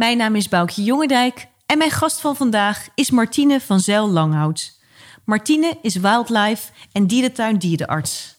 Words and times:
Mijn 0.00 0.16
naam 0.16 0.34
is 0.34 0.48
Boukje 0.48 0.82
Jongendijk 0.82 1.46
en 1.66 1.78
mijn 1.78 1.90
gast 1.90 2.20
van 2.20 2.36
vandaag 2.36 2.88
is 2.94 3.10
Martine 3.10 3.60
van 3.60 3.80
Zijl 3.80 4.10
Langhout. 4.10 4.80
Martine 5.24 5.78
is 5.82 5.96
wildlife 5.96 6.72
en 6.92 7.06
dierentuin 7.06 7.58
dierenarts. 7.58 8.36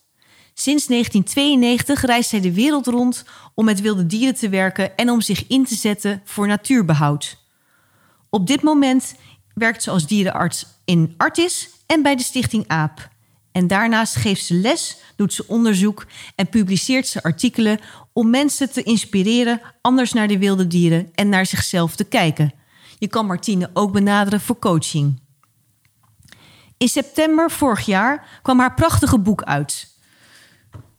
Sinds 0.53 0.87
1992 0.87 2.01
reist 2.01 2.29
zij 2.29 2.41
de 2.41 2.53
wereld 2.53 2.87
rond 2.87 3.25
om 3.53 3.65
met 3.65 3.81
wilde 3.81 4.05
dieren 4.05 4.35
te 4.35 4.49
werken 4.49 4.97
en 4.97 5.09
om 5.09 5.21
zich 5.21 5.47
in 5.47 5.65
te 5.65 5.75
zetten 5.75 6.21
voor 6.25 6.47
natuurbehoud. 6.47 7.37
Op 8.29 8.47
dit 8.47 8.61
moment 8.61 9.15
werkt 9.53 9.83
ze 9.83 9.91
als 9.91 10.07
dierenarts 10.07 10.65
in 10.85 11.13
Artis 11.17 11.69
en 11.85 12.01
bij 12.01 12.15
de 12.15 12.23
Stichting 12.23 12.67
AAP. 12.67 13.09
En 13.51 13.67
daarnaast 13.67 14.15
geeft 14.15 14.45
ze 14.45 14.53
les, 14.53 14.97
doet 15.15 15.33
ze 15.33 15.47
onderzoek 15.47 16.05
en 16.35 16.49
publiceert 16.49 17.07
ze 17.07 17.23
artikelen 17.23 17.79
om 18.13 18.29
mensen 18.29 18.71
te 18.71 18.83
inspireren 18.83 19.61
anders 19.81 20.13
naar 20.13 20.27
de 20.27 20.37
wilde 20.37 20.67
dieren 20.67 21.09
en 21.13 21.29
naar 21.29 21.45
zichzelf 21.45 21.95
te 21.95 22.03
kijken. 22.03 22.53
Je 22.99 23.07
kan 23.07 23.25
Martine 23.25 23.69
ook 23.73 23.91
benaderen 23.91 24.41
voor 24.41 24.59
coaching. 24.59 25.19
In 26.77 26.87
september 26.87 27.51
vorig 27.51 27.85
jaar 27.85 28.39
kwam 28.41 28.59
haar 28.59 28.73
prachtige 28.73 29.19
boek 29.19 29.43
uit. 29.43 29.97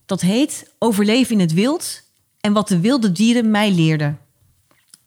Dat 0.06 0.20
heet 0.20 0.74
Overleven 0.78 1.34
in 1.34 1.40
het 1.40 1.52
wild 1.52 2.02
en 2.40 2.52
wat 2.52 2.68
de 2.68 2.80
wilde 2.80 3.12
dieren 3.12 3.50
mij 3.50 3.72
leerden. 3.72 4.18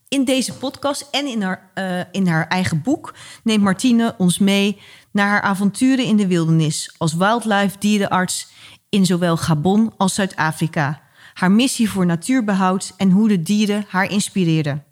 In 0.07 0.25
deze 0.25 0.53
podcast 0.53 1.07
en 1.11 1.25
in 1.25 1.41
haar, 1.41 1.71
eh, 1.73 1.99
in 2.11 2.27
haar 2.27 2.47
eigen 2.47 2.81
boek 2.81 3.13
neemt 3.43 3.63
Martine 3.63 4.15
ons 4.17 4.39
mee 4.39 4.81
naar 5.11 5.27
haar 5.27 5.41
avonturen 5.41 6.05
in 6.05 6.17
de 6.17 6.27
wildernis 6.27 6.95
als 6.97 7.13
wildlife 7.13 7.77
dierenarts 7.79 8.47
in 8.89 9.05
zowel 9.05 9.37
Gabon 9.37 9.93
als 9.97 10.13
Zuid-Afrika. 10.13 11.04
Haar 11.35 11.51
missie 11.51 11.89
voor 11.89 12.05
natuurbehoud 12.05 12.93
en 12.97 13.11
hoe 13.11 13.27
de 13.27 13.41
dieren 13.41 13.85
haar 13.87 14.11
inspireerden. 14.11 14.83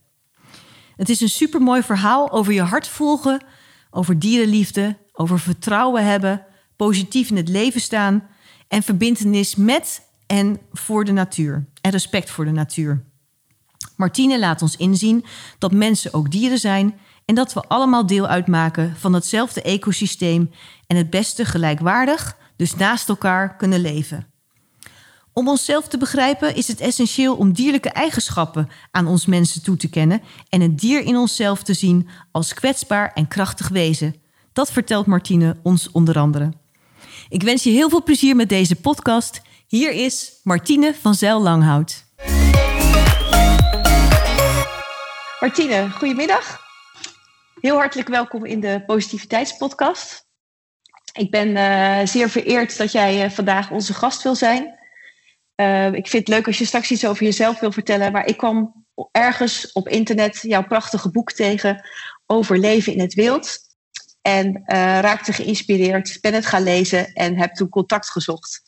Het 0.95 1.09
is 1.09 1.21
een 1.21 1.29
supermooi 1.29 1.83
verhaal 1.83 2.31
over 2.31 2.53
je 2.53 2.61
hart 2.61 2.87
volgen, 2.87 3.43
over 3.91 4.19
dierenliefde, 4.19 4.97
over 5.13 5.39
vertrouwen 5.39 6.05
hebben, 6.05 6.45
positief 6.75 7.29
in 7.29 7.35
het 7.35 7.49
leven 7.49 7.81
staan 7.81 8.27
en 8.67 8.83
verbintenis 8.83 9.55
met 9.55 10.01
en 10.27 10.59
voor 10.71 11.05
de 11.05 11.11
natuur 11.11 11.65
en 11.81 11.91
respect 11.91 12.29
voor 12.29 12.45
de 12.45 12.51
natuur. 12.51 13.03
Martine 13.95 14.39
laat 14.39 14.61
ons 14.61 14.75
inzien 14.75 15.25
dat 15.57 15.71
mensen 15.71 16.13
ook 16.13 16.31
dieren 16.31 16.59
zijn 16.59 16.99
en 17.25 17.35
dat 17.35 17.53
we 17.53 17.61
allemaal 17.61 18.05
deel 18.05 18.27
uitmaken 18.27 18.95
van 18.97 19.13
hetzelfde 19.13 19.61
ecosysteem 19.61 20.49
en 20.87 20.97
het 20.97 21.09
beste 21.09 21.45
gelijkwaardig, 21.45 22.37
dus 22.55 22.75
naast 22.75 23.09
elkaar, 23.09 23.55
kunnen 23.55 23.79
leven. 23.79 24.32
Om 25.33 25.47
onszelf 25.47 25.87
te 25.87 25.97
begrijpen 25.97 26.55
is 26.55 26.67
het 26.67 26.79
essentieel 26.79 27.35
om 27.35 27.53
dierlijke 27.53 27.89
eigenschappen 27.89 28.69
aan 28.91 29.07
ons 29.07 29.25
mensen 29.25 29.63
toe 29.63 29.77
te 29.77 29.89
kennen 29.89 30.21
en 30.49 30.61
het 30.61 30.79
dier 30.79 31.01
in 31.01 31.17
onszelf 31.17 31.63
te 31.63 31.73
zien 31.73 32.09
als 32.31 32.53
kwetsbaar 32.53 33.11
en 33.13 33.27
krachtig 33.27 33.69
wezen. 33.69 34.15
Dat 34.53 34.71
vertelt 34.71 35.05
Martine 35.05 35.55
ons 35.63 35.91
onder 35.91 36.19
andere. 36.19 36.53
Ik 37.29 37.43
wens 37.43 37.63
je 37.63 37.69
heel 37.69 37.89
veel 37.89 38.03
plezier 38.03 38.35
met 38.35 38.49
deze 38.49 38.75
podcast. 38.75 39.41
Hier 39.67 39.91
is 39.91 40.39
Martine 40.43 40.95
van 41.01 41.15
Zijl 41.15 41.41
Langhout. 41.41 42.03
Martine, 45.39 45.89
goedemiddag. 45.89 46.61
Heel 47.61 47.75
hartelijk 47.75 48.07
welkom 48.07 48.45
in 48.45 48.59
de 48.59 48.83
Positiviteitspodcast. 48.85 50.25
Ik 51.13 51.31
ben 51.31 51.55
eh, 51.55 52.07
zeer 52.07 52.29
vereerd 52.29 52.77
dat 52.77 52.91
jij 52.91 53.23
eh, 53.23 53.29
vandaag 53.31 53.71
onze 53.71 53.93
gast 53.93 54.23
wil 54.23 54.35
zijn. 54.35 54.81
Uh, 55.55 55.85
ik 55.85 56.07
vind 56.07 56.27
het 56.27 56.27
leuk 56.27 56.47
als 56.47 56.57
je 56.57 56.65
straks 56.65 56.91
iets 56.91 57.05
over 57.05 57.23
jezelf 57.23 57.59
wil 57.59 57.71
vertellen. 57.71 58.11
Maar 58.11 58.25
ik 58.25 58.37
kwam 58.37 58.85
ergens 59.11 59.71
op 59.71 59.87
internet 59.87 60.39
jouw 60.41 60.63
prachtige 60.63 61.11
boek 61.11 61.31
tegen 61.31 61.89
over 62.25 62.59
leven 62.59 62.93
in 62.93 62.99
het 62.99 63.13
wild. 63.13 63.59
En 64.21 64.47
uh, 64.47 64.63
raakte 64.99 65.33
geïnspireerd, 65.33 66.17
ben 66.21 66.33
het 66.33 66.45
gaan 66.45 66.63
lezen 66.63 67.13
en 67.13 67.37
heb 67.37 67.53
toen 67.53 67.69
contact 67.69 68.09
gezocht. 68.09 68.61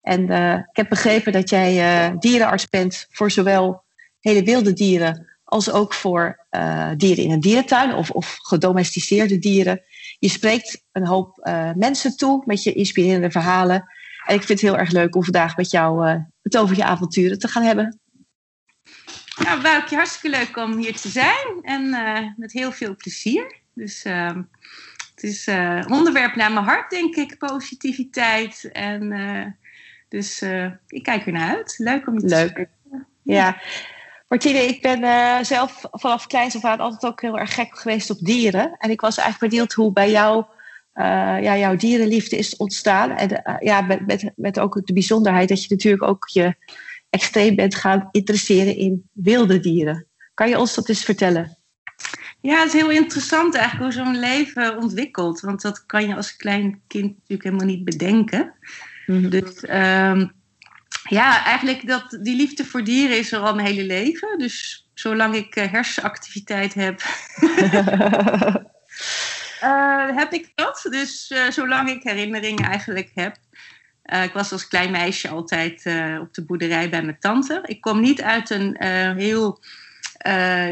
En 0.00 0.30
uh, 0.30 0.52
ik 0.52 0.76
heb 0.76 0.88
begrepen 0.88 1.32
dat 1.32 1.50
jij 1.50 2.16
dierenarts 2.18 2.68
bent 2.68 3.06
voor 3.10 3.30
zowel 3.30 3.82
hele 4.20 4.42
wilde 4.42 4.72
dieren 4.72 5.36
als 5.44 5.70
ook 5.70 5.94
voor 5.94 6.46
dieren 6.96 7.24
in 7.24 7.30
een 7.30 7.40
dierentuin 7.40 7.94
of, 7.94 8.10
of 8.10 8.36
gedomesticeerde 8.42 9.38
dieren. 9.38 9.82
Je 10.18 10.28
spreekt 10.28 10.82
een 10.92 11.06
hoop 11.06 11.50
mensen 11.74 12.16
toe 12.16 12.42
met 12.46 12.62
je 12.62 12.72
inspirerende 12.72 13.30
verhalen. 13.30 13.84
En 14.26 14.34
ik 14.34 14.42
vind 14.42 14.60
het 14.60 14.70
heel 14.70 14.78
erg 14.78 14.90
leuk 14.90 15.14
om 15.14 15.22
vandaag 15.22 15.56
met 15.56 15.70
jou 15.70 16.08
uh, 16.08 16.16
het 16.42 16.56
over 16.56 16.76
je 16.76 16.84
avonturen 16.84 17.38
te 17.38 17.48
gaan 17.48 17.62
hebben. 17.62 18.00
Nou, 19.42 19.62
Woukje, 19.62 19.96
hartstikke 19.96 20.36
leuk 20.36 20.56
om 20.56 20.76
hier 20.76 20.96
te 20.96 21.08
zijn 21.08 21.58
en 21.62 21.84
uh, 21.84 22.28
met 22.36 22.52
heel 22.52 22.72
veel 22.72 22.96
plezier. 22.96 23.60
Dus 23.74 24.04
uh, 24.04 24.36
het 25.14 25.22
is 25.22 25.46
een 25.46 25.90
onderwerp 25.90 26.34
naar 26.34 26.52
mijn 26.52 26.64
hart, 26.64 26.90
denk 26.90 27.16
ik, 27.16 27.38
positiviteit. 27.38 28.68
En 28.72 29.56
dus 30.08 30.42
ik 30.86 31.02
kijk 31.02 31.26
er 31.26 31.32
naar 31.32 31.56
uit. 31.56 31.74
Leuk 31.78 32.06
om 32.06 32.14
je 32.14 32.20
te 32.20 32.26
leuk. 32.26 32.48
spreken. 32.48 33.06
Ja. 33.22 33.60
Martine, 34.28 34.58
ik 34.58 34.82
ben 34.82 35.46
zelf 35.46 35.84
vanaf 35.90 36.26
kleins 36.26 36.56
af 36.56 36.64
aan 36.64 36.78
altijd 36.78 37.12
ook 37.12 37.20
heel 37.20 37.38
erg 37.38 37.54
gek 37.54 37.78
geweest 37.78 38.10
op 38.10 38.18
dieren. 38.18 38.76
En 38.78 38.90
ik 38.90 39.00
was 39.00 39.16
eigenlijk 39.16 39.50
benieuwd 39.50 39.72
hoe 39.72 39.92
bij 39.92 40.10
jou 40.10 40.44
ja, 40.94 41.58
jouw 41.58 41.76
dierenliefde 41.76 42.36
is 42.36 42.56
ontstaan. 42.56 43.10
En 43.10 43.30
uh, 43.30 43.56
ja, 43.60 43.80
met, 43.80 44.06
met, 44.06 44.32
met 44.36 44.58
ook 44.58 44.86
de 44.86 44.92
bijzonderheid 44.92 45.48
dat 45.48 45.62
je 45.64 45.74
natuurlijk 45.74 46.02
ook 46.02 46.28
je 46.28 46.54
extreem 47.10 47.54
bent 47.56 47.74
gaan 47.74 48.08
interesseren 48.10 48.76
in 48.76 49.08
wilde 49.12 49.60
dieren. 49.60 50.06
Kan 50.34 50.48
je 50.48 50.58
ons 50.58 50.74
dat 50.74 50.88
eens 50.88 51.04
vertellen? 51.04 51.56
Ja, 52.40 52.58
het 52.58 52.66
is 52.66 52.80
heel 52.80 52.90
interessant 52.90 53.54
eigenlijk 53.54 53.94
hoe 53.94 54.04
zo'n 54.04 54.18
leven 54.18 54.76
ontwikkelt. 54.76 55.40
Want 55.40 55.62
dat 55.62 55.86
kan 55.86 56.08
je 56.08 56.16
als 56.16 56.36
klein 56.36 56.80
kind 56.86 57.12
natuurlijk 57.12 57.42
helemaal 57.42 57.66
niet 57.66 57.84
bedenken. 57.84 58.54
Mm-hmm. 59.06 59.30
Dus 59.30 59.62
um, 59.62 60.32
ja, 61.08 61.44
eigenlijk 61.44 61.86
dat, 61.86 62.18
die 62.22 62.36
liefde 62.36 62.64
voor 62.64 62.84
dieren 62.84 63.18
is 63.18 63.32
er 63.32 63.38
al 63.38 63.54
mijn 63.54 63.66
hele 63.66 63.84
leven. 63.84 64.38
Dus 64.38 64.88
zolang 64.94 65.34
ik 65.34 65.56
uh, 65.56 65.70
hersenactiviteit 65.72 66.74
heb... 66.74 67.02
Uh, 69.62 70.16
heb 70.16 70.32
ik 70.32 70.52
dat. 70.54 70.86
Dus 70.90 71.30
uh, 71.30 71.50
zolang 71.50 71.90
ik 71.90 72.02
herinneringen 72.02 72.64
eigenlijk 72.64 73.10
heb. 73.14 73.36
Uh, 74.12 74.22
ik 74.22 74.32
was 74.32 74.52
als 74.52 74.68
klein 74.68 74.90
meisje 74.90 75.28
altijd 75.28 75.86
op 76.20 76.34
de 76.34 76.44
boerderij 76.46 76.90
bij 76.90 77.02
mijn 77.02 77.18
tante. 77.18 77.60
Ik 77.64 77.80
kom 77.80 78.00
niet 78.00 78.22
uit 78.22 78.50
een 78.50 78.76
heel 79.16 79.60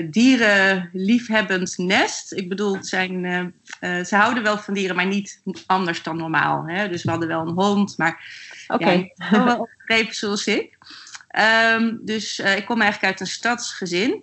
dierenliefhebbend 0.05 1.79
nest. 1.79 2.33
Ik 2.33 2.49
bedoel, 2.49 2.77
zijn, 2.81 3.55
ze 3.81 4.17
houden 4.17 4.43
wel 4.43 4.59
van 4.59 4.75
dieren, 4.75 4.97
maar 4.97 5.07
niet 5.07 5.43
anders 5.67 6.03
dan 6.03 6.17
normaal. 6.17 6.65
Hè? 6.67 6.89
Dus 6.89 7.03
we 7.03 7.11
hadden 7.11 7.29
wel 7.29 7.41
een 7.41 7.55
hond, 7.55 7.99
maar 7.99 8.25
okay. 8.69 9.13
ja, 9.15 9.45
wel 9.45 9.59
opgegrepen 9.59 10.15
zoals 10.15 10.47
ik. 10.47 10.79
Um, 11.77 12.01
dus 12.03 12.39
ik 12.39 12.65
kom 12.65 12.81
eigenlijk 12.81 13.13
uit 13.13 13.21
een 13.21 13.27
stadsgezin. 13.27 14.23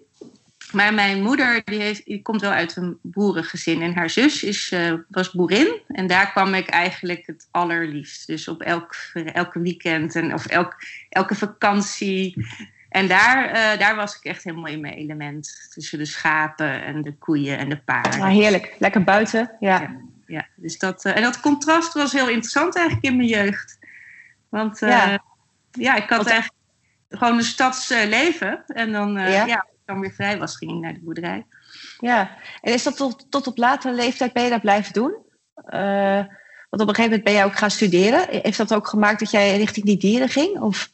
Maar 0.71 0.93
mijn 0.93 1.21
moeder 1.21 1.61
die 1.63 1.79
heeft, 1.79 2.05
die 2.05 2.21
komt 2.21 2.41
wel 2.41 2.51
uit 2.51 2.75
een 2.75 2.97
boerengezin. 3.01 3.81
En 3.81 3.95
haar 3.95 4.09
zus 4.09 4.43
is, 4.43 4.71
uh, 4.71 4.93
was 5.07 5.31
boerin. 5.31 5.81
En 5.87 6.07
daar 6.07 6.31
kwam 6.31 6.53
ik 6.53 6.67
eigenlijk 6.67 7.27
het 7.27 7.47
allerliefst. 7.51 8.27
Dus 8.27 8.47
op 8.47 8.61
elk, 8.61 8.95
elke 9.13 9.61
weekend 9.61 10.15
en, 10.15 10.33
of 10.33 10.45
elk, 10.45 10.75
elke 11.09 11.35
vakantie. 11.35 12.45
En 12.89 13.07
daar, 13.07 13.47
uh, 13.47 13.79
daar 13.79 13.95
was 13.95 14.15
ik 14.15 14.23
echt 14.23 14.43
helemaal 14.43 14.71
in 14.71 14.81
mijn 14.81 14.93
element. 14.93 15.69
Tussen 15.73 15.97
de 15.97 16.05
schapen 16.05 16.83
en 16.83 17.01
de 17.01 17.13
koeien 17.13 17.57
en 17.57 17.69
de 17.69 17.77
paarden. 17.77 18.21
Ah, 18.21 18.29
heerlijk. 18.29 18.75
Lekker 18.79 19.03
buiten. 19.03 19.51
Ja. 19.59 19.81
ja, 19.81 19.95
ja. 20.25 20.47
Dus 20.55 20.77
dat, 20.77 21.05
uh, 21.05 21.15
en 21.15 21.21
dat 21.21 21.39
contrast 21.39 21.93
was 21.93 22.11
heel 22.11 22.29
interessant 22.29 22.75
eigenlijk 22.75 23.05
in 23.05 23.17
mijn 23.17 23.29
jeugd. 23.29 23.77
Want 24.49 24.79
ja, 24.79 25.23
ja 25.71 25.95
ik 25.95 26.09
had 26.09 26.17
Want... 26.17 26.29
eigenlijk 26.29 26.61
gewoon 27.09 27.37
een 27.37 27.43
stadsleven. 27.43 28.63
en 28.67 28.91
dan 28.91 29.13
ja. 29.13 29.45
ja 29.45 29.65
dan 29.87 29.99
weer 29.99 30.11
vrij 30.11 30.37
was, 30.37 30.57
ging 30.57 30.71
ik 30.71 30.77
naar 30.77 30.93
de 30.93 30.99
boerderij. 30.99 31.45
Ja, 31.99 32.37
en 32.61 32.73
is 32.73 32.83
dat 32.83 32.95
tot, 32.95 33.25
tot 33.31 33.47
op 33.47 33.57
latere 33.57 33.93
leeftijd 33.93 34.33
ben 34.33 34.43
je 34.43 34.49
dat 34.49 34.61
blijven 34.61 34.93
doen? 34.93 35.15
Uh, 35.69 36.23
want 36.69 36.81
op 36.81 36.87
een 36.87 36.95
gegeven 36.95 37.03
moment 37.03 37.23
ben 37.23 37.33
jij 37.33 37.45
ook 37.45 37.57
gaan 37.57 37.71
studeren. 37.71 38.27
Heeft 38.29 38.57
dat 38.57 38.73
ook 38.73 38.87
gemaakt 38.87 39.19
dat 39.19 39.31
jij 39.31 39.57
richting 39.57 39.85
die 39.85 39.97
dieren 39.97 40.29
ging? 40.29 40.59
Of? 40.59 40.89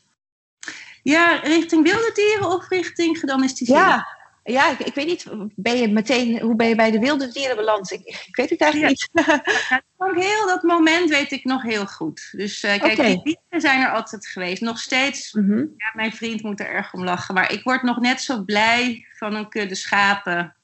Ja, 1.03 1.39
richting 1.43 1.83
wilde 1.83 2.11
dieren 2.13 2.49
of 2.49 2.69
richting 2.69 3.17
gedomesticeerde? 3.19 3.81
Ja, 3.81 4.12
Ja, 4.43 4.71
ik, 4.71 4.79
ik 4.79 4.93
weet 4.93 5.05
niet, 5.05 5.25
ben 5.55 5.77
je 5.77 5.87
meteen, 5.87 6.39
hoe 6.39 6.55
ben 6.55 6.67
je 6.67 6.75
bij 6.75 6.91
de 6.91 6.99
wilde 6.99 7.31
dieren 7.31 7.55
beland? 7.55 7.91
Ik, 7.91 8.01
ik 8.27 8.35
weet 8.35 8.49
het 8.49 8.61
eigenlijk 8.61 8.91
niet. 8.91 9.09
Ja, 9.69 10.13
heel, 10.15 10.47
dat 10.47 10.63
moment 10.63 11.09
weet 11.09 11.31
ik 11.31 11.43
nog 11.43 11.61
heel 11.63 11.85
goed. 11.85 12.29
Dus 12.31 12.63
uh, 12.63 12.79
kijk, 12.79 12.95
die 12.95 13.23
dieren 13.23 13.61
zijn 13.61 13.81
er 13.81 13.91
altijd 13.91 14.27
geweest. 14.27 14.61
Nog 14.61 14.79
steeds, 14.79 15.33
Mhm. 15.33 15.57
ja, 15.57 15.91
mijn 15.93 16.13
vriend 16.13 16.43
moet 16.43 16.59
er 16.59 16.67
erg 16.67 16.93
om 16.93 17.03
lachen. 17.03 17.33
Maar 17.33 17.51
ik 17.51 17.63
word 17.63 17.81
nog 17.83 17.99
net 17.99 18.21
zo 18.21 18.41
blij 18.43 19.05
van 19.13 19.35
een 19.35 19.49
kudde 19.49 19.75
schapen 19.75 20.55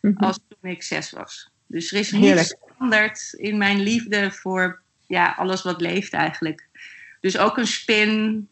Mhm. 0.00 0.24
als 0.24 0.38
toen 0.48 0.70
ik 0.70 0.82
zes 0.82 1.10
was. 1.10 1.50
Dus 1.66 1.92
er 1.92 1.98
is 1.98 2.10
Heerlijk. 2.10 2.36
niets 2.36 2.54
veranderd 2.66 3.32
in 3.32 3.58
mijn 3.58 3.80
liefde 3.80 4.30
voor 4.30 4.82
ja, 5.06 5.34
alles 5.38 5.62
wat 5.62 5.80
leeft 5.80 6.12
eigenlijk. 6.12 6.68
Dus 7.20 7.38
ook 7.38 7.56
een 7.56 7.66
spin. 7.66 8.48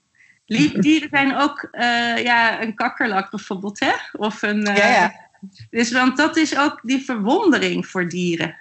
Lief, 0.49 0.73
dieren 0.73 1.09
zijn 1.11 1.37
ook 1.37 1.69
eh, 1.71 2.23
ja, 2.23 2.63
een 2.63 2.75
kakkerlak 2.75 3.31
bijvoorbeeld, 3.31 3.81
hè? 3.81 3.93
Of 4.13 4.43
een, 4.43 4.67
eh, 4.67 4.77
Ja, 4.77 4.87
ja. 4.87 5.29
Dus 5.71 5.93
want 5.93 6.17
dat 6.17 6.37
is 6.37 6.59
ook 6.59 6.81
die 6.83 7.05
verwondering 7.05 7.87
voor 7.87 8.09
dieren. 8.09 8.57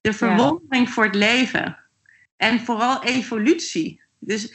De 0.00 0.12
verwondering 0.12 0.90
voor 0.90 1.04
het 1.04 1.14
leven. 1.14 1.78
En 2.36 2.60
vooral 2.60 3.02
evolutie. 3.02 4.00
Dus 4.18 4.54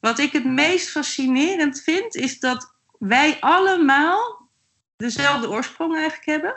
wat 0.00 0.18
ik 0.18 0.32
het 0.32 0.44
meest 0.44 0.90
fascinerend 0.90 1.80
vind, 1.80 2.14
is 2.14 2.40
dat 2.40 2.74
wij 2.98 3.36
allemaal 3.40 4.48
dezelfde 4.96 5.50
oorsprong 5.50 5.94
eigenlijk 5.94 6.26
hebben. 6.26 6.54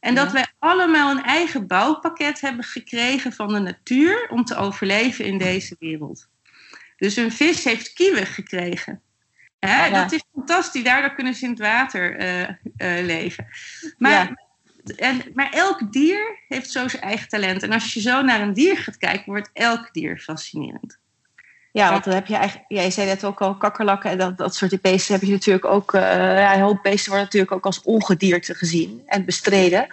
En 0.00 0.14
dat 0.14 0.32
wij 0.32 0.46
allemaal 0.58 1.10
een 1.10 1.24
eigen 1.24 1.66
bouwpakket 1.66 2.40
hebben 2.40 2.64
gekregen 2.64 3.32
van 3.32 3.48
de 3.48 3.58
natuur 3.58 4.28
om 4.30 4.44
te 4.44 4.56
overleven 4.56 5.24
in 5.24 5.38
deze 5.38 5.76
wereld. 5.78 6.28
Dus 7.02 7.16
een 7.16 7.32
vis 7.32 7.64
heeft 7.64 7.92
kieuwen 7.92 8.26
gekregen. 8.26 9.00
Hè, 9.58 9.86
Ja. 9.86 10.02
Dat 10.02 10.12
is 10.12 10.22
fantastisch, 10.34 10.82
daardoor 10.82 11.14
kunnen 11.14 11.34
ze 11.34 11.44
in 11.44 11.50
het 11.50 11.58
water 11.58 12.16
eh, 12.16 12.42
eh, 12.42 13.04
leven. 13.04 13.46
Maar, 13.98 14.10
Ja. 14.10 14.34
en, 14.96 15.22
maar 15.34 15.50
elk 15.52 15.92
dier 15.92 16.38
heeft 16.48 16.70
zo 16.70 16.88
zijn 16.88 17.02
eigen 17.02 17.28
talent. 17.28 17.62
En 17.62 17.72
als 17.72 17.94
je 17.94 18.00
zo 18.00 18.22
naar 18.22 18.40
een 18.40 18.52
dier 18.52 18.76
gaat 18.76 18.96
kijken, 18.96 19.24
wordt 19.24 19.50
elk 19.52 19.88
dier 19.92 20.18
fascinerend. 20.18 20.98
Ja, 21.72 21.90
want 21.90 22.04
dan 22.04 22.14
heb 22.14 22.26
je 22.26 22.36
eigenlijk, 22.36 22.64
jij 22.68 22.90
zei 22.90 23.06
net 23.06 23.24
ook 23.24 23.40
al, 23.40 23.56
kakkerlakken 23.56 24.10
en 24.10 24.18
dat, 24.18 24.38
dat 24.38 24.54
soort 24.54 24.80
beesten 24.80 25.14
heb 25.14 25.22
je 25.22 25.32
natuurlijk 25.32 25.64
ook, 25.64 25.94
eh, 25.94 26.02
ja, 26.38 26.54
een 26.54 26.60
hoop 26.60 26.82
beesten 26.82 27.08
worden 27.08 27.24
natuurlijk 27.24 27.52
ook 27.52 27.66
als 27.66 27.82
ongedierte 27.82 28.54
gezien 28.54 29.02
en 29.06 29.24
bestreden. 29.24 29.86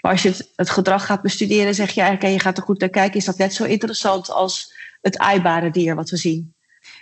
Maar 0.00 0.12
als 0.12 0.22
je 0.22 0.28
het, 0.28 0.50
het 0.56 0.70
gedrag 0.70 1.06
gaat 1.06 1.22
bestuderen, 1.22 1.74
zeg 1.74 1.90
je 1.90 2.00
eigenlijk, 2.00 2.28
en 2.28 2.36
je 2.36 2.44
gaat 2.44 2.56
er 2.56 2.62
goed 2.62 2.80
naar 2.80 2.88
kijken, 2.88 3.18
is 3.18 3.24
dat 3.24 3.38
net 3.38 3.54
zo 3.54 3.64
interessant 3.64 4.30
als 4.30 4.80
het 5.02 5.18
aaibare 5.18 5.70
dier 5.70 5.94
wat 5.94 6.10
we 6.10 6.16
zien. 6.16 6.54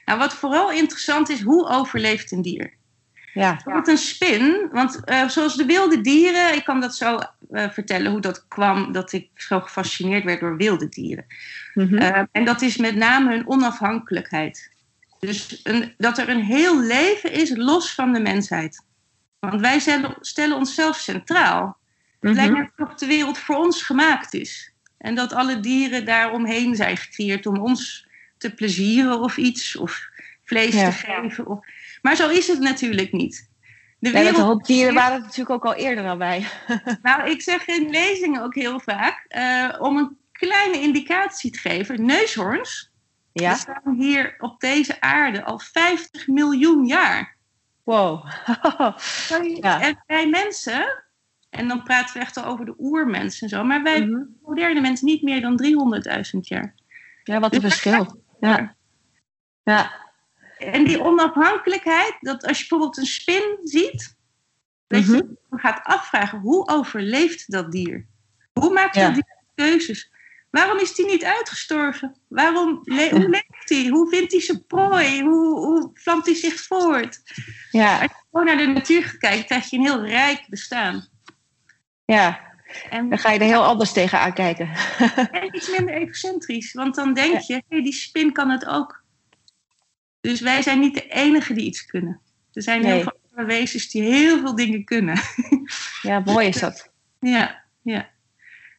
Nou, 0.04 0.18
wat 0.18 0.34
vooral 0.34 0.70
interessant 0.70 1.28
is, 1.28 1.40
hoe 1.40 1.68
overleeft 1.68 2.32
een 2.32 2.42
dier? 2.42 2.78
Ja, 3.34 3.52
Bijvoorbeeld 3.52 3.88
een 3.88 3.98
spin, 3.98 4.68
want 4.72 5.04
eh, 5.04 5.28
zoals 5.28 5.56
de 5.56 5.64
wilde 5.64 6.00
dieren, 6.00 6.54
ik 6.54 6.64
kan 6.64 6.80
dat 6.80 6.94
zo 6.96 7.18
eh, 7.50 7.70
vertellen 7.70 8.10
hoe 8.10 8.20
dat 8.20 8.48
kwam, 8.48 8.92
dat 8.92 9.12
ik 9.12 9.28
zo 9.34 9.60
gefascineerd 9.60 10.24
werd 10.24 10.40
door 10.40 10.56
wilde 10.56 10.88
dieren. 10.88 11.26
Mhm. 11.74 11.96
Eh, 11.96 12.22
en 12.32 12.44
dat 12.44 12.62
is 12.62 12.76
met 12.76 12.96
name 12.96 13.30
hun 13.30 13.48
onafhankelijkheid. 13.48 14.70
Dus 15.18 15.60
een, 15.62 15.94
dat 15.96 16.18
er 16.18 16.28
een 16.28 16.42
heel 16.42 16.80
leven 16.80 17.32
is 17.32 17.56
los 17.56 17.94
van 17.94 18.12
de 18.12 18.20
mensheid. 18.20 18.84
Want 19.38 19.60
wij 19.60 19.78
stellen, 19.78 20.16
stellen 20.20 20.56
onszelf 20.56 20.96
centraal. 20.96 21.78
Het 22.20 22.34
lijkt 22.34 22.52
Mhm. 22.52 22.60
net 22.60 22.70
alsof 22.76 22.94
de 22.94 23.06
wereld 23.06 23.38
voor 23.38 23.56
ons 23.56 23.82
gemaakt 23.82 24.34
is. 24.34 24.69
En 25.00 25.14
dat 25.14 25.32
alle 25.32 25.60
dieren 25.60 26.04
daaromheen 26.04 26.74
zijn 26.76 26.96
gecreëerd 26.96 27.46
om 27.46 27.58
ons 27.58 28.06
te 28.38 28.54
plezieren 28.54 29.20
of 29.20 29.36
iets, 29.36 29.76
of 29.76 30.08
vlees 30.44 30.74
Ja. 30.74 30.90
te 30.90 30.96
geven. 30.96 31.46
Of... 31.46 31.66
Maar 32.02 32.16
zo 32.16 32.28
is 32.28 32.46
het 32.46 32.58
natuurlijk 32.60 33.12
niet. 33.12 33.48
De 33.98 34.10
wereld, 34.10 34.36
hoop 34.36 34.64
dieren 34.66 34.94
waren 34.94 35.14
er 35.16 35.20
natuurlijk 35.20 35.50
ook 35.50 35.64
al 35.64 35.74
eerder 35.74 36.08
al 36.08 36.16
bij. 36.16 36.46
nou, 37.02 37.30
ik 37.30 37.42
zeg 37.42 37.66
in 37.66 37.90
lezingen 37.90 38.42
ook 38.42 38.54
heel 38.54 38.80
vaak, 38.80 39.24
eh, 39.28 39.68
om 39.78 39.96
een 39.96 40.16
kleine 40.32 40.80
indicatie 40.80 41.50
te 41.50 41.58
geven, 41.58 42.04
neushoorns 42.04 42.90
Ja, 43.32 43.50
bestaan 43.52 43.94
hier 43.98 44.34
op 44.38 44.60
deze 44.60 45.00
aarde 45.00 45.44
al 45.44 45.58
50 45.58 46.26
miljoen 46.26 46.86
jaar. 46.86 47.36
wow. 47.84 48.26
Ja. 49.60 49.80
En 49.80 50.02
wij 50.06 50.26
mensen, 50.28 51.04
en 51.50 51.68
dan 51.68 51.82
praten 51.82 52.14
we 52.14 52.20
echt 52.20 52.36
al 52.36 52.44
over 52.44 52.64
de 52.64 52.74
oermensen 52.78 53.42
en 53.42 53.48
zo, 53.48 53.64
maar 53.64 53.82
wij 53.82 54.00
Mhm. 54.06 54.22
moderne 54.42 54.80
mensen 54.80 55.06
niet 55.06 55.22
meer 55.22 55.40
dan 55.40 55.56
300.000 55.56 56.48
jaar. 56.48 56.74
Ja, 57.24 57.40
wat 57.40 57.54
een 57.54 57.60
verschil. 57.60 58.22
Ja. 58.40 58.74
Ja. 59.62 60.08
En 60.58 60.84
die 60.84 61.02
onafhankelijkheid, 61.02 62.16
dat 62.20 62.46
als 62.46 62.58
je 62.58 62.66
bijvoorbeeld 62.68 62.96
een 62.98 63.06
spin 63.06 63.58
ziet, 63.62 64.16
dat 64.86 65.00
Mhm. 65.00 65.12
je 65.14 65.36
je 65.50 65.58
gaat 65.58 65.80
afvragen, 65.84 66.38
hoe 66.38 66.68
overleeft 66.68 67.50
dat 67.52 67.72
dier? 67.72 68.06
Hoe 68.52 68.72
maakt 68.72 68.94
Ja. 68.94 69.04
dat 69.04 69.14
dier 69.14 69.36
keuzes? 69.54 70.10
Waarom 70.50 70.78
is 70.78 70.94
die 70.94 71.06
niet 71.06 71.24
uitgestorven? 71.24 72.16
Waarom 72.28 72.80
le- 72.84 73.10
hoe 73.10 73.28
leeft 73.28 73.68
hij? 73.68 73.86
Hoe 73.88 74.08
vindt 74.08 74.32
hij 74.32 74.40
zijn 74.40 74.66
prooi? 74.66 75.22
Hoe, 75.22 75.58
hoe 75.58 75.92
plant 76.02 76.26
hij 76.26 76.34
zich 76.34 76.54
voort? 76.60 77.20
Ja. 77.70 77.92
Als 77.92 78.02
je 78.02 78.16
gewoon 78.30 78.46
naar 78.46 78.56
de 78.56 78.66
natuur 78.66 79.18
kijken, 79.18 79.44
krijg 79.46 79.70
je 79.70 79.76
een 79.76 79.82
heel 79.84 80.04
rijk 80.06 80.46
bestaan. 80.48 81.08
Ja, 82.14 82.40
En, 82.90 83.08
dan 83.08 83.18
ga 83.18 83.30
je 83.30 83.38
er 83.38 83.44
heel 83.44 83.64
anders 83.64 83.92
tegenaan 83.92 84.32
kijken. 84.32 84.70
en 85.30 85.54
iets 85.56 85.70
minder 85.70 85.94
egocentrisch, 85.94 86.72
want 86.72 86.94
dan 86.94 87.14
denk 87.14 87.38
je, 87.40 87.62
hé, 87.68 87.80
die 87.82 87.92
spin 87.92 88.32
kan 88.32 88.50
het 88.50 88.66
ook. 88.66 89.02
Dus 90.20 90.40
wij 90.40 90.62
zijn 90.62 90.80
niet 90.80 90.94
de 90.94 91.08
enige 91.08 91.52
die 91.54 91.64
iets 91.64 91.86
kunnen. 91.86 92.20
Er 92.52 92.62
zijn 92.62 92.80
Nee. 92.82 92.92
heel 92.92 93.02
veel 93.02 93.18
andere 93.30 93.44
wezens 93.58 93.88
die 93.90 94.02
heel 94.02 94.38
veel 94.38 94.54
dingen 94.54 94.84
kunnen. 94.84 95.18
Ja, 96.02 96.18
mooi 96.24 96.46
is 96.48 96.58
dat. 96.60 96.90
ja, 97.20 97.62
ja. 97.82 98.08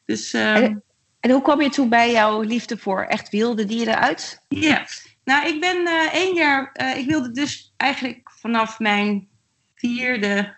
Dus 0.06 0.34
ehm, 0.34 0.56
En- 0.64 0.84
En 1.20 1.30
hoe 1.32 1.42
kwam 1.42 1.62
je 1.62 1.70
toen 1.70 1.90
bij 1.90 2.12
jouw 2.12 2.42
liefde 2.42 2.78
voor 2.78 3.04
echt 3.04 3.30
wilde 3.30 3.66
dieren 3.66 4.00
uit? 4.00 4.42
ja. 4.48 4.86
Nou, 5.24 5.48
ik 5.48 5.60
ben 5.60 5.86
eh, 5.88 6.14
één 6.14 6.36
jaar, 6.36 6.70
eh, 6.74 6.98
ik 6.98 7.08
wilde 7.08 7.32
dus 7.32 7.74
eigenlijk 7.78 8.32
vanaf 8.40 8.80
mijn 8.80 9.28
vierde 9.76 10.58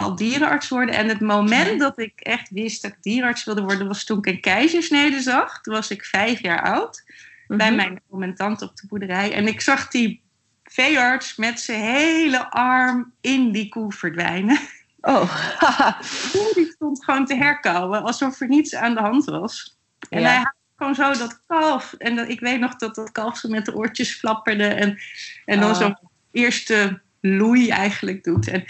al 0.00 0.14
dierenarts 0.16 0.68
worden. 0.68 0.94
En 0.94 1.08
het 1.08 1.20
moment 1.20 1.80
dat 1.80 1.98
ik 1.98 2.20
echt 2.20 2.50
wist 2.50 2.82
dat 2.82 2.90
ik 2.90 2.96
dierenarts 3.02 3.44
wilde 3.44 3.62
worden, 3.62 3.86
was 3.86 4.04
toen 4.04 4.18
ik 4.18 4.26
een 4.26 4.40
keizersnede 4.40 5.20
zag. 5.20 5.60
Toen 5.60 5.74
was 5.74 5.90
ik 5.90 6.04
vijf 6.04 6.40
jaar 6.42 6.62
oud. 6.62 7.02
bij 7.46 7.70
Mhm. 7.72 7.96
mijn 8.08 8.34
tante 8.34 8.64
op 8.64 8.76
de 8.76 8.86
boerderij. 8.86 9.32
En 9.32 9.46
ik 9.46 9.60
zag 9.60 9.88
die 9.88 10.22
veearts 10.64 11.36
met 11.36 11.60
zijn 11.60 11.80
hele 11.80 12.50
arm 12.50 13.12
in 13.20 13.52
die 13.52 13.68
koe 13.68 13.92
verdwijnen. 13.92 14.58
Oh, 15.00 15.36
Die 16.54 16.70
stond 16.74 17.04
gewoon 17.04 17.26
te 17.26 17.34
herkauwen, 17.34 18.02
alsof 18.02 18.40
er 18.40 18.48
niets 18.48 18.74
aan 18.74 18.94
de 18.94 19.00
hand 19.00 19.24
was. 19.24 19.76
En 20.08 20.20
Ja. 20.20 20.26
hij 20.28 20.36
had 20.36 20.54
gewoon 20.76 20.94
zo 20.94 21.12
dat 21.18 21.40
kalf. 21.46 21.92
En 21.98 22.16
dat, 22.16 22.28
ik 22.28 22.40
weet 22.40 22.60
nog 22.60 22.76
dat 22.76 22.94
dat 22.94 23.12
kalf 23.12 23.36
zo 23.38 23.48
met 23.48 23.64
de 23.64 23.74
oortjes 23.74 24.14
flapperde. 24.14 24.66
En, 24.66 24.98
en 25.44 25.60
dan 25.60 25.70
Oh. 25.70 25.76
zo'n 25.76 25.98
eerste 26.32 27.00
loei 27.20 27.68
eigenlijk 27.68 28.24
doet. 28.24 28.48
En, 28.48 28.64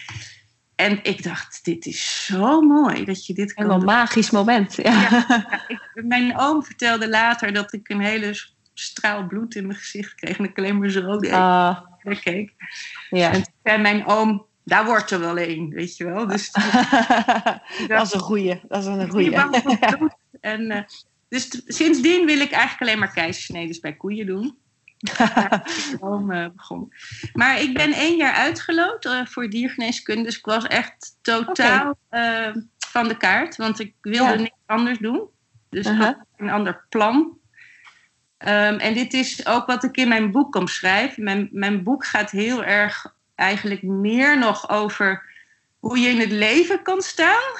en 0.80 0.98
ik 1.02 1.22
dacht, 1.22 1.64
dit 1.64 1.86
is 1.86 2.24
zo 2.26 2.60
mooi 2.60 3.04
dat 3.04 3.26
je 3.26 3.34
dit 3.34 3.52
kan 3.54 3.68
doen. 3.68 3.84
magisch 3.84 4.30
moment. 4.30 4.74
Ja. 4.74 4.92
Ja, 5.10 5.64
ik, 5.68 5.90
mijn 5.94 6.38
oom 6.38 6.64
vertelde 6.64 7.08
later 7.08 7.52
dat 7.52 7.72
ik 7.72 7.88
een 7.88 8.00
hele 8.00 8.34
straal 8.74 9.26
bloed 9.26 9.54
in 9.54 9.66
mijn 9.66 9.78
gezicht 9.78 10.14
kreeg. 10.14 10.38
En 10.38 10.44
ik 10.44 10.58
alleen 10.58 10.78
maar 10.78 10.88
zo 10.90 11.16
deed. 11.18 11.30
Ah, 11.32 11.78
naar 12.02 12.20
keek. 12.20 12.52
ja. 13.10 13.26
En 13.32 13.42
toen 13.42 13.52
zei 13.62 13.78
mijn 13.78 14.06
oom, 14.06 14.46
daar 14.64 14.84
wordt 14.84 15.10
er 15.10 15.20
wel 15.20 15.38
een, 15.38 15.68
weet 15.70 15.96
je 15.96 16.04
wel. 16.04 16.26
Dus 16.26 16.50
dat 17.88 18.06
is 18.06 18.12
een 18.14 18.20
goeie. 18.20 18.60
Dat 18.68 18.80
is 18.80 18.86
een 18.86 19.10
goede 19.10 19.38
goeie. 19.38 20.10
En, 20.40 20.70
eh, 20.70 20.82
dus 21.28 21.48
t- 21.48 21.62
sindsdien 21.66 22.26
wil 22.26 22.40
ik 22.40 22.50
eigenlijk 22.50 22.80
alleen 22.80 22.98
maar 22.98 23.12
keizersnedes 23.12 23.80
bij 23.80 23.92
koeien 23.96 24.26
doen. 24.26 24.58
Ja, 25.00 25.64
eh, 26.00 26.46
begon. 26.56 26.92
Maar 27.32 27.60
ik 27.60 27.74
ben 27.74 27.92
één 27.92 28.16
jaar 28.16 28.34
uitgeloot 28.34 29.04
eh, 29.04 29.26
voor 29.26 29.48
diergeneeskunde. 29.50 30.22
Dus 30.22 30.38
ik 30.38 30.44
was 30.44 30.66
echt 30.66 31.16
totaal 31.22 31.98
eh, 32.08 32.54
van 32.78 33.08
de 33.08 33.16
kaart. 33.16 33.56
Want 33.56 33.80
ik 33.80 33.94
wilde 34.00 34.30
Ja. 34.30 34.36
niks 34.36 34.56
anders 34.66 34.98
doen. 34.98 35.28
Dus 35.70 35.86
ik 35.86 35.92
Uh-huh. 35.92 36.06
had 36.06 36.16
een 36.36 36.50
ander 36.50 36.84
plan. 36.88 37.38
Ehm, 38.38 38.74
en 38.78 38.94
dit 38.94 39.12
is 39.14 39.46
ook 39.46 39.66
wat 39.66 39.84
ik 39.84 39.96
in 39.96 40.08
mijn 40.08 40.30
boek 40.30 40.54
omschrijf. 40.54 41.16
Mijn, 41.16 41.48
mijn 41.52 41.82
boek 41.82 42.06
gaat 42.06 42.30
heel 42.30 42.64
erg 42.64 43.14
eigenlijk 43.34 43.82
meer 43.82 44.38
nog 44.38 44.70
over 44.70 45.24
hoe 45.78 45.98
je 45.98 46.08
in 46.08 46.20
het 46.20 46.30
leven 46.30 46.82
kan 46.82 47.02
staan 47.02 47.52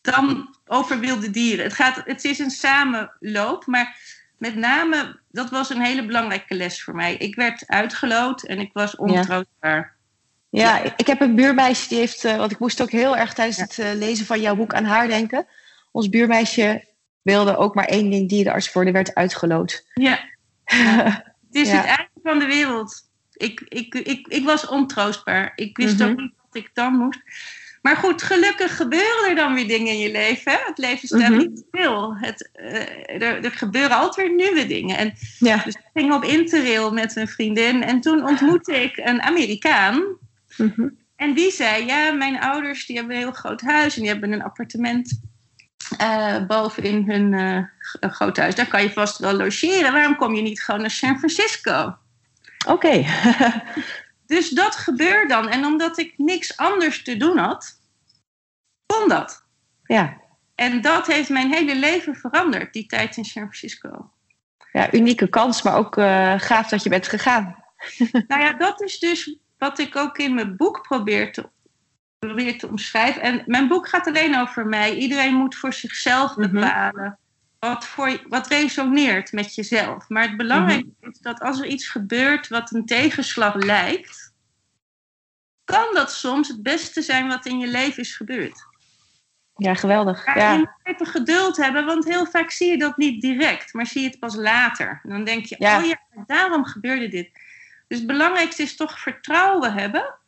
dan 0.00 0.56
over 0.66 0.98
wilde 0.98 1.30
dieren. 1.30 1.64
Het, 1.64 1.74
gaat, 1.74 2.02
het 2.04 2.24
is 2.24 2.38
een 2.38 2.50
samenloop, 2.50 3.66
maar 3.66 3.96
met 4.42 4.56
name, 4.56 5.18
dat 5.30 5.50
was 5.50 5.70
een 5.70 5.80
hele 5.80 6.06
belangrijke 6.06 6.54
les 6.54 6.82
voor 6.82 6.94
mij. 6.94 7.16
Ik 7.16 7.34
werd 7.34 7.66
uitgeloot 7.66 8.42
en 8.42 8.58
ik 8.58 8.70
was 8.72 8.96
ontroostbaar. 8.96 9.96
Ja, 10.50 10.96
ik 10.96 11.06
heb 11.06 11.20
een 11.20 11.34
buurmeisje 11.34 11.88
die 11.88 11.98
heeft, 11.98 12.24
eh, 12.24 12.36
want 12.36 12.50
ik 12.50 12.58
moest 12.58 12.82
ook 12.82 12.90
heel 12.90 13.16
erg 13.16 13.34
tijdens 13.34 13.56
het 13.56 13.78
eh, 13.78 13.92
lezen 13.94 14.26
van 14.26 14.40
jouw 14.40 14.54
boek 14.56 14.74
aan 14.74 14.84
haar 14.84 15.08
denken. 15.08 15.46
Ons 15.92 16.08
buurmeisje 16.08 16.84
wilde 17.22 17.56
ook 17.56 17.74
maar 17.74 17.84
één 17.84 18.10
ding 18.10 18.28
dierenarts 18.28 18.72
worden, 18.72 18.92
werd 18.92 19.14
uitgeloot. 19.14 19.84
Ja. 19.94 20.18
Het 20.64 21.22
is 21.50 21.68
Ja. 21.68 21.76
het 21.76 21.86
einde 21.86 22.20
van 22.22 22.38
de 22.38 22.46
wereld. 22.46 23.08
Ik, 23.32 23.60
ik, 23.68 23.94
ik, 23.94 24.26
ik 24.26 24.44
was 24.44 24.66
ontroostbaar. 24.66 25.52
Ik 25.54 25.76
wist 25.76 25.98
Mhm. 25.98 26.08
ook 26.10 26.16
niet 26.16 26.32
wat 26.36 26.62
ik 26.62 26.70
dan 26.72 26.92
moest. 26.96 27.20
Maar 27.82 27.96
goed, 27.96 28.22
gelukkig 28.22 28.76
gebeuren 28.76 29.28
er 29.28 29.34
dan 29.34 29.54
weer 29.54 29.68
dingen 29.68 29.92
in 29.92 29.98
je 29.98 30.10
leven. 30.10 30.52
Hè? 30.52 30.58
Het 30.64 30.78
leven 30.78 31.08
staat 31.08 31.20
Mhm. 31.20 31.36
niet 31.36 31.64
stil. 31.68 32.16
Het, 32.16 32.50
eh, 32.52 33.22
er, 33.22 33.44
er 33.44 33.50
gebeuren 33.50 33.96
altijd 33.96 34.26
weer 34.26 34.36
nieuwe 34.36 34.66
dingen. 34.66 34.96
En 34.98 35.12
Ja. 35.38 35.56
dus 35.64 35.74
ik 35.74 35.80
ging 35.94 36.12
op 36.14 36.24
interrail 36.24 36.92
met 36.92 37.16
een 37.16 37.28
vriendin. 37.28 37.82
En 37.82 38.00
toen 38.00 38.26
ontmoette 38.28 38.82
ik 38.82 38.96
een 38.96 39.22
Amerikaan. 39.22 40.02
Mhm. 40.56 40.88
En 41.16 41.34
die 41.34 41.50
zei, 41.50 41.86
ja, 41.86 42.12
mijn 42.12 42.40
ouders 42.40 42.86
die 42.86 42.96
hebben 42.96 43.14
een 43.16 43.22
heel 43.22 43.32
groot 43.32 43.60
huis. 43.60 43.94
En 43.94 44.00
die 44.02 44.10
hebben 44.10 44.32
een 44.32 44.42
appartement 44.42 45.20
eh, 45.98 46.46
boven 46.46 46.82
in 46.82 47.04
hun 47.10 47.34
eh, 48.00 48.10
groot 48.10 48.36
huis. 48.36 48.54
Daar 48.54 48.68
kan 48.68 48.82
je 48.82 48.90
vast 48.90 49.18
wel 49.18 49.32
logeren. 49.32 49.92
Waarom 49.92 50.16
kom 50.16 50.34
je 50.34 50.42
niet 50.42 50.62
gewoon 50.62 50.80
naar 50.80 50.90
San 50.90 51.18
Francisco? 51.18 51.96
Oké. 52.66 53.04
Dus 54.32 54.48
dat 54.48 54.74
gebeurt 54.76 55.28
dan. 55.28 55.48
En 55.48 55.64
omdat 55.64 55.98
ik 55.98 56.14
niks 56.16 56.56
anders 56.56 57.02
te 57.02 57.16
doen 57.16 57.38
had, 57.38 57.78
kon 58.86 59.08
dat. 59.08 59.44
ja. 59.84 60.20
En 60.54 60.80
dat 60.80 61.06
heeft 61.06 61.28
mijn 61.28 61.52
hele 61.52 61.74
leven 61.76 62.14
veranderd, 62.16 62.72
die 62.72 62.86
tijd 62.86 63.16
in 63.16 63.24
San 63.24 63.42
Francisco. 63.42 64.10
ja, 64.72 64.92
unieke 64.92 65.28
kans, 65.28 65.62
maar 65.62 65.76
ook 65.76 65.96
eh, 65.96 66.34
gaaf 66.36 66.68
dat 66.68 66.82
je 66.82 66.88
bent 66.88 67.08
gegaan. 67.08 67.64
nou 68.28 68.40
ja, 68.42 68.52
dat 68.52 68.82
is 68.82 68.98
dus 68.98 69.36
wat 69.58 69.78
ik 69.78 69.96
ook 69.96 70.18
in 70.18 70.34
mijn 70.34 70.56
boek 70.56 70.82
probeer 70.82 71.32
te, 71.32 71.48
probeer 72.18 72.58
te 72.58 72.68
omschrijven. 72.68 73.22
En 73.22 73.42
mijn 73.46 73.68
boek 73.68 73.88
gaat 73.88 74.06
alleen 74.06 74.36
over 74.40 74.66
mij. 74.66 74.94
Iedereen 74.94 75.34
moet 75.34 75.54
voor 75.54 75.72
zichzelf 75.72 76.36
Mhm. 76.36 76.50
bepalen 76.50 77.18
wat, 77.68 77.86
voor, 77.86 78.22
wat 78.28 78.46
resoneert 78.46 79.32
met 79.32 79.54
jezelf. 79.54 80.08
Maar 80.08 80.22
het 80.22 80.36
belangrijke 80.36 80.88
is 81.00 81.18
dat 81.18 81.40
als 81.40 81.60
er 81.60 81.66
iets 81.66 81.88
gebeurt 81.88 82.48
wat 82.48 82.72
een 82.72 82.86
tegenslag 82.86 83.54
lijkt, 83.54 84.32
kan 85.64 85.94
dat 85.94 86.12
soms 86.12 86.48
het 86.48 86.62
beste 86.62 87.02
zijn 87.02 87.28
wat 87.28 87.46
in 87.46 87.58
je 87.58 87.66
leven 87.66 88.02
is 88.02 88.16
gebeurd. 88.16 88.66
Ja, 89.56 89.74
geweldig. 89.74 90.26
Maar 90.26 90.36
je 90.36 90.42
Ja, 90.42 90.56
moet 90.56 90.68
even 90.82 91.06
geduld 91.06 91.56
hebben, 91.56 91.84
want 91.84 92.04
heel 92.04 92.26
vaak 92.26 92.50
zie 92.50 92.70
je 92.70 92.78
dat 92.78 92.96
niet 92.96 93.20
direct, 93.20 93.72
maar 93.72 93.86
zie 93.86 94.02
je 94.02 94.08
het 94.08 94.18
pas 94.18 94.34
later. 94.34 95.00
En 95.02 95.10
dan 95.10 95.24
denk 95.24 95.44
je, 95.44 95.56
Ja. 95.58 95.78
oh 95.78 95.86
ja, 95.86 95.98
daarom 96.26 96.64
gebeurde 96.64 97.08
dit. 97.08 97.30
Dus 97.88 97.98
het 97.98 98.06
belangrijkste 98.06 98.62
is 98.62 98.76
toch 98.76 98.98
vertrouwen 98.98 99.72
hebben 99.72 100.18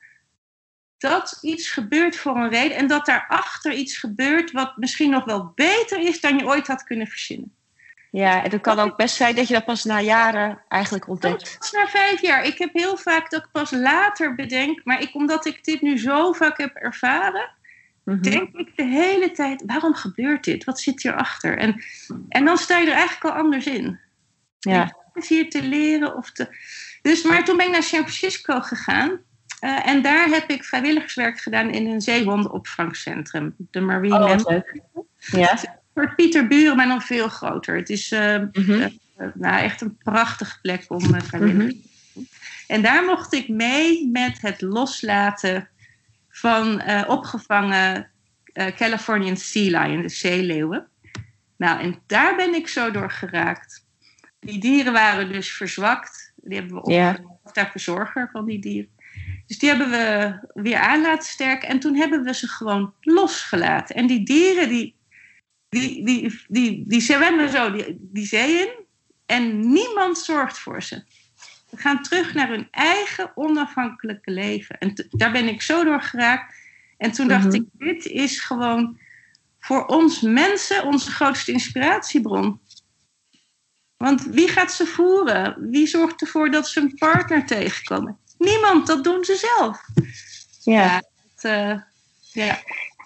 dat 1.10 1.38
iets 1.42 1.70
gebeurt 1.70 2.16
voor 2.16 2.36
een 2.36 2.48
reden 2.48 2.76
en 2.76 2.86
dat 2.86 3.06
daarachter 3.06 3.72
iets 3.72 3.96
gebeurt 3.96 4.50
wat 4.50 4.76
misschien 4.76 5.10
nog 5.10 5.24
wel 5.24 5.52
beter 5.54 5.98
is 6.00 6.20
dan 6.20 6.38
je 6.38 6.46
ooit 6.46 6.66
had 6.66 6.84
kunnen 6.84 7.06
verzinnen. 7.06 7.54
ja, 8.10 8.44
en 8.44 8.50
het 8.50 8.60
kan 8.60 8.78
ook 8.78 8.96
best 8.96 9.16
zijn 9.16 9.34
dat 9.34 9.48
je 9.48 9.54
dat 9.54 9.64
pas 9.64 9.84
na 9.84 10.00
jaren 10.00 10.58
eigenlijk 10.68 11.08
ontdekt. 11.08 11.48
Soms 11.48 11.72
na 11.72 11.86
vijf 11.86 12.20
jaar. 12.20 12.44
Ik 12.44 12.58
heb 12.58 12.70
heel 12.72 12.96
vaak 12.96 13.30
dat 13.30 13.44
ik 13.44 13.48
pas 13.52 13.70
later 13.70 14.34
bedenk, 14.34 14.80
maar 14.84 15.00
ik, 15.00 15.14
omdat 15.14 15.46
ik 15.46 15.64
dit 15.64 15.80
nu 15.80 15.98
zo 15.98 16.32
vaak 16.32 16.58
heb 16.58 16.74
ervaren, 16.74 17.50
Mhm. 18.04 18.20
denk 18.22 18.54
ik 18.54 18.76
de 18.76 18.84
hele 18.84 19.30
tijd, 19.30 19.62
waarom 19.66 19.94
gebeurt 19.94 20.44
dit? 20.44 20.64
Wat 20.64 20.80
zit 20.80 21.02
hierachter? 21.02 21.58
En, 21.58 21.84
en 22.28 22.44
dan 22.44 22.58
sta 22.58 22.78
je 22.78 22.86
er 22.86 22.96
eigenlijk 22.96 23.24
al 23.24 23.42
anders 23.42 23.66
in. 23.66 23.98
Ja, 24.58 24.96
is 25.14 25.28
hier 25.28 25.50
te 25.50 25.62
leren. 25.62 26.16
Of 26.16 26.30
te... 26.30 26.56
dus, 27.02 27.22
maar 27.22 27.44
toen 27.44 27.56
ben 27.56 27.66
ik 27.66 27.72
naar 27.72 27.82
San 27.82 28.00
Francisco 28.00 28.60
gegaan. 28.60 29.20
Eh, 29.64 29.86
en 29.86 30.02
daar 30.02 30.28
heb 30.28 30.50
ik 30.50 30.64
vrijwilligerswerk 30.64 31.40
gedaan 31.40 31.70
in 31.70 31.86
een 31.86 32.00
zeehondenopvangcentrum. 32.00 33.54
De 33.70 33.80
Marine 33.80 34.34
oh, 34.34 34.40
leuk. 34.44 34.80
Ja. 35.18 35.58
Voor 35.94 36.14
Pieter 36.14 36.46
Buren, 36.46 36.76
maar 36.76 36.86
nog 36.86 37.04
veel 37.04 37.28
groter. 37.28 37.76
Het 37.76 37.90
is 37.90 38.12
eh, 38.12 38.38
Mhm. 38.52 38.88
eh, 39.16 39.26
nou, 39.34 39.62
echt 39.62 39.80
een 39.80 39.96
prachtige 39.96 40.60
plek 40.60 40.84
om 40.88 41.14
uh, 41.14 41.20
vrijwilligers 41.20 41.74
te 41.74 41.80
doen. 42.14 42.28
En 42.66 42.82
daar 42.82 43.04
mocht 43.04 43.32
ik 43.34 43.48
mee 43.48 44.08
met 44.12 44.40
het 44.40 44.60
loslaten 44.60 45.68
van 46.28 46.82
opgevangen 47.06 48.10
Californian 48.76 49.36
Sea 49.36 49.82
Lion, 49.82 50.02
de 50.02 50.08
zeeleeuwen. 50.08 50.88
Nou, 51.56 51.80
en 51.80 51.98
daar 52.06 52.36
ben 52.36 52.54
ik 52.54 52.68
zo 52.68 52.90
door 52.90 53.10
geraakt. 53.10 53.86
Die 54.40 54.60
dieren 54.60 54.92
waren 54.92 55.32
dus 55.32 55.52
verzwakt. 55.52 56.32
Die 56.36 56.58
hebben 56.58 56.74
we 56.76 56.82
op, 56.82 56.90
Ja. 56.90 57.18
of 57.42 57.52
daar 57.52 57.70
verzorger 57.70 58.28
van 58.32 58.44
die 58.44 58.58
dieren. 58.58 58.90
Dus 59.54 59.62
die 59.62 59.72
hebben 59.72 59.90
we 59.90 60.38
weer 60.62 60.78
aan 60.78 61.02
laten 61.02 61.28
sterken. 61.28 61.68
En 61.68 61.78
toen 61.78 61.96
hebben 61.96 62.22
we 62.22 62.34
ze 62.34 62.48
gewoon 62.48 62.94
losgelaten. 63.00 63.96
En 63.96 64.06
die 64.06 64.24
dieren, 64.24 64.68
die, 64.68 64.96
die, 65.68 66.04
die, 66.04 66.44
die, 66.48 66.84
die 66.86 67.00
zwemmen 67.00 67.48
zo 67.50 67.70
die, 67.72 67.98
die 68.00 68.26
zee 68.26 68.58
in. 68.58 68.68
En 69.26 69.72
niemand 69.72 70.18
zorgt 70.18 70.58
voor 70.58 70.82
ze. 70.82 71.04
Ze 71.70 71.76
gaan 71.76 72.02
terug 72.02 72.34
naar 72.34 72.48
hun 72.48 72.68
eigen 72.70 73.32
onafhankelijke 73.34 74.30
leven. 74.30 74.78
En 74.78 75.08
daar 75.10 75.32
ben 75.32 75.48
ik 75.48 75.62
zo 75.62 75.84
door 75.84 76.02
geraakt. 76.02 76.54
En 76.96 77.12
toen 77.12 77.28
dacht 77.28 77.46
Mhm. 77.46 77.54
ik, 77.54 77.64
dit 77.72 78.06
is 78.06 78.40
gewoon 78.40 78.98
voor 79.60 79.86
ons 79.86 80.20
mensen 80.20 80.84
onze 80.84 81.10
grootste 81.10 81.52
inspiratiebron. 81.52 82.60
Want 83.96 84.22
wie 84.24 84.48
gaat 84.48 84.72
ze 84.72 84.86
voeren? 84.86 85.70
Wie 85.70 85.86
zorgt 85.86 86.20
ervoor 86.20 86.50
dat 86.50 86.68
ze 86.68 86.80
een 86.80 86.94
partner 86.94 87.46
tegenkomen? 87.46 88.18
Niemand, 88.44 88.86
dat 88.86 89.04
doen 89.04 89.24
ze 89.24 89.36
zelf. 89.36 89.80
ja. 90.60 91.02
Het, 91.34 91.44
eh, 91.44 91.80
ja. 92.46 92.58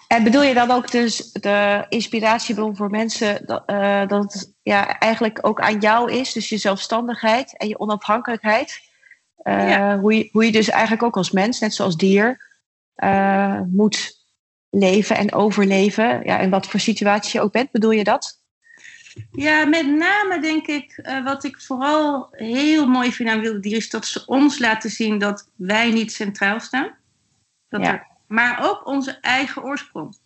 En 0.07 0.23
bedoel 0.23 0.43
je 0.43 0.53
dan 0.53 0.71
ook 0.71 0.91
dus 0.91 1.31
de 1.31 1.85
inspiratiebron 1.89 2.75
voor 2.75 2.89
mensen 2.89 3.45
dat, 3.45 3.63
eh, 3.65 4.07
dat 4.07 4.33
het 4.33 4.53
ja, 4.61 4.99
eigenlijk 4.99 5.39
ook 5.41 5.59
aan 5.61 5.79
jou 5.79 6.11
is, 6.11 6.33
dus 6.33 6.49
je 6.49 6.57
zelfstandigheid 6.57 7.57
en 7.57 7.67
je 7.67 7.79
onafhankelijkheid? 7.79 8.81
Eh, 9.37 9.69
Ja. 9.69 9.99
hoe, 9.99 10.17
je, 10.17 10.29
hoe 10.31 10.45
je 10.45 10.51
dus 10.51 10.69
eigenlijk 10.69 11.03
ook 11.03 11.17
als 11.17 11.31
mens, 11.31 11.59
net 11.59 11.73
zoals 11.73 11.97
dier, 11.97 12.47
moet 13.67 14.17
leven 14.69 15.15
en 15.15 15.33
overleven. 15.33 16.21
Ja, 16.23 16.39
in 16.39 16.49
wat 16.49 16.67
voor 16.67 16.79
situatie 16.79 17.39
je 17.39 17.45
ook 17.45 17.51
bent, 17.51 17.71
bedoel 17.71 17.91
je 17.91 18.03
dat? 18.03 18.38
Ja, 19.31 19.65
met 19.65 19.87
name 19.87 20.39
denk 20.41 20.67
ik, 20.67 20.91
eh, 20.97 21.23
wat 21.23 21.43
ik 21.43 21.61
vooral 21.61 22.27
heel 22.31 22.87
mooi 22.87 23.11
vind 23.13 23.29
aan 23.29 23.41
wilde 23.41 23.59
dieren, 23.59 23.79
is 23.79 23.89
dat 23.89 24.05
ze 24.05 24.23
ons 24.25 24.59
laten 24.59 24.89
zien 24.89 25.17
dat 25.17 25.49
wij 25.55 25.91
niet 25.91 26.11
centraal 26.11 26.59
staan. 26.59 26.89
Dat 27.69 27.81
Ja. 27.81 27.91
er- 27.93 28.07
maar 28.27 28.69
ook 28.69 28.85
onze 28.87 29.17
eigen 29.21 29.63
oorsprong. 29.63 30.17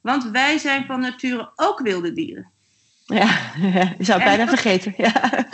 Want 0.00 0.24
wij 0.30 0.58
zijn 0.58 0.86
van 0.86 1.00
nature 1.00 1.52
ook 1.56 1.80
wilde 1.80 2.12
dieren. 2.12 2.50
Ja, 3.04 3.26
je 3.98 4.04
zou 4.04 4.20
het 4.20 4.28
En 4.28 4.36
bijna 4.36 4.46
vergeten. 4.48 4.94
Ja. 4.96 5.46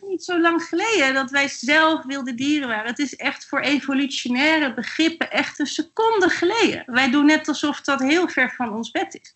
Niet 0.00 0.24
zo 0.24 0.40
lang 0.40 0.62
geleden 0.62 1.14
dat 1.14 1.30
wij 1.30 1.48
zelf 1.48 2.04
wilde 2.04 2.34
dieren 2.34 2.68
waren. 2.68 2.86
Het 2.86 2.98
is 2.98 3.16
echt 3.16 3.46
voor 3.46 3.60
evolutionaire 3.60 4.74
begrippen 4.74 5.30
echt 5.30 5.58
een 5.58 5.66
seconde 5.66 6.28
geleden. 6.28 6.82
Wij 6.86 7.10
doen 7.10 7.26
net 7.26 7.48
alsof 7.48 7.80
dat 7.80 8.00
heel 8.00 8.28
ver 8.28 8.52
van 8.56 8.72
ons 8.72 8.90
bed 8.90 9.18
is. 9.20 9.34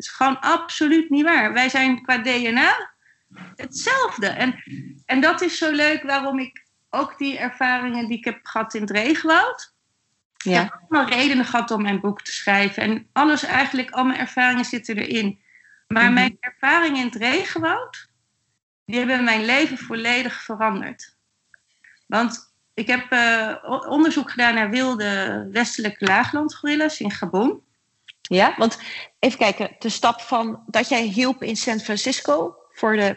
Is 0.00 0.08
gewoon 0.08 0.40
absoluut 0.40 1.10
niet 1.10 1.24
waar. 1.24 1.52
Wij 1.52 1.68
zijn 1.68 2.02
qua 2.02 2.18
DNA 2.18 2.90
hetzelfde. 3.56 4.26
En, 4.26 4.62
en 5.06 5.20
dat 5.20 5.40
is 5.40 5.58
zo 5.58 5.70
leuk 5.70 6.02
waarom 6.02 6.38
ik 6.38 6.66
ook 6.90 7.18
die 7.18 7.38
ervaringen 7.38 8.08
die 8.08 8.18
ik 8.18 8.24
heb 8.24 8.38
gehad 8.42 8.74
in 8.74 8.80
het 8.80 8.90
regenwoud. 8.90 9.74
Ik 10.36 10.52
Ja. 10.52 10.62
heb 10.62 10.80
allemaal 10.80 11.08
redenen 11.18 11.44
gehad 11.44 11.70
om 11.70 11.82
mijn 11.82 12.00
boek 12.00 12.22
te 12.22 12.32
schrijven. 12.32 12.82
En 12.82 13.08
alles 13.12 13.42
eigenlijk, 13.42 13.90
al 13.90 14.04
mijn 14.04 14.18
ervaringen 14.18 14.64
zitten 14.64 14.96
erin. 14.96 15.40
Maar 15.88 16.04
Mhm. 16.04 16.14
mijn 16.14 16.36
ervaringen 16.40 16.98
in 17.00 17.06
het 17.06 17.14
regenwoud, 17.14 18.08
die 18.84 18.98
hebben 18.98 19.24
mijn 19.24 19.44
leven 19.44 19.78
volledig 19.78 20.42
veranderd. 20.42 21.16
Want 22.06 22.52
ik 22.74 22.86
heb 22.86 23.06
eh, 23.12 23.54
onderzoek 23.88 24.30
gedaan 24.30 24.54
naar 24.54 24.70
wilde 24.70 25.48
westelijke 25.52 26.04
laaglandgorillas 26.04 27.00
in 27.00 27.10
Gabon. 27.10 27.62
Ja, 28.22 28.54
want 28.56 28.78
even 29.20 29.38
kijken, 29.38 29.76
de 29.78 29.88
stap 29.88 30.20
van 30.20 30.62
dat 30.66 30.88
jij 30.88 31.02
hielp 31.02 31.42
in 31.42 31.56
San 31.56 31.78
Francisco 31.80 32.56
voor 32.72 32.96
de, 32.96 33.16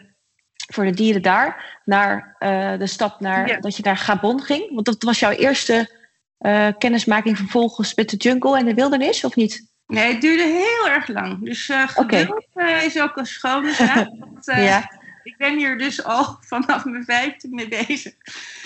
voor 0.72 0.84
de 0.84 0.90
dieren 0.90 1.22
daar, 1.22 1.80
naar 1.84 2.36
eh, 2.38 2.78
de 2.78 2.86
stap 2.86 3.20
naar 3.20 3.48
Ja. 3.48 3.60
dat 3.60 3.76
je 3.76 3.82
naar 3.82 3.96
Gabon 3.96 4.42
ging. 4.42 4.74
Want 4.74 4.86
dat 4.86 5.02
was 5.02 5.18
jouw 5.18 5.30
eerste 5.30 6.02
eh, 6.38 6.68
kennismaking 6.78 7.36
vervolgens 7.36 7.94
met 7.94 8.08
de 8.10 8.16
jungle 8.16 8.58
en 8.58 8.64
de 8.64 8.74
wildernis, 8.74 9.24
of 9.24 9.34
niet? 9.36 9.72
Nee, 9.86 10.12
het 10.12 10.20
duurde 10.20 10.42
heel 10.42 10.88
erg 10.88 11.08
lang. 11.08 11.44
Dus 11.44 11.70
Oké. 11.96 12.16
geduld 12.18 12.46
eh, 12.54 12.84
is 12.84 13.00
ook 13.00 13.16
een 13.16 13.26
schone 13.26 13.72
zaak. 13.72 14.08
Want, 14.18 14.44
ja, 14.44 14.90
Ik 15.22 15.36
ben 15.36 15.56
hier 15.58 15.78
dus 15.78 16.04
al 16.04 16.36
vanaf 16.50 16.84
mijn 16.84 17.04
vijfde 17.04 17.48
mee 17.50 17.68
bezig. 17.68 18.14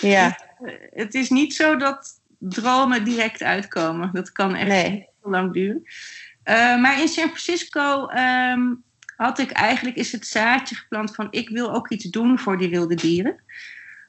ja, 0.01 0.39
Eh, 0.65 0.73
het 0.91 1.15
is 1.15 1.31
niet 1.31 1.55
zo 1.55 1.77
dat 1.77 2.21
dromen 2.39 3.05
direct 3.05 3.43
uitkomen. 3.43 4.11
Dat 4.13 4.33
kan 4.33 4.55
echt 4.55 4.69
nee. 4.69 4.91
heel 5.23 5.31
lang 5.31 5.53
duren. 5.53 5.83
Eh, 6.49 6.81
maar 6.81 7.01
in 7.01 7.09
San 7.09 7.25
Francisco 7.25 8.07
ehm, 8.07 8.75
had 9.17 9.39
ik 9.39 9.51
eigenlijk 9.51 9.97
is 9.97 10.13
het 10.13 10.27
zaadje 10.27 10.75
geplant 10.75 11.15
van 11.15 11.27
ik 11.31 11.49
wil 11.49 11.75
ook 11.75 11.89
iets 11.89 12.05
doen 12.05 12.39
voor 12.39 12.59
die 12.59 12.69
wilde 12.69 12.95
dieren. 12.95 13.41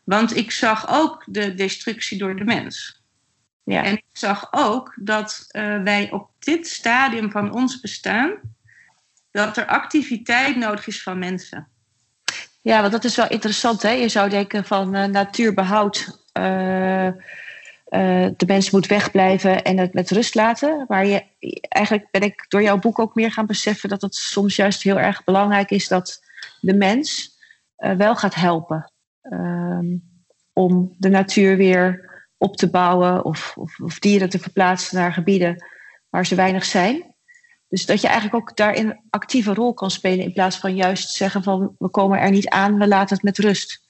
Want 0.04 0.36
ik 0.36 0.52
zag 0.52 0.90
ook 0.90 1.24
de 1.26 1.54
destructie 1.54 2.18
door 2.18 2.36
de 2.36 2.44
mens. 2.44 3.02
Ja. 3.64 3.84
En 3.84 3.94
ik 3.94 4.04
zag 4.12 4.48
ook 4.52 4.94
dat 4.96 5.46
eh, 5.48 5.84
wij 5.84 6.12
op 6.12 6.30
dit 6.40 6.68
stadium 6.68 7.32
van 7.32 7.54
ons 7.54 7.80
bestaan, 7.80 8.32
dat 9.32 9.58
er 9.58 9.66
activiteit 9.66 10.56
nodig 10.56 10.88
is 10.88 11.04
van 11.04 11.20
mensen. 11.20 11.68
Ja, 12.62 12.80
want 12.80 12.92
dat 12.92 13.04
is 13.04 13.16
wel 13.16 13.30
interessant. 13.30 13.82
Hè? 13.82 13.92
Je 13.92 14.10
zou 14.10 14.30
denken 14.30 14.66
van 14.66 14.96
eh, 14.96 15.06
natuurbehoud. 15.06 16.26
eh, 16.32 17.10
eh, 17.90 18.28
de 18.38 18.46
mens 18.46 18.70
moet 18.70 18.88
wegblijven 18.88 19.64
en 19.64 19.78
het 19.78 19.94
met 19.94 20.12
rust 20.12 20.36
laten. 20.36 20.86
Maar 20.88 21.06
je, 21.06 21.24
eigenlijk 21.68 22.08
ben 22.12 22.22
ik 22.22 22.46
door 22.48 22.62
jouw 22.62 22.80
boek 22.80 23.00
ook 23.00 23.16
meer 23.16 23.32
gaan 23.32 23.46
beseffen 23.46 23.90
dat 23.90 24.02
het 24.02 24.16
soms 24.16 24.56
juist 24.56 24.84
heel 24.84 25.00
erg 25.00 25.24
belangrijk 25.24 25.72
is 25.72 25.88
dat 25.88 26.24
de 26.60 26.74
mens 26.74 27.38
eh, 27.76 27.92
wel 27.96 28.16
gaat 28.16 28.36
helpen. 28.36 28.92
Ehm, 29.22 29.98
om 30.54 30.96
de 30.98 31.10
natuur 31.10 31.58
weer 31.58 32.10
op 32.38 32.56
te 32.56 32.70
bouwen 32.70 33.26
of, 33.26 33.54
of, 33.58 33.80
of, 33.80 34.00
dieren 34.00 34.30
te 34.30 34.40
verplaatsen 34.40 34.98
naar 34.98 35.14
gebieden 35.14 35.66
waar 36.10 36.26
ze 36.26 36.36
weinig 36.36 36.66
zijn. 36.66 37.16
Dus 37.68 37.86
dat 37.86 38.02
je 38.02 38.08
eigenlijk 38.08 38.36
ook 38.36 38.58
daarin 38.58 38.90
een 38.90 39.02
actieve 39.10 39.54
rol 39.54 39.74
kan 39.74 39.92
spelen 39.92 40.26
in 40.26 40.34
plaats 40.34 40.58
van 40.58 40.76
juist 40.76 41.10
zeggen 41.10 41.44
van 41.44 41.76
we 41.78 41.90
komen 41.90 42.20
er 42.20 42.32
niet 42.32 42.50
aan, 42.50 42.78
we 42.78 42.88
laten 42.88 43.16
het 43.16 43.26
met 43.26 43.38
rust. 43.38 43.89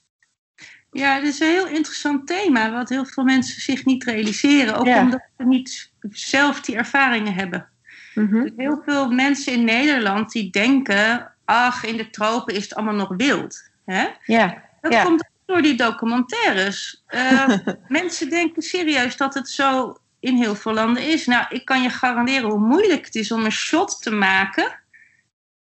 Ja, 0.91 1.15
het 1.15 1.23
is 1.23 1.39
een 1.39 1.47
heel 1.47 1.67
interessant 1.67 2.27
thema, 2.27 2.71
wat 2.71 2.89
heel 2.89 3.05
veel 3.05 3.23
mensen 3.23 3.61
zich 3.61 3.85
niet 3.85 4.03
realiseren. 4.03 4.75
Ook 4.75 4.87
omdat 4.87 5.21
ze 5.37 5.45
niet 5.45 5.91
zelf 6.11 6.61
die 6.61 6.75
ervaringen 6.75 7.33
hebben. 7.33 7.69
Mm 8.13 8.51
Heel 8.57 8.81
veel 8.85 9.11
mensen 9.11 9.53
in 9.53 9.63
Nederland 9.63 10.31
die 10.31 10.49
denken, 10.49 11.33
ach, 11.45 11.83
in 11.83 11.97
de 11.97 12.09
tropen 12.09 12.55
is 12.55 12.63
het 12.63 12.75
allemaal 12.75 12.95
nog 12.95 13.13
wild. 13.17 13.69
Hè? 13.85 14.07
Ja. 14.25 14.63
Dat 14.81 14.93
ja. 14.93 15.03
komt 15.03 15.23
door 15.45 15.61
die 15.61 15.75
documentaires. 15.75 17.03
Uh, 17.09 17.49
mensen 17.87 18.29
denken 18.29 18.61
serieus 18.61 19.17
dat 19.17 19.33
het 19.33 19.49
zo 19.49 19.97
in 20.19 20.35
heel 20.35 20.55
veel 20.55 20.73
landen 20.73 21.07
is. 21.07 21.25
Nou, 21.25 21.45
ik 21.49 21.65
kan 21.65 21.81
je 21.81 21.89
garanderen 21.89 22.49
hoe 22.49 22.59
moeilijk 22.59 23.05
het 23.05 23.15
is 23.15 23.31
om 23.31 23.45
een 23.45 23.51
shot 23.51 24.01
te 24.01 24.11
maken 24.11 24.79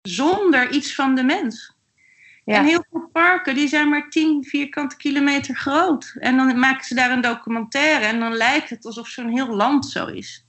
zonder 0.02 0.70
iets 0.70 0.94
van 0.94 1.14
de 1.14 1.22
mens. 1.22 1.76
Ja. 2.48 2.56
En 2.56 2.64
heel 2.64 2.84
veel 2.90 3.08
parken 3.12 3.54
die 3.54 3.68
zijn 3.68 3.88
maar 3.88 4.08
10 4.08 4.44
vierkante 4.44 4.96
kilometer 4.96 5.54
groot. 5.54 6.14
En 6.18 6.36
dan 6.36 6.58
maken 6.58 6.84
ze 6.84 6.94
daar 6.94 7.10
een 7.10 7.20
documentaire 7.20 8.04
en 8.04 8.20
dan 8.20 8.32
lijkt 8.32 8.70
het 8.70 8.84
alsof 8.84 9.08
zo'n 9.08 9.28
heel 9.28 9.54
land 9.54 9.86
zo 9.86 10.06
is. 10.06 10.46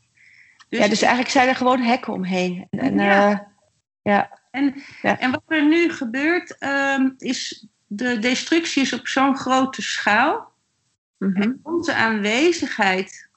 Dus, 0.69 0.79
ja, 0.79 0.87
dus 0.87 1.01
eigenlijk 1.01 1.31
zijn 1.31 1.47
er 1.47 1.55
gewoon 1.55 1.81
hekken 1.81 2.13
omheen. 2.13 2.67
En, 2.69 2.95
ja. 2.95 3.31
Uh, 3.31 3.39
ja. 4.01 4.39
En, 4.51 4.83
ja. 5.01 5.19
en 5.19 5.31
wat 5.31 5.43
er 5.47 5.65
nu 5.65 5.89
gebeurt, 5.91 6.55
um, 6.59 7.15
is 7.17 7.67
de 7.87 8.19
destructie 8.19 8.81
is 8.81 8.93
op 8.93 9.07
zo'n 9.07 9.37
grote 9.37 9.81
schaal. 9.81 10.51
Mm 11.17 11.33
-hmm. 11.33 11.41
En 11.41 11.59
onze 11.63 11.93
aanwezigheid 11.93 13.29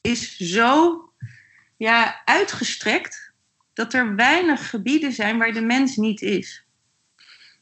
is 0.00 0.36
zo 0.36 1.02
ja, 1.76 2.22
uitgestrekt 2.24 3.32
dat 3.72 3.94
er 3.94 4.14
weinig 4.14 4.70
gebieden 4.70 5.12
zijn 5.12 5.38
waar 5.38 5.52
de 5.52 5.62
mens 5.62 5.96
niet 5.96 6.22
is. 6.22 6.67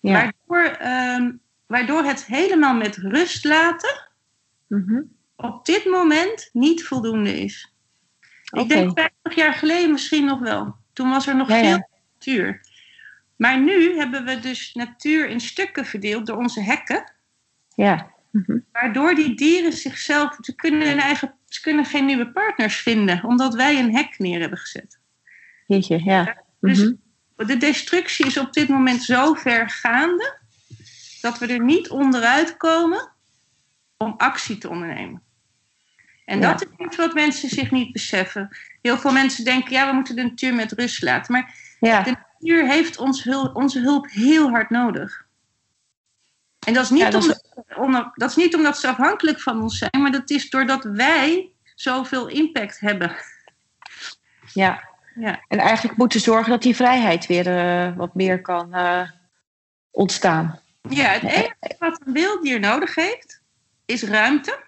Ja. 0.07 0.33
Waardoor, 0.47 0.87
um, 0.87 1.41
waardoor 1.67 2.03
het 2.03 2.27
helemaal 2.27 2.75
met 2.75 2.97
rust 2.97 3.45
laten 3.45 4.09
mm 4.67 4.85
-hmm. 4.87 5.13
op 5.37 5.65
dit 5.65 5.85
moment 5.85 6.51
niet 6.53 6.85
voldoende 6.85 7.41
is. 7.41 7.73
Okay. 8.51 8.63
Ik 8.63 8.69
denk 8.69 8.99
50 8.99 9.35
jaar 9.35 9.53
geleden 9.53 9.91
misschien 9.91 10.25
nog 10.25 10.39
wel. 10.39 10.77
Toen 10.93 11.11
was 11.11 11.27
er 11.27 11.37
nog 11.37 11.49
ja, 11.49 11.61
veel 11.61 11.89
natuur. 12.13 12.61
Maar 13.37 13.61
nu 13.61 13.97
hebben 13.97 14.25
we 14.25 14.39
dus 14.39 14.75
natuur 14.75 15.29
in 15.29 15.41
stukken 15.41 15.85
verdeeld 15.85 16.27
door 16.27 16.37
onze 16.37 16.63
hekken. 16.63 17.13
Ja. 17.75 18.15
Mm 18.31 18.43
-hmm. 18.47 18.65
Waardoor 18.73 19.15
die 19.15 19.35
dieren 19.35 19.73
zichzelf, 19.73 20.37
ze 20.41 20.55
kunnen, 20.55 20.89
hun 20.89 20.99
eigen, 20.99 21.35
ze 21.45 21.61
kunnen 21.61 21.85
geen 21.85 22.05
nieuwe 22.05 22.31
partners 22.31 22.77
vinden, 22.77 23.25
omdat 23.25 23.55
wij 23.55 23.79
een 23.79 23.95
hek 23.95 24.19
neer 24.19 24.41
hebben 24.41 24.59
gezet. 24.59 24.99
Jeetje, 25.67 26.05
ja. 26.05 26.43
Dus 26.61 26.79
mm 26.79 26.85
-hmm. 26.85 27.01
De 27.37 27.57
destructie 27.57 28.26
is 28.26 28.38
op 28.38 28.52
dit 28.52 28.69
moment 28.69 29.02
zo 29.02 29.35
ver 29.35 29.71
gaande 29.71 30.38
dat 31.21 31.38
we 31.38 31.47
er 31.47 31.61
niet 31.61 31.88
onderuit 31.88 32.57
komen 32.57 33.12
om 33.97 34.14
actie 34.16 34.59
te 34.59 34.69
ondernemen. 34.69 35.23
En 36.25 36.40
ja. 36.40 36.52
dat 36.52 36.62
is 36.62 36.87
iets 36.87 36.97
wat 36.97 37.14
mensen 37.14 37.49
zich 37.49 37.71
niet 37.71 37.93
beseffen. 37.93 38.57
Heel 38.83 38.99
veel 38.99 39.12
mensen 39.12 39.45
denken, 39.45 39.73
ja, 39.73 39.88
we 39.88 39.95
moeten 39.95 40.16
de 40.16 40.23
natuur 40.23 40.55
met 40.55 40.73
rust 40.73 41.02
laten. 41.02 41.33
Maar 41.33 41.55
ja. 41.81 42.02
de 42.02 42.16
natuur 42.33 42.66
heeft 42.66 42.99
ons 42.99 43.25
hulp, 43.25 43.57
onze 43.57 43.81
hulp 43.81 44.11
heel 44.11 44.50
hard 44.50 44.71
nodig. 44.71 45.25
En 46.66 46.75
dat 46.75 46.85
is, 46.85 46.90
niet 46.90 47.00
ja, 47.00 47.11
dat, 47.11 47.25
is... 47.25 47.43
Omdat, 47.76 48.11
dat 48.15 48.30
is 48.30 48.37
niet 48.37 48.54
omdat 48.54 48.78
ze 48.78 48.89
afhankelijk 48.89 49.41
van 49.41 49.63
ons 49.63 49.78
zijn, 49.78 50.02
maar 50.02 50.11
dat 50.11 50.30
is 50.30 50.50
doordat 50.50 50.84
wij 50.84 51.50
zoveel 51.75 52.26
impact 52.26 52.80
hebben. 52.80 53.17
Ja, 54.52 54.89
ja. 55.19 55.41
en 55.49 55.59
eigenlijk 55.59 55.99
moeten 55.99 56.21
zorgen 56.21 56.50
dat 56.50 56.63
die 56.63 56.76
vrijheid 56.76 57.26
weer 57.26 57.47
uh, 57.47 57.97
wat 57.97 58.15
meer 58.15 58.41
kan 58.41 58.69
uh, 58.73 59.11
ontstaan. 59.91 60.61
Ja, 60.89 61.09
het 61.09 61.23
enige 61.23 61.76
wat 61.79 62.00
een 62.05 62.13
wilddier 62.13 62.61
nodig 62.61 62.95
heeft, 62.95 63.43
is 63.85 64.02
ruimte. 64.02 64.65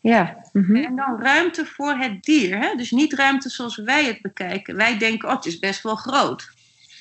Ja. 0.00 0.36
Mm 0.52 0.64
-hmm. 0.64 0.84
En 0.84 0.96
dan 0.96 1.22
ruimte 1.22 1.66
voor 1.66 1.92
het 1.92 2.22
dier. 2.22 2.58
Hè? 2.58 2.74
Dus 2.76 2.90
niet 2.90 3.12
ruimte 3.12 3.48
zoals 3.48 3.76
wij 3.76 4.04
het 4.04 4.22
bekijken. 4.22 4.76
Wij 4.76 4.98
denken, 4.98 5.28
oh, 5.28 5.34
het 5.34 5.46
is 5.46 5.58
best 5.58 5.82
wel 5.82 5.96
groot. 5.96 6.50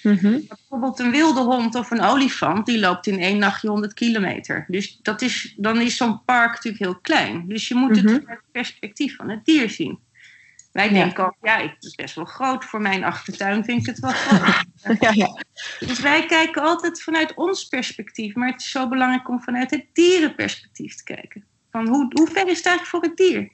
Mm 0.04 0.18
-hmm. 0.18 0.46
Bijvoorbeeld 0.48 1.00
een 1.00 1.12
wilde 1.12 1.40
hond 1.40 1.76
of 1.76 1.92
een 1.92 2.02
olifant, 2.02 2.66
die 2.66 2.80
loopt 2.80 3.08
in 3.08 3.20
één 3.20 3.38
nachtje 3.38 3.70
100 3.70 3.94
kilometer. 3.94 4.66
Dus 4.68 5.00
dat 5.02 5.22
is, 5.22 5.54
dan 5.58 5.82
is 5.82 5.98
zo'n 5.98 6.24
park 6.26 6.54
natuurlijk 6.54 6.84
heel 6.84 7.00
klein. 7.02 7.48
Dus 7.48 7.68
je 7.68 7.76
moet 7.76 7.96
het 7.96 8.06
mm 8.06 8.16
-hmm. 8.16 8.24
het 8.26 8.42
perspectief 8.52 9.16
van 9.16 9.30
het 9.30 9.46
dier 9.46 9.70
zien. 9.70 10.00
Wij 10.72 10.90
denken 10.90 11.26
ook, 11.26 11.36
ja, 11.42 11.62
het 11.62 11.84
is 11.84 11.96
best 11.96 12.16
wel 12.16 12.26
groot. 12.26 12.66
Voor 12.66 12.82
mijn 12.82 13.04
achtertuin 13.04 13.64
vind 13.64 13.80
ik 13.80 13.86
het 13.86 14.00
wel 14.00 14.12
groot. 14.12 14.66
ja, 15.00 15.12
ja. 15.12 15.44
Dus 15.80 16.00
wij 16.00 16.26
kijken 16.26 16.62
altijd 16.62 17.02
vanuit 17.02 17.34
ons 17.34 17.64
perspectief. 17.64 18.36
Maar 18.36 18.52
het 18.52 18.62
is 18.62 18.72
zo 18.72 18.88
belangrijk 18.88 19.30
om 19.30 19.42
vanuit 19.42 19.72
het 19.72 19.86
dierenperspectief 19.94 20.96
te 20.96 21.04
kijken. 21.04 21.46
Van 21.72 21.88
hoe, 21.88 22.12
hoe 22.14 22.28
ver 22.28 22.48
is 22.48 22.58
het 22.58 22.66
eigenlijk 22.66 22.86
voor 22.86 23.02
het 23.02 23.18
dier? 23.18 23.52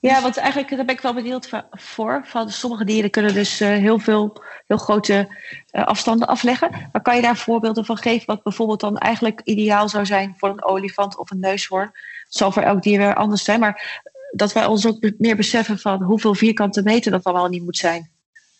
Ja, 0.00 0.22
want 0.22 0.36
eigenlijk 0.36 0.76
daar 0.76 0.84
ben 0.84 0.94
ik 0.94 1.00
wel 1.00 1.14
benieuwd 1.14 1.48
voor. 1.70 2.20
Van, 2.24 2.50
sommige 2.50 2.84
dieren 2.84 3.10
kunnen 3.10 3.34
dus 3.34 3.60
uh, 3.60 3.68
heel 3.68 3.98
veel, 3.98 4.42
heel 4.66 4.76
grote 4.76 5.36
uh, 5.72 5.84
afstanden 5.84 6.28
afleggen. 6.28 6.88
Maar 6.92 7.02
kan 7.02 7.16
je 7.16 7.22
daar 7.22 7.36
voorbeelden 7.36 7.84
van 7.84 7.96
geven 7.96 8.26
wat 8.26 8.42
bijvoorbeeld 8.42 8.80
dan 8.80 8.98
eigenlijk 8.98 9.40
ideaal 9.44 9.88
zou 9.88 10.06
zijn 10.06 10.34
voor 10.36 10.48
een 10.48 10.64
olifant 10.64 11.16
of 11.18 11.30
een 11.30 11.40
neushoorn? 11.40 11.90
Het 12.24 12.34
zal 12.34 12.52
voor 12.52 12.62
elk 12.62 12.82
dier 12.82 12.98
weer 12.98 13.14
anders 13.14 13.44
zijn, 13.44 13.60
maar 13.60 14.02
dat 14.30 14.52
wij 14.52 14.66
ons 14.66 14.86
ook 14.86 15.10
meer 15.18 15.36
beseffen 15.36 15.78
van 15.78 16.02
hoeveel 16.02 16.34
vierkante 16.34 16.82
meter 16.82 17.10
dat 17.10 17.24
wel 17.24 17.48
niet 17.48 17.64
moet 17.64 17.76
zijn. 17.76 18.10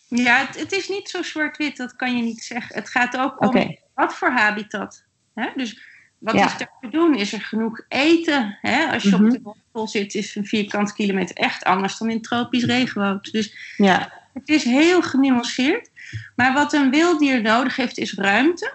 Ja, 0.08 0.46
het, 0.46 0.58
het 0.58 0.72
is 0.72 0.88
niet 0.88 1.08
zo 1.08 1.22
zwart-wit, 1.22 1.76
dat 1.76 1.96
kan 1.96 2.16
je 2.16 2.22
niet 2.22 2.42
zeggen. 2.42 2.74
Het 2.74 2.88
gaat 2.88 3.16
ook 3.16 3.40
om 3.40 3.48
okay. 3.48 3.80
wat 3.94 4.14
voor 4.14 4.30
habitat. 4.30 5.04
Hè? 5.34 5.48
Dus 5.56 5.80
wat 6.18 6.34
ja. 6.34 6.46
is 6.46 6.60
er 6.60 6.70
te 6.80 6.88
doen? 6.88 7.14
Is 7.14 7.32
er 7.32 7.40
genoeg 7.40 7.84
eten? 7.88 8.58
Hè? 8.60 8.92
Als 8.92 9.02
je 9.02 9.08
Mhm. 9.08 9.22
mm 9.22 9.28
-hmm. 9.28 9.36
op 9.36 9.42
de 9.42 9.42
Noordpool 9.44 9.88
zit, 9.88 10.14
is 10.14 10.34
een 10.34 10.46
vierkante 10.46 10.94
kilometer 10.94 11.36
echt 11.36 11.64
anders 11.64 11.98
dan 11.98 12.10
in 12.10 12.22
tropisch 12.22 12.64
regenwoud. 12.64 13.32
Dus 13.32 13.74
ja. 13.76 14.12
het 14.32 14.48
is 14.48 14.64
heel 14.64 15.02
genuanceerd. 15.02 15.90
Maar 16.36 16.52
wat 16.52 16.72
een 16.72 16.90
wilddier 16.90 17.42
nodig 17.42 17.76
heeft, 17.76 17.98
is 17.98 18.14
ruimte 18.14 18.74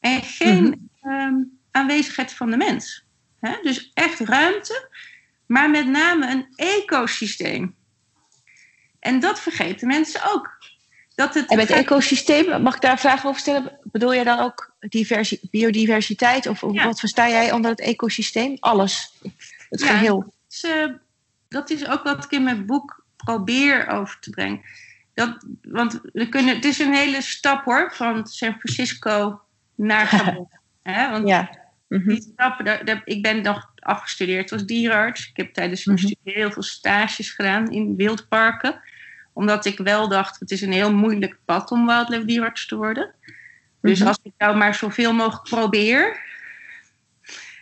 en 0.00 0.22
geen 0.22 0.64
mm 0.64 0.90
-hmm. 1.00 1.12
um, 1.12 1.58
aanwezigheid 1.70 2.32
van 2.32 2.50
de 2.50 2.56
mens. 2.56 3.04
Hè? 3.40 3.52
Dus 3.62 3.90
echt 3.94 4.20
ruimte, 4.20 4.88
maar 5.46 5.70
met 5.70 5.86
name 5.86 6.30
een 6.30 6.46
ecosysteem. 6.56 7.74
En 8.98 9.20
dat 9.20 9.40
vergeten 9.40 9.86
mensen 9.86 10.20
ook. 10.32 10.54
Dat 11.14 11.34
het 11.34 11.50
en 11.50 11.56
met 11.56 11.70
ecosysteem, 11.70 12.62
mag 12.62 12.74
ik 12.74 12.80
daar 12.80 12.92
een 12.92 12.98
vraag 12.98 13.26
over 13.26 13.40
stellen? 13.40 13.78
Bedoel 13.82 14.14
jij 14.14 14.24
dan 14.24 14.38
ook 14.38 14.74
diversi 14.78 15.38
biodiversiteit? 15.50 16.46
Of 16.46 16.60
ja. 16.72 16.84
wat 16.84 17.00
versta 17.00 17.28
jij 17.28 17.52
onder 17.52 17.70
het 17.70 17.80
ecosysteem? 17.80 18.56
Alles, 18.60 19.12
het 19.68 19.80
ja, 19.80 19.86
geheel. 19.86 20.18
Dat 20.18 20.32
is, 20.50 20.64
uh, 20.64 20.92
dat 21.48 21.70
is 21.70 21.88
ook 21.88 22.02
wat 22.02 22.24
ik 22.24 22.30
in 22.30 22.42
mijn 22.42 22.66
boek 22.66 23.04
probeer 23.16 23.86
over 23.86 24.18
te 24.20 24.30
brengen. 24.30 24.60
Dat, 25.14 25.46
want 25.62 26.00
we 26.12 26.28
kunnen, 26.28 26.54
het 26.54 26.64
is 26.64 26.78
een 26.78 26.94
hele 26.94 27.22
stap 27.22 27.64
hoor, 27.64 27.92
van 27.94 28.26
San 28.26 28.56
Francisco 28.58 29.40
naar 29.74 30.06
Gabon. 30.16 30.48
Hè? 30.82 31.10
Want 31.10 31.28
ja. 31.28 31.65
Mm 31.88 31.98
-hmm. 31.98 32.08
die 32.08 32.22
stap, 32.32 32.64
daar, 32.64 32.84
daar, 32.84 33.02
ik 33.04 33.22
ben 33.22 33.42
nog 33.42 33.72
afgestudeerd 33.74 34.52
als 34.52 34.64
dierenarts. 34.64 35.28
Ik 35.28 35.36
heb 35.36 35.52
tijdens 35.52 35.84
mijn 35.84 35.98
-hmm. 35.98 36.08
studie 36.08 36.32
heel 36.32 36.50
veel 36.52 36.62
stages 36.62 37.30
gedaan 37.30 37.70
in 37.70 37.96
wildparken 37.96 38.80
omdat 39.36 39.64
ik 39.64 39.78
wel 39.78 40.08
dacht, 40.08 40.40
het 40.40 40.50
is 40.50 40.60
een 40.60 40.72
heel 40.72 40.92
moeilijk 40.92 41.38
pad 41.44 41.70
om 41.70 41.86
wildlife 41.86 42.66
te 42.66 42.76
worden. 42.76 43.14
Dus 43.80 43.98
-hmm. 43.98 44.08
als 44.08 44.18
ik 44.22 44.32
nou 44.38 44.56
maar 44.56 44.74
zoveel 44.74 45.12
mogelijk 45.12 45.48
probeer, 45.48 46.20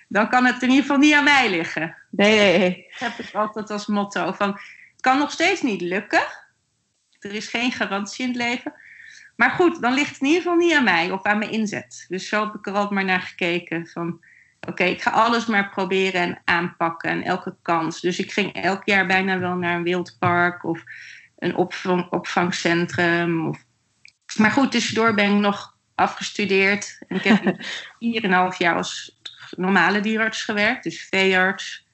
dan 0.09 0.29
kan 0.29 0.45
het 0.45 0.63
in 0.63 0.69
ieder 0.69 0.83
geval 0.83 0.99
niet 0.99 1.15
aan 1.15 1.25
mij 1.25 1.51
liggen. 1.51 1.97
Nee, 2.11 2.37
nee, 2.37 2.59
nee. 2.59 2.87
Dat 2.99 3.17
heb 3.17 3.27
ik 3.27 3.35
altijd 3.35 3.71
als 3.71 3.87
motto. 3.87 4.33
Van, 4.33 4.49
het 4.49 5.01
kan 5.01 5.19
nog 5.19 5.31
steeds 5.31 5.63
niet 5.63 5.81
lukken. 5.81 6.25
Er 7.19 7.33
is 7.33 7.49
geen 7.49 7.73
garantie 7.73 8.25
in 8.25 8.31
het 8.31 8.41
leven. 8.41 8.73
Maar 9.37 9.51
goed, 9.51 9.83
dan 9.83 9.95
ligt 9.95 10.11
het 10.11 10.21
in 10.21 10.27
ieder 10.27 10.43
geval 10.43 10.57
niet 10.57 10.75
aan 10.75 10.85
mij 10.85 11.11
of 11.11 11.23
aan 11.23 11.39
mijn 11.39 11.51
inzet. 11.51 12.07
Dus 12.09 12.29
zo 12.29 12.45
heb 12.45 12.55
ik 12.55 12.67
er 12.67 12.73
altijd 12.73 12.91
maar 12.91 13.05
naar 13.05 13.21
gekeken. 13.21 13.87
Van, 13.87 14.09
oké, 14.61 14.71
okay, 14.71 14.91
ik 14.91 15.03
ga 15.03 15.11
alles 15.11 15.47
maar 15.47 15.71
proberen 15.71 16.21
en 16.21 16.43
aanpakken. 16.45 17.11
En 17.11 17.23
elke 17.23 17.57
kans. 17.63 18.01
Dus 18.01 18.19
ik 18.19 18.33
ging 18.33 18.53
elk 18.53 18.83
jaar 18.85 19.07
bijna 19.07 19.39
wel 19.39 19.55
naar 19.55 19.77
een 19.77 19.83
wildpark 19.83 20.65
of 20.65 20.83
een 21.39 21.57
opvang, 21.57 22.11
opvangcentrum. 22.11 23.49
Of... 23.49 23.65
Maar 24.37 24.51
goed, 24.51 24.71
tussendoor 24.71 25.15
ben 25.15 25.35
ik 25.35 25.41
nog 25.41 25.77
afgestudeerd. 25.95 26.99
En 27.09 27.17
ik 27.17 27.25
heb 27.25 27.45
4,5 28.53 28.57
jaar 28.59 28.77
als 28.77 29.21
normale 29.57 30.01
dierarts 30.01 30.43
gewerkt, 30.43 30.85
dus 30.85 31.07
veearts. 31.11 31.87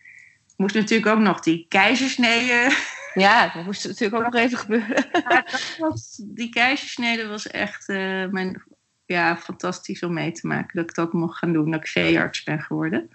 moest 0.57 0.75
natuurlijk 0.75 1.11
ook 1.11 1.23
nog 1.23 1.41
die 1.41 1.67
keizersnede. 1.69 2.77
Ja, 3.15 3.49
dat 3.55 3.65
moest 3.65 3.87
natuurlijk 3.87 4.25
ook 4.25 4.33
nog 4.33 4.43
even 4.43 4.59
gebeuren. 4.59 5.05
Ja, 5.29 5.43
dat 5.43 5.77
was, 5.79 6.21
die 6.25 6.49
keizersnede 6.49 7.27
was 7.27 7.47
echt 7.47 7.89
uh, 7.89 8.27
mijn, 8.27 8.63
ja, 9.05 9.37
fantastisch 9.37 10.03
om 10.03 10.13
mee 10.13 10.33
te 10.33 10.47
maken. 10.47 10.77
Dat 10.77 10.89
ik 10.89 10.95
dat 10.95 11.13
mocht 11.13 11.39
gaan 11.39 11.53
doen, 11.53 11.71
dat 11.71 11.81
ik 11.81 11.89
veearts 11.89 12.43
ben 12.43 12.61
geworden. 12.61 13.11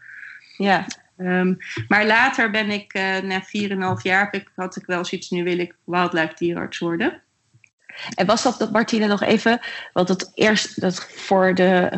Ja. 0.58 0.86
Um, 1.18 1.58
maar 1.88 2.06
later 2.06 2.52
ben 2.52 2.70
ik, 2.70 2.94
uh, 2.94 3.18
na 3.18 3.44
4,5 3.98 4.02
jaar, 4.02 4.28
ik, 4.32 4.52
had 4.56 4.76
ik 4.76 4.86
wel 4.86 5.06
zoiets, 5.06 5.30
nu 5.30 5.44
wil 5.44 5.60
ik 5.60 5.76
wildlife 5.84 6.34
dierarts 6.36 6.80
worden. 6.80 7.22
En 8.16 8.26
was 8.26 8.44
dat, 8.44 8.60
dat 8.60 8.72
Martine 8.72 9.08
nog 9.08 9.22
even, 9.22 9.60
want 9.94 10.08
het 10.08 10.32
eerst 10.34 10.82
dat 10.82 11.06
voor 11.06 11.54
de, 11.54 11.90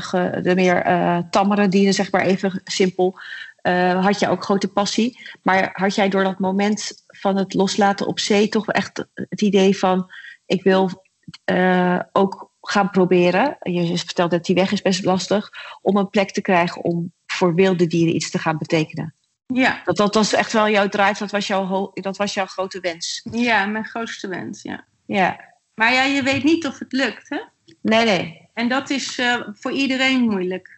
de 0.41 0.55
meer 0.55 0.87
uh, 0.87 1.19
tammere 1.29 1.67
dieren, 1.67 1.93
zeg 1.93 2.11
maar 2.11 2.21
even 2.21 2.61
simpel, 2.63 3.19
uh, 3.63 4.03
had 4.03 4.19
je 4.19 4.29
ook 4.29 4.43
grote 4.43 4.67
passie. 4.67 5.19
Maar 5.41 5.69
had 5.73 5.95
jij 5.95 6.09
door 6.09 6.23
dat 6.23 6.39
moment 6.39 7.05
van 7.19 7.37
het 7.37 7.53
loslaten 7.53 8.07
op 8.07 8.19
zee 8.19 8.49
toch 8.49 8.67
echt 8.67 9.05
het 9.13 9.41
idee 9.41 9.77
van: 9.77 10.11
ik 10.45 10.63
wil 10.63 11.05
uh, 11.51 11.99
ook 12.11 12.51
gaan 12.61 12.89
proberen. 12.89 13.57
Je 13.59 13.97
vertelt 13.97 14.31
dat 14.31 14.45
die 14.45 14.55
weg 14.55 14.71
is 14.71 14.81
best 14.81 15.05
lastig 15.05 15.49
om 15.81 15.97
een 15.97 16.09
plek 16.09 16.31
te 16.31 16.41
krijgen 16.41 16.83
om 16.83 17.13
voor 17.25 17.55
wilde 17.55 17.87
dieren 17.87 18.15
iets 18.15 18.29
te 18.29 18.39
gaan 18.39 18.57
betekenen. 18.57 19.15
Ja. 19.53 19.81
Dat, 19.83 19.97
dat 19.97 20.13
was 20.13 20.33
echt 20.33 20.53
wel 20.53 20.69
jouw 20.69 20.87
drive, 20.87 21.19
dat 21.19 21.31
was 21.31 21.47
jouw, 21.47 21.91
dat 21.93 22.17
was 22.17 22.33
jouw 22.33 22.45
grote 22.45 22.79
wens. 22.79 23.21
Ja, 23.31 23.65
mijn 23.65 23.85
grootste 23.85 24.27
wens, 24.27 24.61
ja. 24.61 24.85
Ja. 25.05 25.39
Maar 25.73 25.93
ja, 25.93 26.03
je 26.03 26.23
weet 26.23 26.43
niet 26.43 26.67
of 26.67 26.79
het 26.79 26.91
lukt, 26.91 27.29
hè? 27.29 27.39
Nee, 27.81 28.05
nee. 28.05 28.49
En 28.53 28.69
dat 28.69 28.89
is 28.89 29.19
uh, 29.19 29.47
voor 29.51 29.71
iedereen 29.71 30.21
moeilijk. 30.21 30.76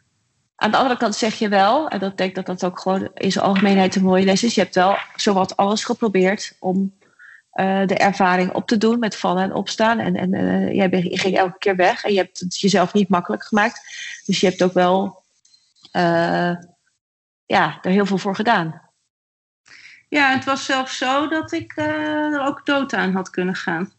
Aan 0.59 0.71
de 0.71 0.77
andere 0.77 0.97
kant 0.97 1.15
zeg 1.15 1.35
je 1.35 1.49
wel, 1.49 1.87
en 1.87 1.99
dat 1.99 2.17
denk 2.17 2.35
dat 2.35 2.45
dat 2.45 2.63
ook 2.65 2.79
gewoon 2.79 3.09
in 3.13 3.31
zijn 3.31 3.45
algemeenheid 3.45 3.95
een 3.95 4.03
mooie 4.03 4.25
les 4.25 4.43
is. 4.43 4.55
Je 4.55 4.61
hebt 4.61 4.75
wel 4.75 4.97
zowat 5.15 5.57
alles 5.57 5.83
geprobeerd 5.83 6.55
om 6.59 6.97
uh, 7.53 7.87
de 7.87 7.95
ervaring 7.95 8.53
op 8.53 8.67
te 8.67 8.77
doen 8.77 8.99
met 8.99 9.15
vallen 9.15 9.43
en 9.43 9.53
opstaan. 9.53 9.99
En, 9.99 10.15
en 10.15 10.33
uh, 10.33 10.73
jij 10.73 10.89
ging 11.01 11.37
elke 11.37 11.57
keer 11.57 11.75
weg 11.75 12.03
en 12.03 12.11
je 12.11 12.17
hebt 12.17 12.39
het 12.39 12.59
jezelf 12.59 12.93
niet 12.93 13.09
makkelijk 13.09 13.43
gemaakt. 13.43 13.81
Dus 14.25 14.39
je 14.39 14.47
hebt 14.47 14.63
ook 14.63 14.73
wel 14.73 15.23
uh, 15.93 16.55
ja, 17.45 17.79
er 17.81 17.91
heel 17.91 18.05
veel 18.05 18.17
voor 18.17 18.35
gedaan. 18.35 18.81
Ja, 20.09 20.31
het 20.31 20.45
was 20.45 20.65
zelfs 20.65 20.97
zo 20.97 21.27
dat 21.27 21.51
ik 21.51 21.77
er 21.77 22.41
ook 22.41 22.65
dood 22.65 22.93
aan 22.93 23.13
had 23.13 23.29
kunnen 23.29 23.55
gaan. 23.55 23.91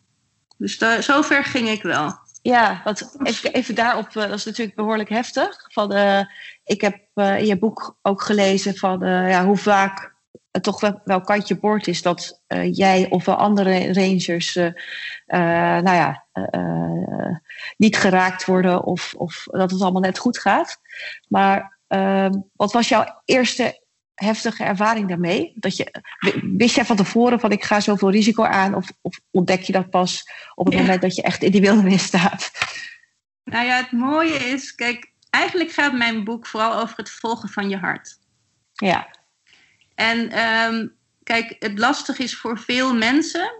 Dus 0.56 0.78
daar, 0.78 1.02
zover 1.02 1.44
ging 1.44 1.68
ik 1.68 1.82
wel. 1.82 2.18
Ja, 2.42 2.80
want 2.84 3.16
even, 3.22 3.52
even 3.52 3.74
daarop, 3.74 4.12
dat 4.12 4.30
is 4.30 4.44
natuurlijk 4.44 4.76
behoorlijk 4.76 5.08
heftig. 5.08 5.66
Van, 5.72 5.92
uh, 5.92 6.20
ik 6.64 6.80
heb 6.80 6.98
uh, 7.14 7.38
in 7.38 7.46
je 7.46 7.58
boek 7.58 7.98
ook 8.02 8.22
gelezen 8.22 8.76
van 8.76 8.98
ja, 9.06 9.44
hoe 9.44 9.56
vaak 9.56 10.14
het 10.50 10.62
toch 10.62 10.80
wel, 10.80 11.00
wel 11.04 11.20
kantje 11.20 11.58
boord 11.58 11.86
is 11.86 12.02
dat 12.02 12.42
jij 12.70 13.06
of 13.10 13.24
wel 13.24 13.34
andere 13.34 13.92
rangers 13.92 14.54
nou 15.26 15.94
ja, 15.96 16.24
niet 17.76 17.96
geraakt 17.96 18.44
worden 18.44 18.84
of, 18.84 19.14
of 19.16 19.46
dat 19.50 19.70
het 19.70 19.82
allemaal 19.82 20.00
net 20.00 20.18
goed 20.18 20.38
gaat. 20.38 20.80
Maar 21.28 21.78
wat 22.56 22.72
was 22.72 22.88
jouw 22.88 23.20
eerste 23.24 23.80
heftige 24.24 24.64
ervaring 24.64 25.08
daarmee? 25.08 25.52
Dat 25.54 25.76
je, 25.76 26.02
wist 26.56 26.74
jij 26.74 26.84
van 26.84 26.96
tevoren 26.96 27.40
van 27.40 27.52
ik 27.52 27.64
ga 27.64 27.80
zoveel 27.80 28.10
risico 28.10 28.44
aan 28.44 28.74
of, 28.74 28.92
of 29.00 29.20
ontdek 29.30 29.62
je 29.62 29.72
dat 29.72 29.90
pas 29.90 30.24
op 30.54 30.64
het 30.64 30.74
ja. 30.74 30.80
moment 30.80 31.02
dat 31.02 31.14
je 31.14 31.22
echt 31.22 31.42
in 31.42 31.50
die 31.50 31.60
wildernis 31.60 32.02
staat? 32.02 32.50
Nou 33.44 33.66
ja, 33.66 33.76
het 33.76 33.92
mooie 33.92 34.34
is, 34.34 34.74
kijk, 34.74 35.12
eigenlijk 35.30 35.70
gaat 35.70 35.92
mijn 35.92 36.24
boek 36.24 36.46
vooral 36.46 36.80
over 36.80 36.96
het 36.96 37.10
volgen 37.10 37.48
van 37.48 37.68
je 37.68 37.76
hart. 37.76 38.18
Ja. 38.72 39.08
En 39.94 40.38
um, 40.38 40.92
kijk, 41.22 41.56
het 41.58 41.78
lastig 41.78 42.18
is 42.18 42.36
voor 42.36 42.58
veel 42.58 42.94
mensen, 42.94 43.52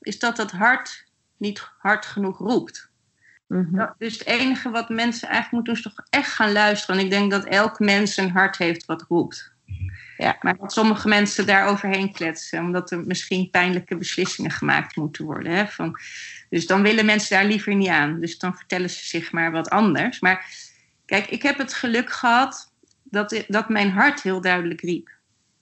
is 0.00 0.18
dat 0.18 0.36
het 0.36 0.50
hart 0.50 1.04
niet 1.36 1.68
hard 1.78 2.06
genoeg 2.06 2.38
roept. 2.38 2.90
Mhm. 3.46 3.60
Mm 3.60 3.74
-hmm. 3.74 3.94
Dus 3.98 4.18
het 4.18 4.26
enige 4.26 4.70
wat 4.70 4.88
mensen 4.88 5.28
eigenlijk 5.28 5.52
moeten 5.52 5.74
doen, 5.74 5.82
is 5.82 5.96
toch 5.96 6.06
echt 6.10 6.32
gaan 6.32 6.52
luisteren. 6.52 6.98
En 6.98 7.04
ik 7.04 7.10
denk 7.10 7.30
dat 7.30 7.44
elk 7.44 7.78
mens 7.78 8.16
een 8.16 8.30
hart 8.30 8.58
heeft 8.58 8.84
wat 8.84 9.04
roept. 9.08 9.51
Ja. 10.16 10.36
Maar 10.40 10.56
dat 10.56 10.72
sommige 10.72 11.08
mensen 11.08 11.46
daar 11.46 11.66
overheen 11.66 12.12
kletsen, 12.12 12.60
omdat 12.60 12.90
er 12.90 13.06
misschien 13.06 13.50
pijnlijke 13.50 13.96
beslissingen 13.96 14.50
gemaakt 14.50 14.96
moeten 14.96 15.24
worden. 15.24 15.52
Hè? 15.52 15.66
Van, 15.66 15.98
dus 16.48 16.66
dan 16.66 16.82
willen 16.82 17.04
mensen 17.04 17.36
daar 17.36 17.46
liever 17.46 17.74
niet 17.74 17.88
aan. 17.88 18.20
Dus 18.20 18.38
dan 18.38 18.56
vertellen 18.56 18.90
ze 18.90 19.06
zich 19.06 19.32
maar 19.32 19.52
wat 19.52 19.70
anders. 19.70 20.20
Maar 20.20 20.46
kijk, 21.06 21.26
ik 21.26 21.42
heb 21.42 21.58
het 21.58 21.74
geluk 21.74 22.12
gehad 22.12 22.72
dat, 23.02 23.44
dat 23.48 23.68
mijn 23.68 23.90
hart 23.90 24.22
heel 24.22 24.40
duidelijk 24.40 24.80
riep. 24.80 25.10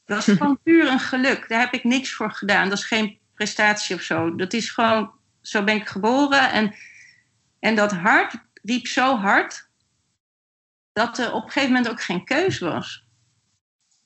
Dat 0.06 0.18
is 0.18 0.34
gewoon 0.38 0.58
puur 0.62 0.86
een 0.86 1.00
geluk. 1.00 1.48
Daar 1.48 1.60
heb 1.60 1.72
ik 1.72 1.84
niks 1.84 2.12
voor 2.12 2.32
gedaan. 2.32 2.68
Dat 2.68 2.78
is 2.78 2.84
geen 2.84 3.18
prestatie 3.34 3.96
of 3.96 4.02
zo. 4.02 4.34
Dat 4.34 4.52
is 4.52 4.70
gewoon, 4.70 5.10
zo 5.42 5.64
ben 5.64 5.76
ik 5.76 5.88
geboren. 5.88 6.50
En, 6.50 6.74
en 7.58 7.74
dat 7.74 7.92
hart 7.92 8.34
riep 8.62 8.86
zo 8.86 9.16
hard 9.16 9.68
dat 10.92 11.18
er 11.18 11.32
op 11.32 11.44
een 11.44 11.50
gegeven 11.50 11.74
moment 11.74 11.90
ook 11.90 12.02
geen 12.02 12.24
keus 12.24 12.58
was. 12.58 13.08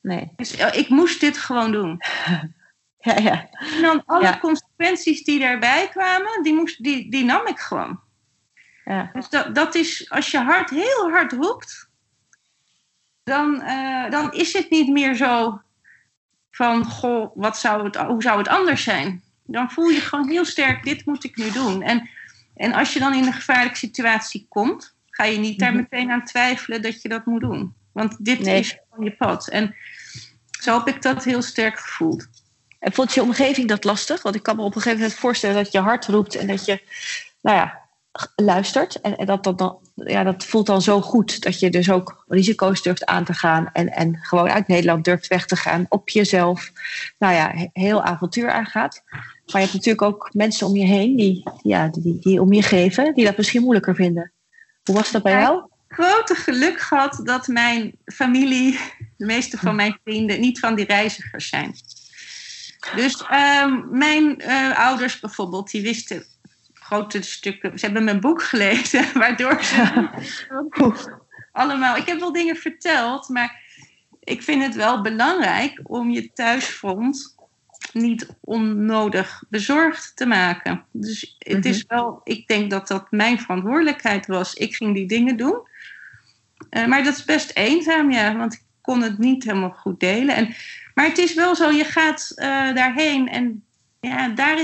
Nee. 0.05 0.33
Dus 0.37 0.55
ik 0.55 0.89
moest 0.89 1.21
dit 1.21 1.39
gewoon 1.39 1.73
doen. 1.73 1.99
Ja, 2.99 3.19
ja. 3.19 3.49
En 3.77 3.83
dan 3.83 4.03
alle 4.07 4.23
ja. 4.23 4.39
consequenties 4.39 5.25
die 5.25 5.39
daarbij 5.39 5.89
kwamen, 5.89 6.43
die, 6.43 6.55
moest, 6.55 6.83
die, 6.83 7.11
die 7.11 7.25
nam 7.25 7.47
ik 7.47 7.59
gewoon. 7.59 8.01
Ja. 8.85 9.11
Dus 9.13 9.29
dat, 9.29 9.55
dat 9.55 9.75
is, 9.75 10.11
als 10.11 10.31
je 10.31 10.39
hart 10.39 10.71
heel 10.71 11.11
hard 11.11 11.33
roept, 11.33 11.89
dan, 13.23 13.63
uh, 13.63 14.11
dan 14.11 14.33
is 14.33 14.53
het 14.53 14.71
niet 14.71 14.89
meer 14.89 15.15
zo 15.15 15.61
van, 16.51 16.85
goh, 16.85 17.31
wat 17.35 17.59
zou 17.59 17.85
het, 17.85 17.97
hoe 17.97 18.23
zou 18.23 18.39
het 18.39 18.49
anders 18.49 18.83
zijn? 18.83 19.23
Dan 19.47 19.71
voel 19.71 19.89
je 19.89 20.01
gewoon 20.01 20.29
heel 20.29 20.45
sterk, 20.45 20.85
dit 20.85 21.07
moet 21.07 21.25
ik 21.25 21.37
nu 21.37 21.51
doen. 21.51 21.83
En, 21.83 22.09
en 22.55 22.73
als 22.73 22.93
je 22.93 22.99
dan 22.99 23.15
in 23.15 23.27
een 23.27 23.33
gevaarlijke 23.33 23.79
situatie 23.79 24.47
komt, 24.49 24.95
ga 25.11 25.25
je 25.25 25.39
niet 25.39 25.59
daar 25.59 25.73
Mhm. 25.73 25.81
meteen 25.81 26.11
aan 26.11 26.25
twijfelen 26.25 26.83
dat 26.83 27.03
je 27.03 27.09
dat 27.09 27.27
moet 27.27 27.41
doen. 27.41 27.75
Want 27.93 28.25
dit 28.25 28.41
Nee. 28.41 28.59
is 28.59 28.79
gewoon 28.91 29.05
je 29.05 29.17
pad. 29.17 29.49
En 29.49 29.75
zo 30.65 30.79
heb 30.79 30.95
ik 30.95 31.03
dat 31.03 31.25
heel 31.25 31.43
sterk 31.43 31.79
gevoeld. 31.79 32.27
En 32.79 32.93
vond 32.93 33.15
je 33.15 33.23
omgeving 33.23 33.69
dat 33.69 33.85
lastig? 33.85 34.23
Want 34.23 34.35
ik 34.35 34.43
kan 34.43 34.57
me 34.57 34.63
op 34.63 34.75
een 34.75 34.81
gegeven 34.81 34.99
moment 34.99 35.19
voorstellen 35.19 35.57
dat 35.57 35.73
je 35.73 35.79
hart 35.79 36.07
roept 36.07 36.35
en 36.35 36.47
dat 36.47 36.65
je, 36.65 36.83
nou 37.41 37.57
ja, 37.57 37.81
luistert. 38.37 39.01
En, 39.01 39.17
en 39.17 39.27
dat, 39.27 39.45
dat, 39.45 39.59
dan, 39.59 39.79
ja, 39.95 40.23
dat 40.23 40.45
voelt 40.45 40.67
dan 40.67 40.83
zo 40.83 41.01
goed 41.01 41.43
dat 41.43 41.61
je 41.61 41.71
dus 41.71 41.91
ook 41.91 42.25
risico's 42.29 42.83
durft 42.83 43.07
aan 43.07 43.25
te 43.25 43.33
gaan 43.33 43.71
en, 43.73 43.93
en 43.93 44.19
gewoon 44.23 44.49
uit 44.49 44.69
Nederland 44.69 45.05
durft 45.05 45.27
weg 45.27 45.47
te 45.47 45.57
gaan 45.57 45.87
op 45.89 46.09
jezelf. 46.09 46.73
Nou 47.19 47.35
ja, 47.35 47.51
he- 47.55 47.69
heel 47.73 48.03
avontuur 48.03 48.51
aangaat. 48.51 49.03
Maar 49.07 49.61
je 49.61 49.69
hebt 49.69 49.73
natuurlijk 49.73 50.03
ook 50.03 50.31
mensen 50.33 50.67
om 50.67 50.77
je 50.77 50.87
heen 50.87 51.17
die, 51.17 51.43
ja, 51.63 51.89
die, 51.89 52.19
die 52.19 52.41
om 52.41 52.53
je 52.53 52.63
geven, 52.63 53.15
die 53.15 53.25
dat 53.25 53.37
misschien 53.37 53.63
moeilijker 53.63 53.95
vinden. 53.95 54.33
Hoe 54.85 54.95
was 54.95 55.11
dat 55.11 55.23
bij 55.23 55.33
jou? 55.33 55.63
Grote 55.95 56.35
geluk 56.35 56.81
gehad 56.81 57.21
dat 57.25 57.47
mijn 57.47 57.97
familie, 58.05 58.79
de 59.17 59.27
meeste 59.27 59.59
van 59.59 59.77
mijn 59.77 59.99
vrienden, 60.05 60.41
niet 60.41 60.59
van 60.59 60.75
die 60.75 60.85
reizigers 60.85 61.49
zijn. 61.49 61.75
Dus 62.97 63.25
ehm, 63.27 63.99
mijn 63.99 64.41
eh, 64.41 64.79
ouders 64.79 65.21
bijvoorbeeld, 65.21 65.71
die 65.71 65.83
wisten 65.83 66.25
grote 66.75 67.23
stukken. 67.23 67.79
Ze 67.79 67.85
hebben 67.85 68.05
mijn 68.05 68.21
boek 68.21 68.43
gelezen, 68.43 69.07
waardoor 69.19 69.63
ze 69.63 70.09
allemaal. 71.53 71.97
Ik 71.97 72.07
heb 72.07 72.21
wel 72.21 72.33
dingen 72.33 72.57
verteld, 72.57 73.29
maar 73.29 73.63
ik 74.21 74.43
vind 74.43 74.63
het 74.63 74.75
wel 74.75 75.03
belangrijk 75.03 75.81
om 75.83 76.11
je 76.11 76.33
thuisfront 76.33 77.35
niet 77.93 78.29
onnodig 78.41 79.43
bezorgd 79.49 80.13
te 80.17 80.27
maken. 80.27 80.85
Dus 80.93 81.37
het 81.39 81.65
is 81.65 81.85
wel, 81.89 82.21
ik 82.25 82.49
denk 82.49 82.71
dat 82.71 82.89
dat 82.89 83.11
mijn 83.11 83.39
verantwoordelijkheid 83.41 84.27
was. 84.27 84.55
Ik 84.55 84.77
ging 84.77 84.95
die 84.95 85.07
dingen 85.07 85.37
doen. 85.37 85.73
Eh, 86.71 86.87
maar 86.87 87.05
dat 87.05 87.17
is 87.17 87.25
best 87.25 87.51
eenzaam, 87.55 88.11
ja, 88.11 88.37
want 88.37 88.53
ik 88.55 88.63
kon 88.81 89.03
het 89.03 89.19
niet 89.19 89.45
helemaal 89.45 89.71
goed 89.71 90.01
delen. 90.01 90.35
En, 90.35 90.55
maar 90.95 91.07
het 91.07 91.19
is 91.19 91.35
wel 91.35 91.55
zo, 91.55 91.71
je 91.71 91.85
gaat 91.85 92.33
eh, 92.35 92.75
daarheen 92.75 93.29
en 93.29 93.65
ja, 94.01 94.29
daar, 94.29 94.59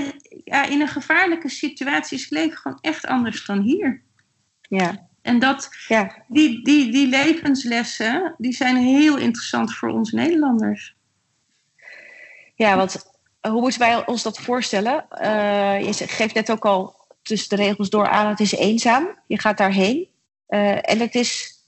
ja, 0.45 0.65
in 0.65 0.81
een 0.81 0.89
gevaarlijke 0.89 1.49
situatie 1.49 2.17
is 2.17 2.23
het 2.23 2.33
leven 2.33 2.59
gewoon 2.59 2.79
echt 2.81 3.07
anders 3.07 3.47
dan 3.47 3.61
hier. 3.61 4.03
Ja, 4.61 5.09
En 5.23 5.39
dat, 5.39 5.69
ja. 5.89 6.25
die, 6.29 6.65
die, 6.65 6.93
die 6.93 7.09
levenslessen, 7.09 8.35
die 8.39 8.53
zijn 8.53 8.77
heel 8.77 9.17
interessant 9.17 9.75
voor 9.75 9.89
ons 9.89 10.13
Nederlanders. 10.13 10.97
Ja, 12.55 12.77
want 12.77 13.11
hoe 13.41 13.61
moeten 13.61 13.81
wij 13.81 14.07
ons 14.07 14.23
dat 14.23 14.39
voorstellen? 14.39 15.11
Eh, 15.11 15.81
je 15.85 15.93
geeft 15.93 16.35
net 16.35 16.51
ook 16.51 16.65
al 16.65 16.95
tussen 17.23 17.57
de 17.57 17.63
regels 17.63 17.91
door 17.91 18.09
aan, 18.09 18.29
het 18.29 18.41
is 18.41 18.53
eenzaam. 18.53 19.09
Je 19.27 19.39
gaat 19.39 19.59
daarheen. 19.59 20.09
En 20.81 21.01
het 21.01 21.15
is, 21.15 21.60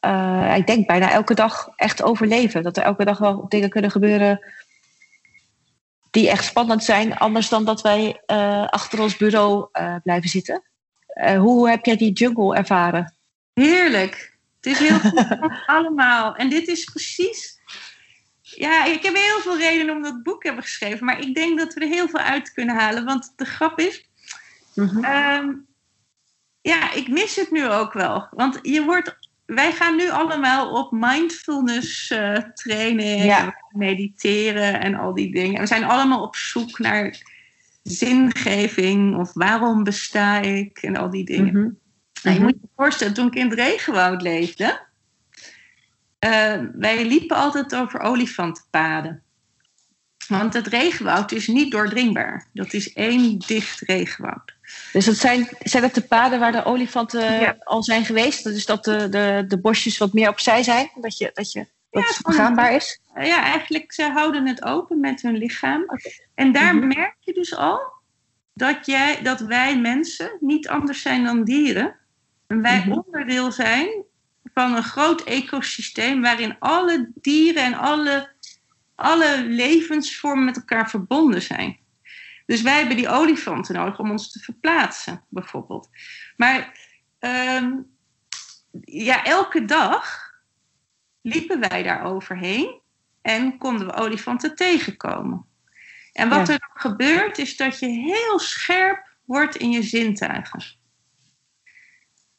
eh, 0.00 0.54
ik 0.56 0.66
denk 0.66 0.86
bijna 0.86 1.10
elke 1.10 1.34
dag 1.34 1.68
echt 1.76 2.02
overleven. 2.02 2.62
Dat 2.62 2.76
er 2.76 2.82
elke 2.82 3.04
dag 3.04 3.18
wel 3.18 3.48
dingen 3.48 3.70
kunnen 3.70 3.90
gebeuren 3.90 4.44
die 6.10 6.30
echt 6.30 6.44
spannend 6.44 6.84
zijn. 6.84 7.18
Anders 7.18 7.48
dan 7.48 7.64
dat 7.64 7.80
wij 7.80 8.22
eh, 8.26 8.66
achter 8.66 9.00
ons 9.00 9.16
bureau 9.16 9.68
eh, 9.72 9.94
blijven 10.02 10.28
zitten. 10.28 10.62
Hoe 11.38 11.68
heb 11.68 11.84
jij 11.84 11.96
die 11.96 12.12
jungle 12.12 12.56
ervaren? 12.56 13.14
Heerlijk. 13.52 14.38
Het 14.60 14.72
is 14.72 14.78
heel 14.78 14.98
goed 14.98 15.26
allemaal. 15.66 16.36
En 16.36 16.48
dit 16.48 16.68
is 16.68 16.84
precies 16.84 17.60
ja, 18.56 18.84
ik 18.84 19.02
heb 19.02 19.14
heel 19.14 19.40
veel 19.40 19.58
redenen 19.58 19.96
om 19.96 20.02
dat 20.02 20.22
boek 20.22 20.40
te 20.40 20.46
hebben 20.46 20.64
geschreven. 20.64 21.04
Maar 21.04 21.20
ik 21.20 21.34
denk 21.34 21.58
dat 21.58 21.74
we 21.74 21.80
er 21.80 21.88
heel 21.88 22.08
veel 22.08 22.20
uit 22.20 22.52
kunnen 22.52 22.74
halen. 22.74 23.04
Want 23.04 23.32
de 23.36 23.44
grap 23.44 23.78
is. 23.78 24.08
Mhm. 24.74 25.04
ehm, 25.04 25.52
ja, 26.60 26.92
ik 26.92 27.08
mis 27.08 27.36
het 27.36 27.50
nu 27.50 27.68
ook 27.68 27.92
wel. 27.92 28.28
Want 28.30 28.58
je 28.62 28.82
wordt. 28.82 29.16
Wij 29.54 29.72
gaan 29.72 29.96
nu 29.96 30.10
allemaal 30.10 30.70
op 30.72 30.92
mindfulness 30.92 32.10
eh, 32.10 32.36
training, 32.36 33.24
Ja. 33.24 33.56
mediteren 33.70 34.80
en 34.80 34.94
al 34.94 35.14
die 35.14 35.32
dingen. 35.32 35.54
En 35.54 35.60
we 35.60 35.66
zijn 35.66 35.84
allemaal 35.84 36.22
op 36.22 36.36
zoek 36.36 36.78
naar 36.78 37.16
zingeving 37.82 39.16
of 39.16 39.32
waarom 39.32 39.84
besta 39.84 40.38
ik 40.40 40.78
en 40.78 40.96
al 40.96 41.10
die 41.10 41.24
dingen. 41.24 41.52
Mhm. 41.52 41.68
Nou, 42.22 42.34
je 42.36 42.42
Mhm. 42.42 42.42
moet 42.42 42.56
je 42.60 42.68
voorstellen, 42.76 43.14
toen 43.14 43.26
ik 43.26 43.34
in 43.34 43.44
het 43.50 43.58
regenwoud 43.58 44.22
leefde, 44.22 44.80
eh, 46.18 46.60
wij 46.72 47.06
liepen 47.06 47.36
altijd 47.36 47.74
over 47.74 48.00
olifantenpaden. 48.00 49.22
Want 50.30 50.54
het 50.54 50.66
regenwoud 50.66 51.32
is 51.32 51.46
niet 51.46 51.70
doordringbaar. 51.70 52.46
Dat 52.52 52.72
is 52.72 52.92
één 52.92 53.38
dicht 53.38 53.80
regenwoud. 53.80 54.54
Dus 54.92 55.04
dat 55.04 55.16
zijn, 55.16 55.48
zijn 55.62 55.82
dat 55.82 55.94
de 55.94 56.00
paden 56.00 56.38
waar 56.40 56.52
de 56.52 56.64
olifanten 56.64 57.40
Ja. 57.40 57.56
al 57.64 57.82
zijn 57.82 58.04
geweest? 58.04 58.44
Dus 58.44 58.66
dat 58.66 58.84
de, 58.84 59.08
de, 59.08 59.44
de 59.48 59.58
bosjes 59.60 59.98
wat 59.98 60.12
meer 60.12 60.28
opzij 60.28 60.62
zijn? 60.62 60.90
Dat, 61.00 61.18
je, 61.18 61.30
dat, 61.34 61.52
je, 61.52 61.66
dat 61.90 62.22
Ja, 62.26 62.60
het 62.64 62.82
is? 62.82 63.00
Ja, 63.14 63.42
eigenlijk, 63.42 63.92
ze 63.92 64.02
houden 64.02 64.46
het 64.46 64.64
open 64.64 65.00
met 65.00 65.22
hun 65.22 65.36
lichaam. 65.36 65.84
En 66.34 66.52
daar 66.52 66.74
Mhm. 66.76 66.86
merk 66.86 67.16
je 67.20 67.32
dus 67.32 67.56
al 67.56 67.80
dat, 68.54 68.86
jij, 68.86 69.22
dat 69.22 69.40
wij 69.40 69.78
mensen 69.78 70.36
niet 70.40 70.68
anders 70.68 71.02
zijn 71.02 71.24
dan 71.24 71.44
dieren. 71.44 71.96
En 72.46 72.62
wij 72.62 72.78
Mhm. 72.78 72.92
onderdeel 72.92 73.52
zijn 73.52 73.88
van 74.54 74.76
een 74.76 74.82
groot 74.82 75.22
ecosysteem 75.22 76.20
waarin 76.22 76.56
alle 76.58 77.10
dieren 77.14 77.64
en 77.64 77.74
alle, 77.74 78.28
alle 79.00 79.44
levensvormen 79.44 80.44
met 80.44 80.56
elkaar 80.56 80.90
verbonden 80.90 81.42
zijn. 81.42 81.78
Dus 82.46 82.62
wij 82.62 82.78
hebben 82.78 82.96
die 82.96 83.08
olifanten 83.08 83.74
nodig 83.74 83.98
om 83.98 84.10
ons 84.10 84.32
te 84.32 84.38
verplaatsen, 84.38 85.24
bijvoorbeeld. 85.28 85.88
Maar 86.36 86.78
ehm, 87.18 87.72
ja, 88.84 89.24
elke 89.24 89.64
dag 89.64 90.30
liepen 91.22 91.60
wij 91.68 91.82
daar 91.82 92.04
overheen 92.04 92.80
en 93.22 93.58
konden 93.58 93.86
we 93.86 93.92
olifanten 93.92 94.54
tegenkomen. 94.54 95.46
En 96.12 96.28
wat 96.28 96.46
Ja. 96.46 96.52
er 96.54 96.70
gebeurt, 96.74 97.38
is 97.38 97.56
dat 97.56 97.78
je 97.78 97.86
heel 97.86 98.38
scherp 98.38 99.08
wordt 99.24 99.56
in 99.56 99.70
je 99.70 99.82
zintuigen. 99.82 100.62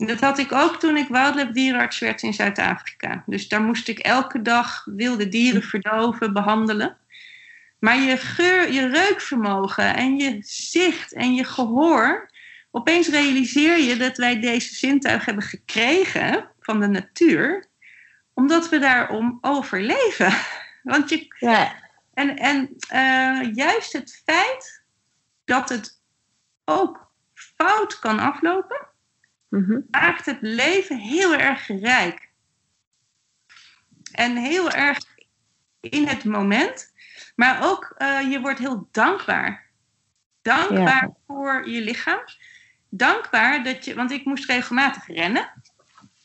Dat 0.07 0.19
had 0.19 0.37
ik 0.37 0.51
ook 0.51 0.79
toen 0.79 0.97
ik 0.97 1.07
wildlife 1.07 1.51
dierenarts 1.51 1.99
werd 1.99 2.21
in 2.21 2.33
Zuid-Afrika. 2.33 3.23
Dus 3.25 3.47
daar 3.47 3.61
moest 3.61 3.87
ik 3.87 3.99
elke 3.99 4.41
dag 4.41 4.85
wilde 4.85 5.29
dieren 5.29 5.61
verdoven, 5.63 6.33
behandelen. 6.33 6.97
Maar 7.79 7.97
je 7.99 8.17
geur, 8.17 8.71
je 8.71 8.87
reukvermogen 8.87 9.95
en 9.95 10.17
je 10.17 10.37
zicht 10.41 11.13
en 11.13 11.33
je 11.35 11.43
gehoor. 11.43 12.29
Opeens 12.71 13.07
realiseer 13.07 13.77
je 13.79 13.97
dat 13.97 14.17
wij 14.17 14.39
deze 14.39 14.75
zintuigen 14.75 15.25
hebben 15.25 15.43
gekregen 15.43 16.49
van 16.59 16.79
de 16.79 16.87
natuur, 16.87 17.65
omdat 18.33 18.69
we 18.69 18.79
daarom 18.79 19.37
overleven. 19.41 20.33
Want 20.83 21.09
je, 21.09 21.35
Ja. 21.39 21.75
en 22.13 22.37
en 22.37 22.75
eh, 22.87 23.53
juist 23.55 23.93
het 23.93 24.21
feit 24.25 24.83
dat 25.45 25.69
het 25.69 25.99
ook 26.65 27.11
fout 27.33 27.99
kan 27.99 28.19
aflopen, 28.19 28.87
Mhm. 29.51 29.79
maakt 29.89 30.25
het 30.25 30.37
leven 30.41 30.97
heel 30.97 31.35
erg 31.35 31.67
rijk. 31.67 32.29
En 34.11 34.35
heel 34.37 34.71
erg 34.71 34.97
in 35.79 36.07
het 36.07 36.23
moment. 36.23 36.93
Maar 37.35 37.63
ook, 37.63 37.93
eh, 37.97 38.31
je 38.31 38.39
wordt 38.39 38.59
heel 38.59 38.87
dankbaar. 38.91 39.69
Dankbaar 40.41 41.03
Ja. 41.03 41.15
voor 41.27 41.69
je 41.69 41.81
lichaam. 41.81 42.23
Dankbaar 42.89 43.63
dat 43.63 43.85
je, 43.85 43.95
want 43.95 44.11
ik 44.11 44.25
moest 44.25 44.45
regelmatig 44.45 45.07
rennen. 45.07 45.61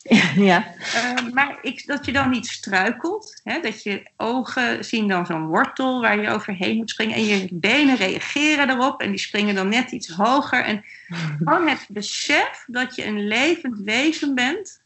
ja. 0.49 0.73
Eh, 0.93 1.33
maar 1.33 1.57
ik, 1.61 1.85
dat 1.85 2.05
je 2.05 2.11
dan 2.11 2.29
niet 2.29 2.47
struikelt. 2.47 3.41
Hè? 3.43 3.59
Dat 3.59 3.83
je 3.83 4.09
ogen 4.17 4.85
zien 4.85 5.07
dan 5.07 5.25
zo'n 5.25 5.47
wortel 5.47 6.01
waar 6.01 6.21
je 6.21 6.29
overheen 6.29 6.77
moet 6.77 6.89
springen. 6.89 7.15
En 7.15 7.25
je 7.25 7.47
benen 7.51 7.95
reageren 7.95 8.69
erop 8.69 9.01
en 9.01 9.09
die 9.09 9.19
springen 9.19 9.55
dan 9.55 9.69
net 9.69 9.91
iets 9.91 10.07
hoger. 10.07 10.63
En 10.63 10.85
gewoon 11.37 11.67
het 11.67 11.85
besef 11.89 12.63
dat 12.67 12.95
je 12.95 13.05
een 13.05 13.27
levend 13.27 13.77
wezen 13.79 14.35
bent. 14.35 14.81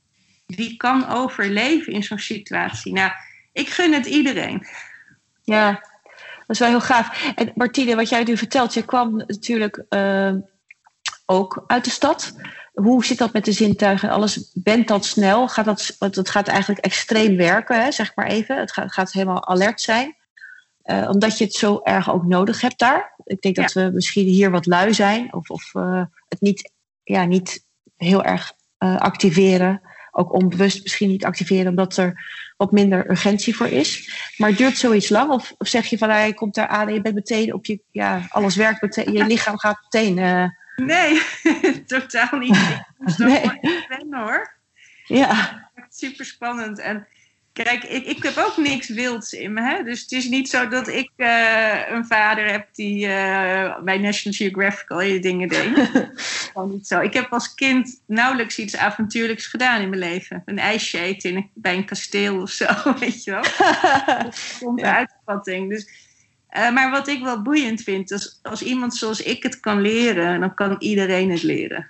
Die 0.46 0.78
kan 0.78 1.08
overleven 1.08 1.94
in 1.94 2.04
zo'n 2.04 2.20
situatie. 2.20 2.94
Nou, 2.94 3.12
ik 3.54 3.70
gun 3.70 3.94
het 3.94 4.06
iedereen. 4.06 4.68
Ja, 5.44 5.72
dat 5.72 6.48
is 6.48 6.60
wel 6.60 6.70
heel 6.70 6.82
gaaf. 6.82 7.34
En 7.36 7.52
Martine, 7.56 7.96
wat 7.96 8.10
jij 8.10 8.24
nu 8.24 8.38
vertelt, 8.38 8.74
je 8.74 8.86
kwam 8.86 9.16
natuurlijk 9.28 9.84
eh, 9.90 10.34
ook 11.26 11.64
uit 11.68 11.84
de 11.84 11.90
stad. 11.90 12.34
Hoe 12.72 13.06
zit 13.06 13.18
dat 13.18 13.34
met 13.34 13.46
de 13.46 13.52
zintuigen 13.52 14.10
en 14.10 14.16
alles? 14.16 14.52
Bent 14.54 14.88
dat 14.88 15.06
snel? 15.06 15.48
Gaat 15.48 15.66
dat, 15.66 15.96
want 16.00 16.16
het 16.16 16.30
gaat 16.30 16.48
eigenlijk 16.48 16.86
extreem 16.86 17.38
werken, 17.38 17.84
hè, 17.84 17.92
zeg 17.92 18.16
maar 18.16 18.28
even. 18.28 18.60
Het 18.60 18.72
gaat, 18.72 18.94
gaat 18.94 19.12
helemaal 19.12 19.48
alert 19.48 19.82
zijn. 19.82 20.16
Eh, 20.82 21.10
omdat 21.10 21.38
je 21.38 21.44
het 21.44 21.54
zo 21.54 21.80
erg 21.84 22.12
ook 22.12 22.26
nodig 22.26 22.62
hebt 22.62 22.80
daar. 22.80 23.14
Ik 23.24 23.42
denk 23.42 23.56
dat 23.56 23.74
we 23.74 23.90
misschien 23.94 24.28
hier 24.28 24.52
wat 24.52 24.66
lui 24.66 24.94
zijn. 24.94 25.34
Of, 25.34 25.50
of 25.50 25.76
eh, 25.76 26.04
het 26.28 26.42
niet, 26.42 26.72
ja, 27.04 27.26
niet 27.26 27.66
heel 27.98 28.24
erg 28.24 28.54
eh, 28.78 28.98
activeren. 28.98 29.82
Ook 30.12 30.34
onbewust 30.34 30.82
misschien 30.82 31.10
niet 31.10 31.26
activeren, 31.26 31.70
omdat 31.70 31.98
er 31.98 32.26
wat 32.58 32.72
minder 32.72 33.10
urgentie 33.10 33.56
voor 33.56 33.68
is. 33.68 34.12
Maar 34.38 34.56
duurt 34.56 34.78
zoiets 34.78 35.10
lang? 35.10 35.32
Of, 35.32 35.54
of 35.58 35.68
zeg 35.68 35.86
je 35.86 35.98
van, 35.98 36.08
nou, 36.08 36.28
je 36.28 36.34
komt 36.34 36.56
daar 36.56 36.68
aan 36.68 36.88
en 36.88 36.94
je 36.94 37.02
bent 37.02 37.16
meteen 37.16 37.54
op 37.54 37.66
je... 37.66 37.82
Ja, 37.92 38.28
alles 38.30 38.56
werkt 38.56 38.82
meteen. 38.82 39.14
Je 39.14 39.26
lichaam 39.26 39.58
gaat 39.58 39.80
meteen... 39.82 40.54
Nee, 40.86 41.22
totaal 41.88 42.40
niet. 42.40 42.56
Ik 42.56 42.82
moest 42.98 43.18
Nee. 43.18 43.60
wennen 43.88 44.20
hoor. 44.20 44.54
ja, 45.06 45.70
super 45.90 46.26
spannend. 46.26 46.80
En 46.80 47.08
kijk, 47.54 47.84
ik, 47.84 48.06
ik 48.06 48.24
heb 48.24 48.38
ook 48.38 48.58
niks 48.58 48.90
wilds 48.90 49.34
in 49.34 49.54
me. 49.54 49.62
Hè? 49.62 49.84
Dus 49.84 50.02
het 50.02 50.12
is 50.12 50.26
niet 50.28 50.50
zo 50.50 50.68
dat 50.68 50.88
ik 50.88 51.12
eh, 51.16 51.90
een 51.90 52.06
vader 52.06 52.52
heb 52.52 52.68
die 52.72 53.08
eh, 53.08 53.80
bij 53.84 53.98
National 53.98 54.38
Geographic 54.38 54.90
al 54.90 55.02
je 55.02 55.20
dingen 55.20 55.48
deed. 55.48 55.90
Gewoon 56.52 56.70
niet 56.70 56.88
zo. 56.88 57.00
Ik 57.00 57.14
heb 57.14 57.34
als 57.34 57.54
kind 57.54 58.02
nauwelijks 58.08 58.60
iets 58.60 58.76
avontuurlijks 58.78 59.46
gedaan 59.46 59.82
in 59.82 59.90
mijn 59.90 60.02
leven. 60.02 60.42
Een 60.46 60.60
ijsje 60.60 61.00
eten 61.00 61.32
in, 61.36 61.50
bij 61.54 61.76
een 61.76 61.86
kasteel 61.86 62.42
of 62.42 62.50
zo, 62.50 62.66
weet 63.00 63.24
je 63.24 63.32
wel. 63.32 63.42
Dat 64.24 64.58
komt 64.60 64.80
de 64.80 64.86
Ja. 64.86 64.96
uitvatting. 64.96 65.70
Dus, 65.70 66.01
eh, 66.52 66.72
maar 66.72 66.92
wat 66.92 67.08
ik 67.08 67.24
wel 67.24 67.42
boeiend 67.42 67.82
vind, 67.82 68.12
is 68.12 68.40
als 68.42 68.62
iemand 68.62 68.96
zoals 68.96 69.22
ik 69.22 69.44
het 69.44 69.60
kan 69.60 69.82
leren, 69.82 70.40
dan 70.40 70.54
kan 70.54 70.76
iedereen 70.80 71.32
het 71.32 71.44
leren. 71.44 71.90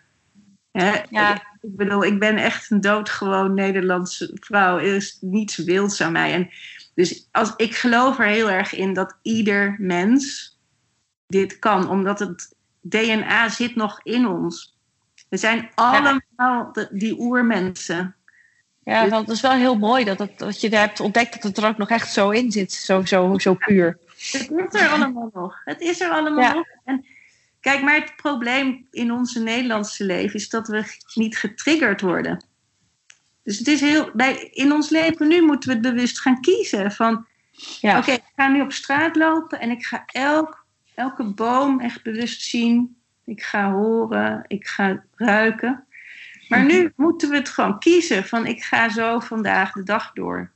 Hè? 0.72 0.92
Ja. 1.10 1.34
Ik 1.62 1.76
bedoel, 1.76 2.04
ik 2.04 2.20
ben 2.20 2.38
echt 2.38 2.72
een 2.72 2.82
doodgewoon 2.82 3.54
Nederlandse 3.54 4.32
vrouw. 4.40 4.78
Er 4.78 4.96
is 4.96 5.18
niets 5.22 5.58
wilds 5.58 6.02
aan 6.02 6.12
mij. 6.12 6.34
En 6.34 6.50
dus 6.96 7.28
als, 7.32 7.54
ik 7.58 7.76
geloof 7.76 8.20
er 8.20 8.26
heel 8.26 8.50
erg 8.50 8.74
in 8.76 8.94
dat 8.94 9.18
ieder 9.22 9.76
mens 9.80 10.56
dit 11.28 11.60
kan, 11.60 11.90
omdat 11.90 12.20
het 12.20 12.56
DNA 12.82 13.50
zit 13.50 13.76
nog 13.76 14.00
in 14.04 14.28
ons. 14.28 14.78
We 15.30 15.38
zijn 15.38 15.70
allemaal 15.76 16.72
de- 16.72 16.90
die 16.92 17.20
oermensen. 17.20 18.16
ja 18.84 19.10
want 19.10 19.28
het 19.28 19.36
is 19.36 19.42
wel 19.42 19.52
heel 19.52 19.78
mooi 19.78 20.04
dat, 20.04 20.20
het, 20.20 20.40
dat 20.40 20.62
je 20.62 20.76
hebt 20.76 21.00
ontdekt 21.00 21.34
dat 21.34 21.44
het 21.44 21.58
er 21.58 21.68
ook 21.68 21.78
nog 21.78 21.90
echt 21.90 22.14
zo 22.14 22.30
in 22.30 22.52
zit. 22.52 22.74
Zo, 22.74 23.06
zo, 23.06 23.38
zo 23.38 23.54
puur. 23.54 23.98
Het 24.32 24.50
is 24.74 24.82
er 24.82 24.90
allemaal 24.90 25.30
nog. 25.34 25.62
Het 25.66 25.82
is 25.82 26.02
er 26.02 26.10
allemaal 26.10 26.40
Ja. 26.44 26.54
nog. 26.54 26.66
En 26.86 27.06
kijk, 27.60 27.82
maar 27.82 27.96
het 27.96 28.16
probleem 28.16 28.88
in 28.92 29.12
onze 29.12 29.40
Nederlandse 29.40 30.04
leven 30.06 30.36
is 30.36 30.50
dat 30.50 30.68
we 30.68 30.84
niet 31.14 31.38
getriggerd 31.38 32.02
worden. 32.02 32.44
Dus 33.44 33.58
het 33.58 33.68
is 33.68 33.82
heel. 33.82 34.10
Bij, 34.14 34.50
in 34.52 34.72
ons 34.72 34.90
leven 34.90 35.28
nu 35.28 35.42
moeten 35.42 35.70
we 35.70 35.76
het 35.76 35.84
bewust 35.94 36.20
gaan 36.22 36.42
kiezen. 36.42 36.92
Van 36.92 37.26
Ja. 37.82 37.98
oké, 37.98 38.12
ik 38.12 38.24
ga 38.36 38.48
nu 38.48 38.62
op 38.62 38.72
straat 38.72 39.16
lopen 39.16 39.60
en 39.60 39.70
ik 39.72 39.86
ga 39.86 40.04
elk, 40.06 40.66
elke 40.96 41.24
boom 41.24 41.80
echt 41.80 42.04
bewust 42.04 42.42
zien. 42.42 42.96
Ik 43.26 43.44
ga 43.44 43.72
horen, 43.72 44.44
ik 44.48 44.68
ga 44.68 45.04
ruiken. 45.16 45.86
Maar 46.48 46.66
nu 46.66 46.94
moeten 46.96 47.30
we 47.30 47.36
het 47.36 47.50
gewoon 47.50 47.80
kiezen 47.80 48.26
van 48.28 48.46
ik 48.46 48.64
ga 48.64 48.90
zo 48.90 49.20
vandaag 49.20 49.72
de 49.72 49.84
dag 49.84 50.12
door. 50.14 50.52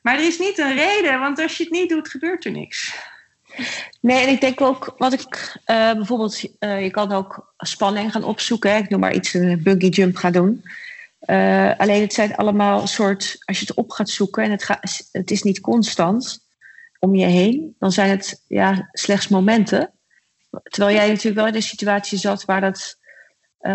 Maar 0.00 0.18
er 0.18 0.26
is 0.26 0.38
niet 0.38 0.58
een 0.58 0.74
reden, 0.74 1.20
want 1.20 1.38
als 1.38 1.56
je 1.56 1.62
het 1.62 1.72
niet 1.72 1.88
doet, 1.88 2.08
gebeurt 2.08 2.44
er 2.44 2.50
niks. 2.50 2.94
Nee, 4.00 4.26
en 4.26 4.32
ik 4.32 4.40
denk 4.40 4.60
ook, 4.60 4.94
wat 4.98 5.12
ik 5.12 5.56
eh, 5.64 5.92
bijvoorbeeld, 5.92 6.56
eh, 6.58 6.82
je 6.82 6.90
kan 6.90 7.12
ook 7.12 7.54
spanning 7.56 8.12
gaan 8.12 8.24
opzoeken. 8.24 8.70
Hè. 8.70 8.78
Ik 8.78 8.88
noem 8.88 9.00
maar 9.00 9.14
iets, 9.14 9.34
een 9.34 9.62
bungee 9.62 9.88
jump 9.88 10.16
gaan 10.16 10.32
doen. 10.32 10.62
Eh, 11.20 11.78
alleen 11.78 12.00
het 12.00 12.12
zijn 12.12 12.36
allemaal 12.36 12.86
soort, 12.86 13.36
als 13.44 13.60
je 13.60 13.66
het 13.66 13.76
op 13.76 13.90
gaat 13.90 14.08
zoeken 14.08 14.42
en 14.42 14.50
het, 14.50 14.64
gaat, 14.64 15.08
het 15.12 15.30
is 15.30 15.42
niet 15.42 15.60
constant 15.60 16.44
om 16.98 17.14
je 17.14 17.26
heen, 17.26 17.76
dan 17.78 17.92
zijn 17.92 18.10
het 18.10 18.44
ja, 18.46 18.88
slechts 18.92 19.28
momenten. 19.28 19.92
Terwijl 20.62 20.96
jij 20.96 21.08
natuurlijk 21.08 21.36
wel 21.36 21.46
in 21.46 21.54
een 21.54 21.62
situatie 21.62 22.18
zat 22.18 22.44
waar 22.44 22.60
dat 22.60 22.98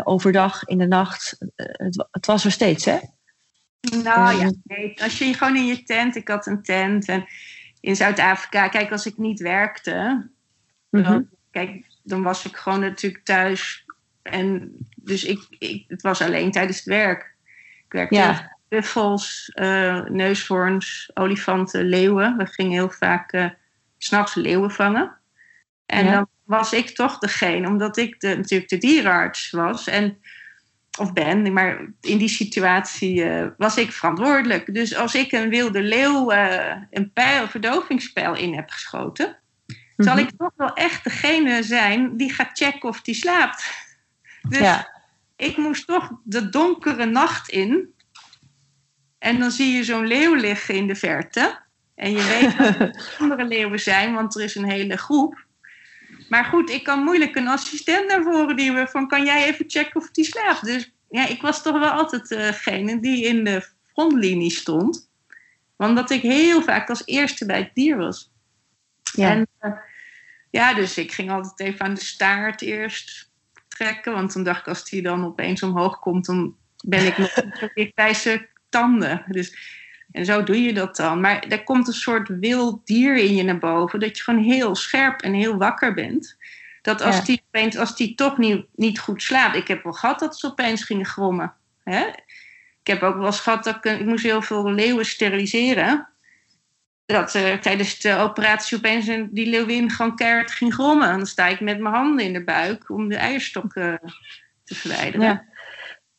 overdag, 0.03 0.63
in 0.63 0.77
de 0.77 0.88
nacht, 0.88 1.38
het, 1.55 2.07
het 2.11 2.25
was 2.25 2.45
er 2.45 2.51
steeds, 2.51 2.85
hè? 2.85 2.97
Nou 3.89 4.36
Ja. 4.36 4.43
ja, 4.43 4.52
nee. 4.63 5.02
als 5.04 5.17
je 5.17 5.34
gewoon 5.34 5.56
in 5.56 5.65
je 5.65 5.84
tent, 5.84 6.15
ik 6.15 6.28
had 6.28 6.48
een 6.48 6.62
tent 6.63 7.08
en 7.08 7.26
in 7.80 7.95
Zuid-Afrika, 7.95 8.67
kijk, 8.67 8.91
als 8.91 9.06
ik 9.06 9.17
niet 9.17 9.39
werkte, 9.39 10.30
Mhm. 10.89 11.04
dan, 11.04 11.28
kijk, 11.52 11.86
dan 12.04 12.24
was 12.24 12.45
ik 12.45 12.56
gewoon 12.56 12.80
natuurlijk 12.80 13.24
thuis. 13.24 13.86
En 14.21 14.71
dus 14.95 15.24
ik, 15.24 15.39
ik, 15.60 15.84
het 15.88 16.02
was 16.02 16.21
alleen 16.21 16.52
tijdens 16.52 16.78
het 16.78 16.86
werk. 16.86 17.36
Ik 17.86 17.91
werkte 17.91 18.15
Ja. 18.15 18.58
buffels, 18.69 19.50
eh, 19.54 20.04
neushoorns, 20.04 21.12
olifanten, 21.13 21.86
leeuwen. 21.86 22.38
We 22.38 22.45
gingen 22.45 22.71
heel 22.71 22.89
vaak 22.89 23.32
eh, 23.32 23.45
s 23.98 24.06
s'nachts 24.08 24.36
leeuwen 24.36 24.71
vangen. 24.71 25.17
En 25.86 26.06
Ja. 26.06 26.12
dan 26.12 26.28
was 26.43 26.74
ik 26.74 26.89
toch 26.89 27.17
degene, 27.17 27.67
omdat 27.67 27.98
ik 27.98 28.19
de, 28.19 28.36
natuurlijk 28.36 28.69
de 28.69 28.78
dierenarts 28.78 29.50
was. 29.50 29.88
En, 29.88 30.17
of 30.97 31.13
ben, 31.13 31.53
maar 31.53 31.86
in 32.01 32.17
die 32.17 32.27
situatie 32.29 33.23
eh, 33.23 33.47
was 33.58 33.77
ik 33.77 33.91
verantwoordelijk. 33.91 34.73
Dus 34.73 34.95
als 34.95 35.15
ik 35.15 35.31
een 35.31 35.49
wilde 35.49 35.81
leeuw 35.81 36.31
eh, 36.31 36.75
een 36.91 37.12
pijl, 37.13 37.47
verdovingspijl 37.47 38.36
in 38.36 38.53
heb 38.55 38.69
geschoten, 38.69 39.38
zal 39.97 40.15
Mhm. 40.15 40.23
ik 40.23 40.29
toch 40.38 40.51
wel 40.55 40.73
echt 40.73 41.03
degene 41.03 41.63
zijn 41.63 42.17
die 42.17 42.34
gaat 42.34 42.58
checken 42.58 42.89
of 42.89 43.01
die 43.01 43.15
slaapt. 43.15 43.71
Dus 44.49 44.60
Ja. 44.60 45.01
ik 45.36 45.58
moest 45.58 45.88
toch 45.88 46.12
de 46.23 46.49
donkere 46.49 47.05
nacht 47.05 47.49
in. 47.49 47.93
En 49.19 49.39
dan 49.39 49.51
zie 49.51 49.73
je 49.75 49.84
zo'n 49.84 50.08
leeuw 50.08 50.34
liggen 50.34 50.75
in 50.75 50.88
de 50.88 50.95
verte. 50.95 51.60
En 51.95 52.12
je 52.12 52.23
weet 52.23 52.58
dat 52.58 52.79
er 52.79 53.05
andere 53.19 53.45
leeuwen 53.45 53.79
zijn, 53.79 54.13
want 54.13 54.36
er 54.36 54.43
is 54.43 54.55
een 54.55 54.69
hele 54.69 54.97
groep. 54.97 55.44
Maar 56.29 56.45
goed, 56.45 56.69
ik 56.69 56.83
kan 56.83 57.03
moeilijk 57.03 57.35
een 57.35 57.47
assistent 57.47 58.07
naar 58.07 58.23
voren 58.23 58.55
duwen 58.55 58.88
van 58.88 59.07
kan 59.07 59.25
jij 59.25 59.45
even 59.45 59.65
checken 59.67 60.01
of 60.01 60.11
die 60.11 60.25
slaapt. 60.25 60.65
Dus 60.65 60.91
ja, 61.09 61.27
ik 61.27 61.41
was 61.41 61.61
toch 61.61 61.79
wel 61.79 61.89
altijd 61.89 62.27
degene 62.27 62.99
die 62.99 63.25
in 63.25 63.43
de 63.43 63.67
frontlinie 63.93 64.51
stond. 64.51 65.09
Omdat 65.77 66.09
ik 66.09 66.21
heel 66.21 66.61
vaak 66.61 66.89
als 66.89 67.01
eerste 67.05 67.45
bij 67.45 67.57
het 67.57 67.71
dier 67.73 67.97
was. 67.97 68.31
Ja. 69.11 69.29
En 69.29 69.47
eh, 69.59 69.71
ja, 70.49 70.73
dus 70.73 70.97
ik 70.97 71.11
ging 71.11 71.31
altijd 71.31 71.59
even 71.59 71.85
aan 71.85 71.93
de 71.93 72.03
staart 72.03 72.61
eerst 72.61 73.31
trekken. 73.67 74.13
Want 74.13 74.33
dan 74.33 74.43
dacht 74.43 74.59
ik, 74.59 74.67
als 74.67 74.89
die 74.89 75.01
dan 75.01 75.25
opeens 75.25 75.63
omhoog 75.63 75.99
komt, 75.99 76.25
dan 76.25 76.55
ben 76.85 77.05
ik 77.05 77.17
nog 77.17 77.33
bij 77.93 78.13
zijn 78.13 78.47
tanden. 78.69 79.23
Dus, 79.27 79.57
en 80.15 80.25
zo 80.25 80.43
doe 80.43 80.62
je 80.62 80.73
dat 80.73 80.95
dan. 80.95 81.19
Maar 81.21 81.39
er 81.49 81.63
komt 81.63 81.88
een 81.88 81.93
soort 81.93 82.28
wild 82.39 82.88
dier 82.88 83.15
in 83.17 83.36
je 83.36 83.43
naar 83.43 83.58
boven. 83.58 83.99
Dat 83.99 84.17
je 84.17 84.23
gewoon 84.23 84.43
heel 84.43 84.75
scherp 84.75 85.21
en 85.21 85.34
heel 85.34 85.58
wakker 85.58 85.93
bent. 85.93 86.38
Dat 86.82 87.01
als 87.01 87.15
Ja. 87.17 87.23
die 87.23 87.41
opeens, 87.47 87.78
als 87.78 87.95
die 87.95 88.15
toch 88.15 88.38
niet, 88.38 88.65
niet 88.75 88.99
goed 88.99 89.23
slaapt. 89.23 89.56
Ik 89.56 89.67
heb 89.67 89.84
wel 89.84 89.93
gehad 89.93 90.19
dat 90.19 90.39
ze 90.39 90.47
opeens 90.47 90.84
gingen 90.84 91.06
grommen. 91.06 91.54
Hè? 91.84 92.06
Ik 92.82 92.91
heb 92.93 93.04
ook 93.04 93.15
wel 93.15 93.25
eens 93.25 93.39
gehad 93.39 93.63
dat 93.63 93.75
ik, 93.75 93.84
ik 93.99 94.06
moest 94.06 94.23
heel 94.23 94.41
veel 94.41 94.71
leeuwen 94.71 95.06
steriliseren 95.06 96.08
dat 97.06 97.36
eh, 97.36 97.54
tijdens 97.54 97.99
de 97.99 98.15
operatie 98.15 98.78
opeens 98.78 99.08
een, 99.08 99.30
die 99.32 99.47
leeuwin 99.49 99.91
gewoon 99.91 100.15
keihard 100.15 100.51
ging 100.51 100.73
grommen. 100.73 101.10
En 101.10 101.17
dan 101.17 101.25
sta 101.25 101.47
ik 101.47 101.60
met 101.60 101.80
mijn 101.80 101.95
handen 101.95 102.25
in 102.25 102.34
de 102.34 102.43
buik 102.43 102.89
om 102.89 103.10
de 103.10 103.15
eierstokken 103.15 103.99
te 104.63 104.75
verwijderen. 104.75 105.25
Ja. 105.28 105.45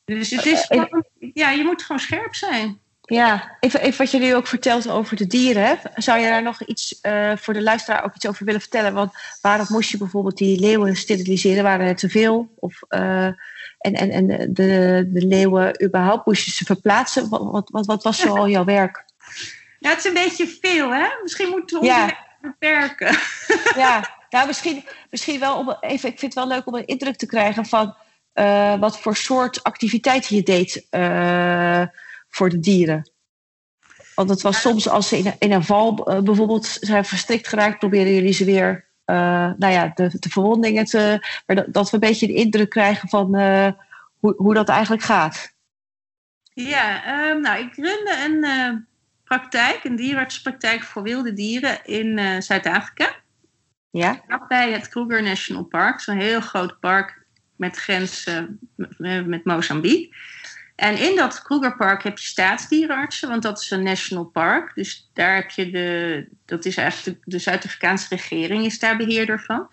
Dus 0.04 0.30
het 0.30 0.46
is 0.46 0.66
Eh, 0.66 0.80
gewoon- 0.80 1.04
ja, 1.34 1.50
je 1.50 1.62
moet 1.64 1.82
gewoon 1.82 2.00
scherp 2.00 2.34
zijn. 2.34 2.80
Ja, 3.06 3.56
even, 3.60 3.80
even 3.80 3.98
wat 3.98 4.10
je 4.10 4.18
nu 4.18 4.34
ook 4.34 4.46
vertelt 4.46 4.88
over 4.88 5.16
de 5.16 5.26
dieren. 5.26 5.64
hè. 5.66 5.74
Zou 5.94 6.18
je 6.20 6.28
daar 6.28 6.42
nog 6.42 6.62
iets 6.62 7.00
eh, 7.00 7.32
voor 7.36 7.54
de 7.54 7.62
luisteraar 7.62 8.04
ook 8.04 8.14
iets 8.14 8.26
over 8.26 8.44
willen 8.44 8.60
vertellen? 8.60 8.92
Want 8.94 9.12
waarom 9.40 9.66
moest 9.68 9.90
je 9.90 9.96
bijvoorbeeld 9.98 10.36
die 10.36 10.60
leeuwen 10.60 10.96
steriliseren? 10.96 11.62
Waren 11.62 11.86
er 11.86 11.96
te 11.96 12.08
veel? 12.08 12.48
Of, 12.58 12.82
eh, 12.88 13.24
en 13.78 13.94
en, 13.94 14.10
en 14.10 14.26
de, 14.26 15.04
de 15.12 15.26
leeuwen 15.26 15.82
überhaupt, 15.84 16.26
moest 16.26 16.44
je 16.44 16.50
ze 16.50 16.64
verplaatsen? 16.64 17.28
Wat, 17.28 17.42
wat, 17.50 17.68
wat, 17.70 17.86
wat 17.86 18.02
was 18.02 18.18
zo 18.18 18.34
al 18.34 18.48
jouw 18.48 18.64
werk? 18.64 19.04
Ja, 19.78 19.88
het 19.88 19.98
is 19.98 20.04
een 20.04 20.14
beetje 20.14 20.46
veel, 20.60 20.90
hè? 20.94 21.06
Misschien 21.22 21.48
moeten 21.48 21.80
we 21.80 21.86
ons 21.86 21.94
Ja. 21.96 22.16
beperken. 22.40 23.16
Ja, 23.76 24.08
nou, 24.30 24.46
misschien, 24.46 24.84
misschien 25.10 25.40
wel 25.40 25.58
om 25.58 25.76
even. 25.80 26.08
Ik 26.08 26.18
vind 26.18 26.34
het 26.34 26.44
wel 26.44 26.46
leuk 26.56 26.66
om 26.66 26.74
een 26.74 26.86
indruk 26.86 27.16
te 27.16 27.26
krijgen 27.26 27.66
van 27.66 27.96
eh, 28.32 28.78
wat 28.80 29.00
voor 29.00 29.16
soort 29.16 29.62
activiteiten 29.62 30.36
je 30.36 30.42
deed 30.42 30.86
voor 32.36 32.48
de 32.48 32.58
dieren. 32.58 33.10
Want 34.14 34.30
het 34.30 34.42
was 34.42 34.60
soms 34.60 34.88
als 34.88 35.08
ze 35.08 35.18
in 35.18 35.26
een, 35.26 35.36
in 35.38 35.52
een 35.52 35.64
val 35.64 36.06
eh, 36.06 36.20
bijvoorbeeld 36.20 36.66
zijn 36.66 37.04
verstrikt 37.04 37.48
geraakt, 37.48 37.78
proberen 37.78 38.14
jullie 38.14 38.32
ze 38.32 38.44
weer, 38.44 38.88
eh, 39.04 39.16
nou 39.56 39.72
ja, 39.72 39.92
de, 39.94 40.10
de 40.18 40.28
verwondingen 40.28 40.84
te. 40.84 41.26
Maar 41.46 41.56
dat, 41.56 41.72
dat 41.72 41.90
we 41.90 41.94
een 41.94 42.08
beetje 42.08 42.26
de 42.26 42.34
indruk 42.34 42.70
krijgen 42.70 43.08
van 43.08 43.34
eh, 43.34 43.68
hoe, 44.18 44.34
hoe 44.36 44.54
dat 44.54 44.68
eigenlijk 44.68 45.02
gaat. 45.02 45.54
Ja, 46.54 47.04
ehm, 47.04 47.40
nou, 47.40 47.60
ik 47.60 47.74
runde 47.74 48.16
een 48.24 48.86
praktijk, 49.24 49.84
een 49.84 49.96
dierenartspraktijk 49.96 50.82
voor 50.82 51.02
wilde 51.02 51.32
dieren 51.32 51.84
in 51.84 52.42
Zuid-Afrika. 52.42 53.14
Ja? 53.90 54.22
Bij 54.48 54.72
het 54.72 54.88
Kruger 54.88 55.22
National 55.22 55.64
Park, 55.64 56.00
zo'n 56.00 56.18
heel 56.18 56.40
groot 56.40 56.80
park 56.80 57.24
met 57.56 57.76
grens 57.76 58.30
met 59.26 59.44
Mozambique. 59.44 60.14
En 60.76 60.98
in 60.98 61.16
dat 61.16 61.42
Krugerpark 61.42 62.02
heb 62.02 62.18
je 62.18 62.24
staatsdierenartsen, 62.24 63.28
want 63.28 63.42
dat 63.42 63.60
is 63.60 63.70
een 63.70 63.82
national 63.82 64.24
park. 64.24 64.74
Dus 64.74 65.10
daar 65.12 65.34
heb 65.34 65.50
je 65.50 65.70
de, 65.70 66.28
dat 66.44 66.64
is 66.64 66.76
eigenlijk 66.76 67.24
de, 67.24 67.30
de 67.30 67.38
Zuid-Afrikaanse 67.38 68.06
regering 68.08 68.64
is 68.64 68.78
daar 68.78 68.96
beheerder 68.96 69.40
van. 69.40 69.68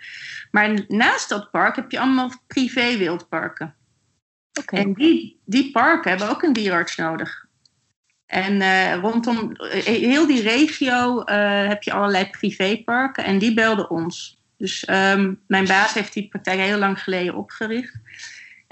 Maar 0.52 0.86
naast 0.88 1.30
dat 1.30 1.52
park 1.52 1.76
heb 1.76 1.92
je 1.92 2.00
allemaal 2.00 2.32
privé 2.48 2.98
wildparken. 2.98 3.76
Oké. 4.60 4.76
En 4.76 4.94
die, 4.94 5.40
die 5.46 5.72
parken 5.72 6.10
hebben 6.10 6.30
ook 6.30 6.44
een 6.44 6.54
dierenarts 6.54 6.96
nodig. 6.96 7.46
En 8.26 8.62
eh, 8.62 8.96
rondom 8.96 9.52
eh, 9.56 9.84
heel 9.84 10.28
die 10.28 10.42
regio 10.42 11.24
eh, 11.24 11.68
heb 11.68 11.84
je 11.84 11.94
allerlei 11.94 12.30
privéparken 12.30 13.24
en 13.24 13.38
die 13.38 13.54
belden 13.54 13.90
ons. 13.90 14.42
Dus 14.58 14.86
ehm, 14.86 15.34
mijn 15.48 15.66
baas 15.66 15.94
heeft 15.94 16.14
die 16.14 16.28
praktijk 16.28 16.60
heel 16.60 16.78
lang 16.78 17.04
geleden 17.04 17.36
opgericht. 17.36 17.96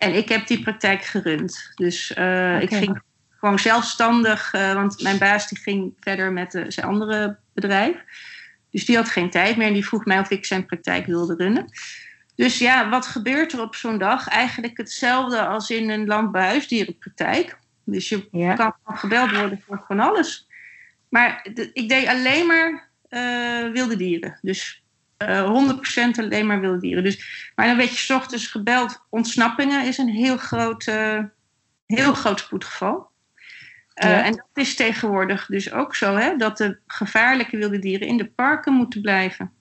En 0.02 0.16
ik 0.16 0.30
heb 0.30 0.48
die 0.48 0.62
praktijk 0.62 1.04
gerund. 1.04 1.72
Dus 1.76 2.14
eh, 2.14 2.62
ik 2.62 2.70
ging 2.74 3.02
gewoon 3.40 3.60
zelfstandig, 3.60 4.54
eh, 4.54 4.74
want 4.74 5.02
mijn 5.02 5.18
baas 5.18 5.48
die 5.48 5.58
ging 5.58 5.94
verder 6.00 6.32
met 6.32 6.56
eh, 6.56 6.64
zijn 6.68 6.86
andere 6.86 7.38
bedrijf. 7.54 7.96
Dus 8.72 8.86
die 8.86 8.96
had 8.96 9.10
geen 9.10 9.30
tijd 9.30 9.58
meer 9.58 9.68
en 9.68 9.74
die 9.74 9.86
vroeg 9.86 10.06
mij 10.06 10.20
of 10.20 10.30
ik 10.30 10.46
zijn 10.46 10.66
praktijk 10.66 11.06
wilde 11.06 11.36
runnen. 11.36 11.66
Dus 12.36 12.58
ja, 12.58 12.90
wat 12.90 13.06
gebeurt 13.06 13.54
er 13.54 13.62
op 13.62 13.76
zo'n 13.76 13.98
dag? 13.98 14.28
Eigenlijk 14.28 14.78
hetzelfde 14.78 15.46
als 15.46 15.70
in 15.70 15.90
een 15.90 16.08
landbouwhuisdierenpraktijk. 16.08 17.58
Dus 17.84 18.10
je 18.10 18.28
Ja. 18.32 18.54
kan 18.54 18.74
gebeld 18.86 19.32
worden 19.32 19.62
voor 19.68 19.84
van 19.88 20.00
alles. 20.00 20.48
Maar 21.10 21.48
de- 21.54 21.70
ik 21.74 21.90
deed 21.90 22.08
alleen 22.08 22.46
maar 22.48 22.90
wilde 23.74 23.96
dieren. 23.96 24.38
Dus 24.42 24.84
eh 25.28 25.44
100% 25.44 26.20
alleen 26.20 26.46
maar 26.48 26.60
wilde 26.60 26.80
dieren. 26.80 27.04
Dus, 27.04 27.52
maar 27.56 27.68
dan 27.68 27.78
werd 27.78 27.90
je 27.90 27.96
's 27.98 28.10
ochtends 28.10 28.48
gebeld. 28.48 29.06
Ontsnappingen 29.10 29.86
is 29.86 29.98
een 29.98 30.10
heel 30.10 30.38
groot, 30.38 30.88
eh, 30.88 31.20
heel 31.86 32.14
groot 32.14 32.40
spoedgeval. 32.40 33.10
Eh, 33.94 34.10
Ja. 34.10 34.24
En 34.24 34.32
dat 34.32 34.48
is 34.54 34.76
tegenwoordig 34.76 35.46
dus 35.46 35.72
ook 35.72 35.96
zo, 35.96 36.16
hè, 36.16 36.36
dat 36.36 36.58
de 36.58 36.80
gevaarlijke 36.88 37.58
wilde 37.58 37.80
dieren 37.80 38.08
in 38.08 38.18
de 38.18 38.26
parken 38.30 38.74
moeten 38.74 39.02
blijven. 39.02 39.52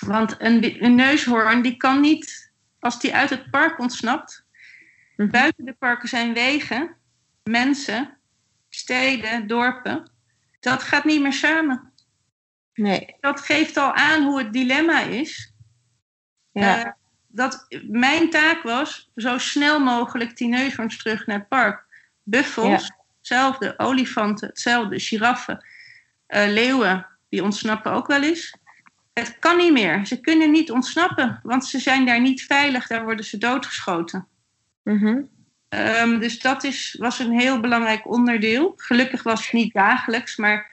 Want 0.00 0.36
een, 0.38 0.84
een 0.84 0.94
neushoorn 0.94 1.62
die 1.62 1.76
kan 1.76 2.00
niet, 2.00 2.52
als 2.78 3.00
die 3.00 3.14
uit 3.14 3.30
het 3.30 3.50
park 3.50 3.78
ontsnapt, 3.78 4.44
Mhm. 5.16 5.30
buiten 5.30 5.64
de 5.64 5.72
parken 5.78 6.08
zijn 6.08 6.32
wegen, 6.34 6.94
mensen, 7.42 8.16
steden, 8.68 9.46
dorpen. 9.46 10.10
Dat 10.60 10.82
gaat 10.82 11.04
niet 11.04 11.20
meer 11.22 11.32
samen. 11.32 11.89
Nee. 12.74 13.16
Dat 13.20 13.40
geeft 13.40 13.76
al 13.76 13.94
aan 13.94 14.22
hoe 14.22 14.38
het 14.38 14.52
dilemma 14.52 15.00
is. 15.00 15.52
Ja. 16.52 16.84
Eh, 16.84 16.90
dat 17.26 17.66
mijn 17.88 18.30
taak 18.30 18.62
was 18.62 19.10
zo 19.14 19.38
snel 19.38 19.80
mogelijk 19.80 20.36
die 20.36 20.48
neushoorns 20.48 20.96
terug 20.96 21.26
naar 21.26 21.38
het 21.38 21.48
park. 21.48 21.84
Buffels, 22.22 22.92
hetzelfde. 23.16 23.74
Olifanten, 23.78 24.48
hetzelfde. 24.48 25.00
Giraffen, 25.00 25.66
eh, 26.26 26.46
leeuwen, 26.46 27.06
die 27.28 27.42
ontsnappen 27.42 27.92
ook 27.92 28.06
wel 28.06 28.22
eens. 28.22 28.54
Het 29.12 29.38
kan 29.38 29.56
niet 29.56 29.72
meer. 29.72 30.06
Ze 30.06 30.20
kunnen 30.20 30.50
niet 30.50 30.70
ontsnappen, 30.70 31.40
want 31.42 31.64
ze 31.64 31.78
zijn 31.78 32.06
daar 32.06 32.20
niet 32.20 32.42
veilig. 32.42 32.86
Daar 32.86 33.04
worden 33.04 33.24
ze 33.24 33.38
doodgeschoten. 33.38 34.26
Mhm. 34.82 35.22
Ehm, 35.68 36.18
dus 36.18 36.40
dat 36.40 36.64
is, 36.64 36.96
was 36.98 37.18
een 37.18 37.38
heel 37.38 37.60
belangrijk 37.60 38.10
onderdeel. 38.10 38.72
Gelukkig 38.76 39.22
was 39.22 39.42
het 39.42 39.52
niet 39.52 39.72
dagelijks, 39.72 40.36
maar 40.36 40.69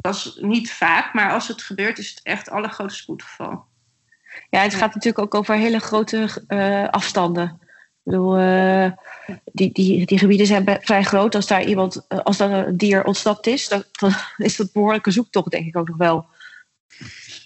was 0.00 0.38
niet 0.40 0.72
vaak. 0.72 1.14
Maar 1.14 1.32
als 1.32 1.48
het 1.48 1.62
gebeurt, 1.62 1.98
is 1.98 2.10
het 2.10 2.20
echt 2.22 2.50
allergrootste 2.50 3.02
spoedgeval. 3.02 3.64
Ja, 4.50 4.60
het 4.60 4.74
gaat 4.74 4.94
natuurlijk 4.94 5.24
ook 5.24 5.34
over 5.34 5.54
hele 5.54 5.78
grote 5.78 6.44
eh, 6.46 6.88
afstanden. 6.88 7.60
Ik 8.04 8.10
bedoel, 8.10 8.36
eh, 8.36 8.90
die, 9.44 9.72
die, 9.72 10.06
die 10.06 10.18
gebieden 10.18 10.46
zijn 10.46 10.78
vrij 10.80 11.02
groot. 11.02 11.34
Als 11.34 11.46
daar 11.46 11.64
iemand, 11.64 12.06
eh, 12.08 12.18
als 12.18 12.36
dan 12.36 12.50
een 12.50 12.76
dier 12.76 13.04
ontsnapt 13.04 13.46
is, 13.46 13.68
dan, 13.68 13.84
dan 13.92 14.14
is 14.36 14.56
dat 14.56 14.72
behoorlijke 14.72 15.10
zoektocht, 15.10 15.50
denk 15.50 15.66
ik 15.66 15.76
ook 15.76 15.88
nog 15.88 15.96
wel. 15.96 16.26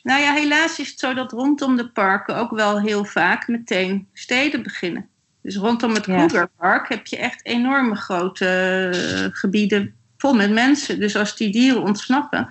Nou 0.03 0.21
ja, 0.21 0.33
helaas 0.33 0.79
is 0.79 0.91
het 0.91 0.99
zo 0.99 1.15
dat 1.15 1.33
rondom 1.33 1.77
de 1.77 1.89
parken 1.89 2.37
ook 2.37 2.51
wel 2.51 2.81
heel 2.81 3.05
vaak 3.05 3.49
meteen 3.49 4.09
steden 4.13 4.63
beginnen. 4.63 5.09
Dus 5.43 5.57
rondom 5.57 5.95
het 5.95 6.07
Ja. 6.07 6.27
Krugerpark 6.27 6.89
heb 6.89 7.07
je 7.07 7.17
echt 7.17 7.45
enorme 7.45 7.95
grote 7.95 9.31
gebieden 9.33 9.95
vol 10.27 10.35
met 10.35 10.51
mensen. 10.51 11.01
Dus 11.01 11.17
als 11.17 11.37
die 11.37 11.51
dieren 11.51 11.83
ontsnappen, 11.83 12.49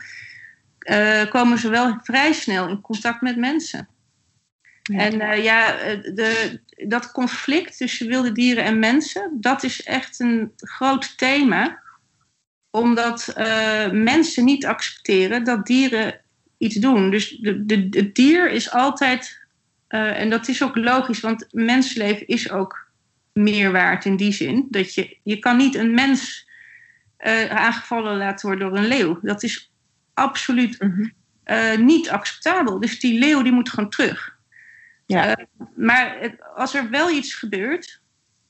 eh, 0.80 1.30
komen 1.30 1.58
ze 1.58 1.70
wel 1.70 2.00
vrij 2.04 2.34
snel 2.34 2.68
in 2.68 2.82
contact 2.82 3.22
met 3.22 3.38
mensen. 3.38 3.88
Ja. 4.84 4.98
En 4.98 5.22
eh, 5.22 5.44
ja, 5.44 5.78
eh, 5.78 6.02
de, 6.14 6.60
dat 6.88 7.12
conflict 7.12 7.78
tussen 7.78 8.08
wilde 8.08 8.32
dieren 8.32 8.64
en 8.64 8.80
mensen, 8.80 9.38
dat 9.40 9.64
is 9.64 9.84
echt 9.84 10.20
een 10.20 10.52
groot 10.56 11.18
thema. 11.18 11.84
Omdat 12.70 13.34
mensen 13.92 14.46
niet 14.46 14.66
accepteren 14.66 15.44
dat 15.44 15.66
dieren 15.66 16.22
iets 16.58 16.76
doen. 16.76 17.12
Dus 17.12 17.30
de, 17.30 17.66
de, 17.66 17.88
het 17.90 18.16
dier 18.16 18.52
is 18.52 18.72
altijd, 18.72 19.40
en 19.88 20.30
dat 20.30 20.48
is 20.48 20.64
ook 20.64 20.76
logisch, 20.76 21.20
want 21.20 21.48
mensenleven 21.52 22.28
is 22.28 22.52
ook 22.52 22.88
meer 23.34 23.72
waard 23.72 24.06
in 24.06 24.16
die 24.16 24.32
zin. 24.32 24.68
Dat 24.70 24.94
je, 24.94 25.18
je 25.24 25.40
kan 25.40 25.58
niet 25.58 25.76
een 25.76 25.94
mens 25.94 26.46
eh, 27.26 27.50
aangevallen 27.50 28.18
laten 28.18 28.48
worden 28.48 28.70
door 28.70 28.78
een 28.78 28.88
leeuw. 28.88 29.20
Dat 29.22 29.44
is 29.44 29.72
absoluut 30.14 30.82
Mhm. 30.82 31.06
eh, 31.44 31.78
niet 31.78 32.10
acceptabel. 32.10 32.80
Dus 32.80 33.00
die 33.00 33.20
leeuw 33.20 33.42
die 33.42 33.52
moet 33.52 33.70
gewoon 33.70 33.90
terug. 33.90 34.38
Ja. 35.06 35.36
Eh, 35.36 35.46
maar 35.76 36.18
het- 36.20 36.44
als 36.56 36.74
er 36.74 36.90
wel 36.90 37.10
iets 37.10 37.34
gebeurt, 37.34 38.02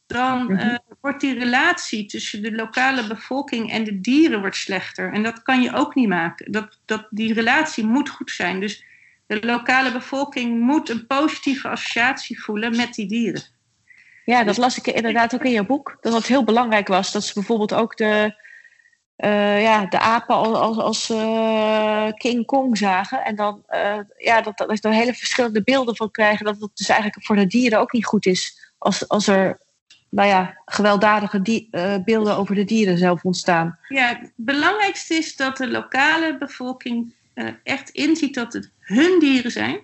dan 0.07 0.45
Mhm. 0.45 0.77
wordt 1.01 1.21
die 1.21 1.39
relatie 1.39 2.05
tussen 2.05 2.41
de 2.41 2.51
lokale 2.51 3.07
bevolking 3.07 3.71
en 3.71 3.83
de 3.83 4.01
dieren 4.01 4.39
wordt 4.39 4.55
slechter. 4.55 5.13
En 5.13 5.23
dat 5.23 5.41
kan 5.41 5.61
je 5.61 5.73
ook 5.73 5.95
niet 5.95 6.07
maken. 6.07 6.51
Dat, 6.51 6.79
dat, 6.85 7.07
die 7.09 7.33
relatie 7.33 7.85
moet 7.85 8.09
goed 8.09 8.31
zijn. 8.31 8.59
Dus 8.59 8.83
de 9.27 9.45
lokale 9.45 9.91
bevolking 9.91 10.59
moet 10.59 10.89
een 10.89 11.07
positieve 11.07 11.67
associatie 11.69 12.43
voelen 12.43 12.75
met 12.75 12.93
die 12.93 13.07
dieren. 13.07 13.43
Ja, 14.25 14.43
dat 14.43 14.57
las 14.57 14.77
ik 14.77 14.87
inderdaad 14.87 15.33
ook 15.33 15.43
in 15.43 15.51
jouw 15.51 15.65
boek. 15.65 15.97
Dat 16.01 16.13
het 16.13 16.27
heel 16.27 16.43
belangrijk 16.43 16.87
was 16.87 17.11
dat 17.11 17.23
ze 17.23 17.33
bijvoorbeeld 17.33 17.73
ook 17.73 17.97
de, 17.97 18.43
eh, 19.15 19.61
ja, 19.61 19.85
de 19.85 19.99
apen 19.99 20.35
als, 20.35 20.57
als, 20.57 20.77
als 20.77 21.09
eh, 21.09 22.07
King 22.17 22.45
Kong 22.45 22.77
zagen. 22.77 23.25
En 23.25 23.35
dan 23.35 23.63
eh, 23.67 23.99
ja, 24.17 24.41
dat, 24.41 24.57
dat 24.57 24.83
er 24.83 24.91
hele 24.91 25.13
verschillende 25.13 25.63
beelden 25.63 25.95
van 25.95 26.11
krijgen. 26.11 26.45
Dat 26.45 26.59
het 26.59 26.71
dus 26.73 26.89
eigenlijk 26.89 27.25
voor 27.25 27.35
de 27.35 27.47
dieren 27.47 27.79
ook 27.79 27.91
niet 27.91 28.05
goed 28.05 28.25
is. 28.25 28.73
Als, 28.77 29.07
als 29.07 29.27
er 29.27 29.59
nou 30.09 30.27
ja, 30.27 30.61
gewelddadige 30.65 31.41
die, 31.41 31.69
beelden 32.05 32.37
over 32.37 32.55
de 32.55 32.63
dieren 32.63 32.97
zelf 32.97 33.23
ontstaan. 33.23 33.79
Ja, 33.87 34.07
het 34.07 34.31
belangrijkste 34.35 35.13
is 35.13 35.35
dat 35.35 35.57
de 35.57 35.67
lokale 35.67 36.37
bevolking 36.37 37.13
echt 37.63 37.89
inziet 37.89 38.33
dat 38.33 38.53
het 38.53 38.71
hun 38.79 39.19
dieren 39.19 39.51
zijn. 39.51 39.79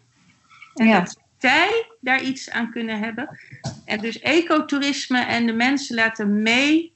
En 0.75 0.88
Ja. 0.88 0.99
dat 0.99 1.17
zij 1.38 1.88
daar 1.99 2.21
iets 2.21 2.49
aan 2.49 2.71
kunnen 2.71 2.99
hebben. 2.99 3.39
En 3.86 3.99
dus 3.99 4.19
ecotourisme 4.19 5.19
en 5.19 5.45
de 5.45 5.53
mensen 5.53 5.95
laten 5.95 6.41
mee 6.41 6.93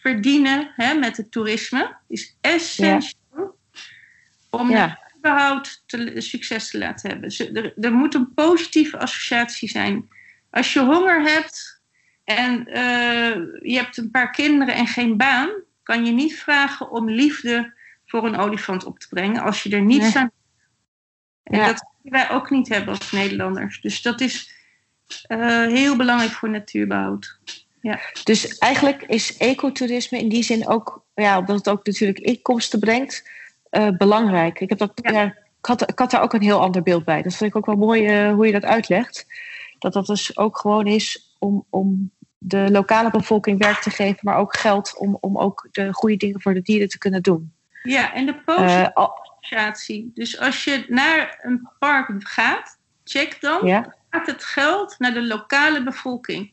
verdienen 0.00 0.72
hè, 0.76 0.94
met 0.94 1.16
het 1.16 1.30
toerisme 1.30 1.96
is 2.08 2.36
essentieel 2.40 3.58
om 4.50 4.70
Ja. 4.70 4.98
überhaupt 5.16 5.82
te, 5.86 6.14
succes 6.20 6.70
te 6.70 6.78
laten 6.78 7.10
hebben. 7.10 7.30
Ze- 7.30 7.50
Er, 7.52 7.84
er 7.84 7.92
moet 7.92 8.14
een 8.14 8.34
positieve 8.34 8.98
associatie 8.98 9.68
zijn. 9.68 10.08
Als 10.50 10.72
je 10.72 10.80
honger 10.80 11.22
hebt 11.22 11.80
en 12.24 12.66
eh, 12.66 13.34
je 13.62 13.76
hebt 13.76 13.96
een 13.96 14.10
paar 14.10 14.30
kinderen 14.30 14.74
en 14.74 14.86
geen 14.86 15.16
baan, 15.16 15.50
kan 15.82 16.06
je 16.06 16.12
niet 16.12 16.38
vragen 16.38 16.90
om 16.90 17.10
liefde 17.10 17.72
voor 18.06 18.24
een 18.26 18.36
olifant 18.36 18.84
op 18.84 18.98
te 18.98 19.08
brengen 19.08 19.42
als 19.42 19.62
je 19.62 19.70
er 19.70 19.82
niets 19.82 20.04
Nee. 20.14 20.16
aan 20.22 20.30
en 21.42 21.58
Ja. 21.58 21.66
dat 21.66 21.84
kunnen 22.02 22.20
wij 22.20 22.30
ook 22.36 22.50
niet 22.50 22.68
hebben 22.68 22.88
als 22.98 23.12
Nederlanders. 23.12 23.80
Dus 23.80 24.02
dat 24.02 24.20
is 24.20 24.54
eh, 25.22 25.38
heel 25.66 25.96
belangrijk 25.96 26.32
voor 26.32 26.50
natuurbehoud. 26.50 27.38
Dus 28.24 28.58
eigenlijk 28.58 29.02
is 29.02 29.36
ecotourisme 29.36 30.18
in 30.18 30.28
die 30.28 30.42
zin 30.42 30.68
ook, 30.68 31.04
ja, 31.14 31.38
omdat 31.38 31.56
het 31.56 31.68
ook 31.68 31.86
natuurlijk 31.86 32.18
inkomsten 32.18 32.80
brengt, 32.80 33.28
eh, 33.70 33.88
belangrijk. 33.88 34.60
Ik, 34.60 34.68
heb 34.68 34.78
dat, 34.78 34.92
Ja. 35.02 35.10
ja. 35.10 35.24
ik, 35.58 35.66
had, 35.66 35.90
ik 35.90 35.98
had 35.98 36.10
daar 36.10 36.22
ook 36.22 36.32
een 36.32 36.42
heel 36.42 36.60
ander 36.60 36.82
beeld 36.82 37.04
bij. 37.04 37.22
Dat 37.22 37.34
vind 37.34 37.50
ik 37.50 37.56
ook 37.56 37.66
wel 37.66 37.76
mooi 37.76 38.06
eh, 38.06 38.32
hoe 38.32 38.46
je 38.46 38.52
dat 38.52 38.64
uitlegt. 38.64 39.26
Dat 39.78 39.92
dat 39.92 40.06
dus 40.06 40.36
ook 40.36 40.58
gewoon 40.58 40.86
is 40.86 41.34
om, 41.38 41.64
om 41.70 42.10
de 42.38 42.70
lokale 42.70 43.10
bevolking 43.10 43.58
werk 43.58 43.78
te 43.78 43.90
geven, 43.90 44.18
maar 44.22 44.36
ook 44.36 44.56
geld 44.56 44.96
om, 44.98 45.18
om 45.20 45.38
ook 45.38 45.68
de 45.72 45.92
goede 45.92 46.16
dingen 46.16 46.40
voor 46.40 46.54
de 46.54 46.62
dieren 46.62 46.88
te 46.88 46.98
kunnen 46.98 47.22
doen. 47.22 47.52
Ja, 47.82 48.14
en 48.14 48.26
de 48.26 48.34
Eh, 48.44 48.88
al- 48.94 49.28
associatie. 49.40 50.10
Dus 50.14 50.38
als 50.38 50.64
je 50.64 50.84
naar 50.88 51.38
een 51.42 51.68
park 51.78 52.12
gaat, 52.18 52.78
check 53.04 53.36
dan 53.40 53.66
ja, 53.66 53.94
gaat 54.10 54.26
het 54.26 54.44
geld 54.44 54.94
naar 54.98 55.12
de 55.14 55.26
lokale 55.26 55.82
bevolking. 55.82 56.52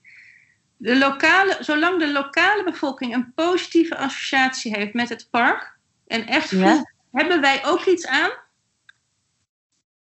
De 0.77 0.97
lokale, 0.97 1.57
zolang 1.59 1.99
de 1.99 2.11
lokale 2.11 2.63
bevolking 2.63 3.13
een 3.13 3.33
positieve 3.33 3.97
associatie 3.97 4.75
heeft 4.75 4.93
met 4.93 5.09
het 5.09 5.27
park 5.29 5.77
en 6.07 6.27
echt 6.27 6.49
Ja. 6.49 6.91
hebben 7.11 7.41
wij 7.41 7.65
ook 7.65 7.85
iets 7.85 8.07
aan, 8.07 8.31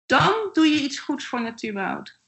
dan 0.06 0.32
doe 0.52 0.66
je 0.66 0.80
iets 0.80 0.98
goeds 0.98 1.26
voor 1.26 1.42
natuurbehoud. 1.42 2.18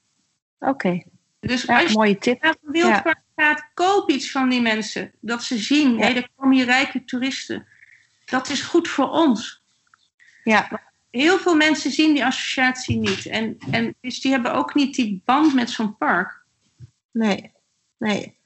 oké. 0.58 1.02
Dus 1.40 1.62
Ja, 1.62 1.80
als 1.80 1.90
je 1.90 1.96
mooie 1.98 2.18
tip. 2.18 2.42
naar 2.42 2.56
een 2.64 2.72
wildpark 2.72 3.20
gaat, 3.36 3.64
koop 3.74 4.10
iets 4.10 4.30
van 4.30 4.48
die 4.48 4.60
mensen. 4.60 5.12
Dat 5.20 5.42
ze 5.42 5.58
zien, 5.58 6.00
hé, 6.00 6.06
er 6.08 6.28
komen 6.36 6.56
hier 6.56 6.64
rijke 6.64 7.04
toeristen. 7.04 7.66
Dat 8.24 8.48
is 8.48 8.60
goed 8.62 8.88
voor 8.88 9.10
ons. 9.10 9.62
Ja, 10.44 10.80
Heel 11.10 11.38
veel 11.38 11.54
mensen 11.54 11.90
zien 11.90 12.12
die 12.14 12.24
associatie 12.24 12.96
niet. 12.96 13.26
En, 13.26 13.58
en 13.70 13.94
dus 14.00 14.20
die 14.20 14.30
hebben 14.32 14.54
ook 14.54 14.74
niet 14.74 14.94
die 14.94 15.22
band 15.24 15.54
met 15.54 15.70
zo'n 15.70 15.96
park. 15.96 16.42
nee, 17.10 17.52
nee. 17.98 18.36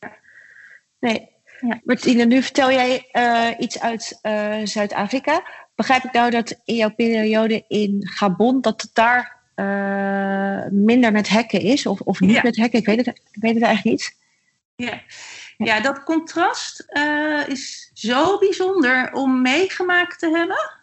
Nee. 0.98 1.30
Ja. 1.60 1.80
Martine, 1.84 2.24
nu 2.24 2.42
vertel 2.42 2.70
jij 2.70 3.08
eh, 3.12 3.48
iets 3.58 3.80
uit 3.80 4.18
eh, 4.22 4.58
Zuid-Afrika. 4.64 5.46
Begrijp 5.74 6.04
ik 6.04 6.12
nou 6.12 6.30
dat 6.30 6.60
in 6.64 6.74
jouw 6.74 6.94
periode 6.94 7.64
in 7.68 8.08
Gabon, 8.10 8.60
dat 8.60 8.82
het 8.82 8.90
daar 8.94 9.36
eh, 9.54 10.66
minder 10.70 11.12
met 11.12 11.28
hekken 11.28 11.60
is? 11.60 11.86
Of, 11.86 12.00
of 12.00 12.20
niet 12.20 12.30
Ja. 12.30 12.40
met 12.42 12.56
hekken? 12.56 12.78
Ik 12.78 12.86
weet 12.86 12.96
het, 12.96 13.06
ik 13.06 13.42
weet 13.42 13.54
het 13.54 13.62
eigenlijk 13.62 13.96
niet. 13.96 14.16
Ja, 14.76 15.00
ja 15.56 15.80
dat 15.80 16.02
contrast 16.02 16.84
is 17.46 17.90
zo 17.94 18.38
bijzonder 18.38 19.12
om 19.12 19.42
meegemaakt 19.42 20.18
te 20.18 20.30
hebben. 20.30 20.81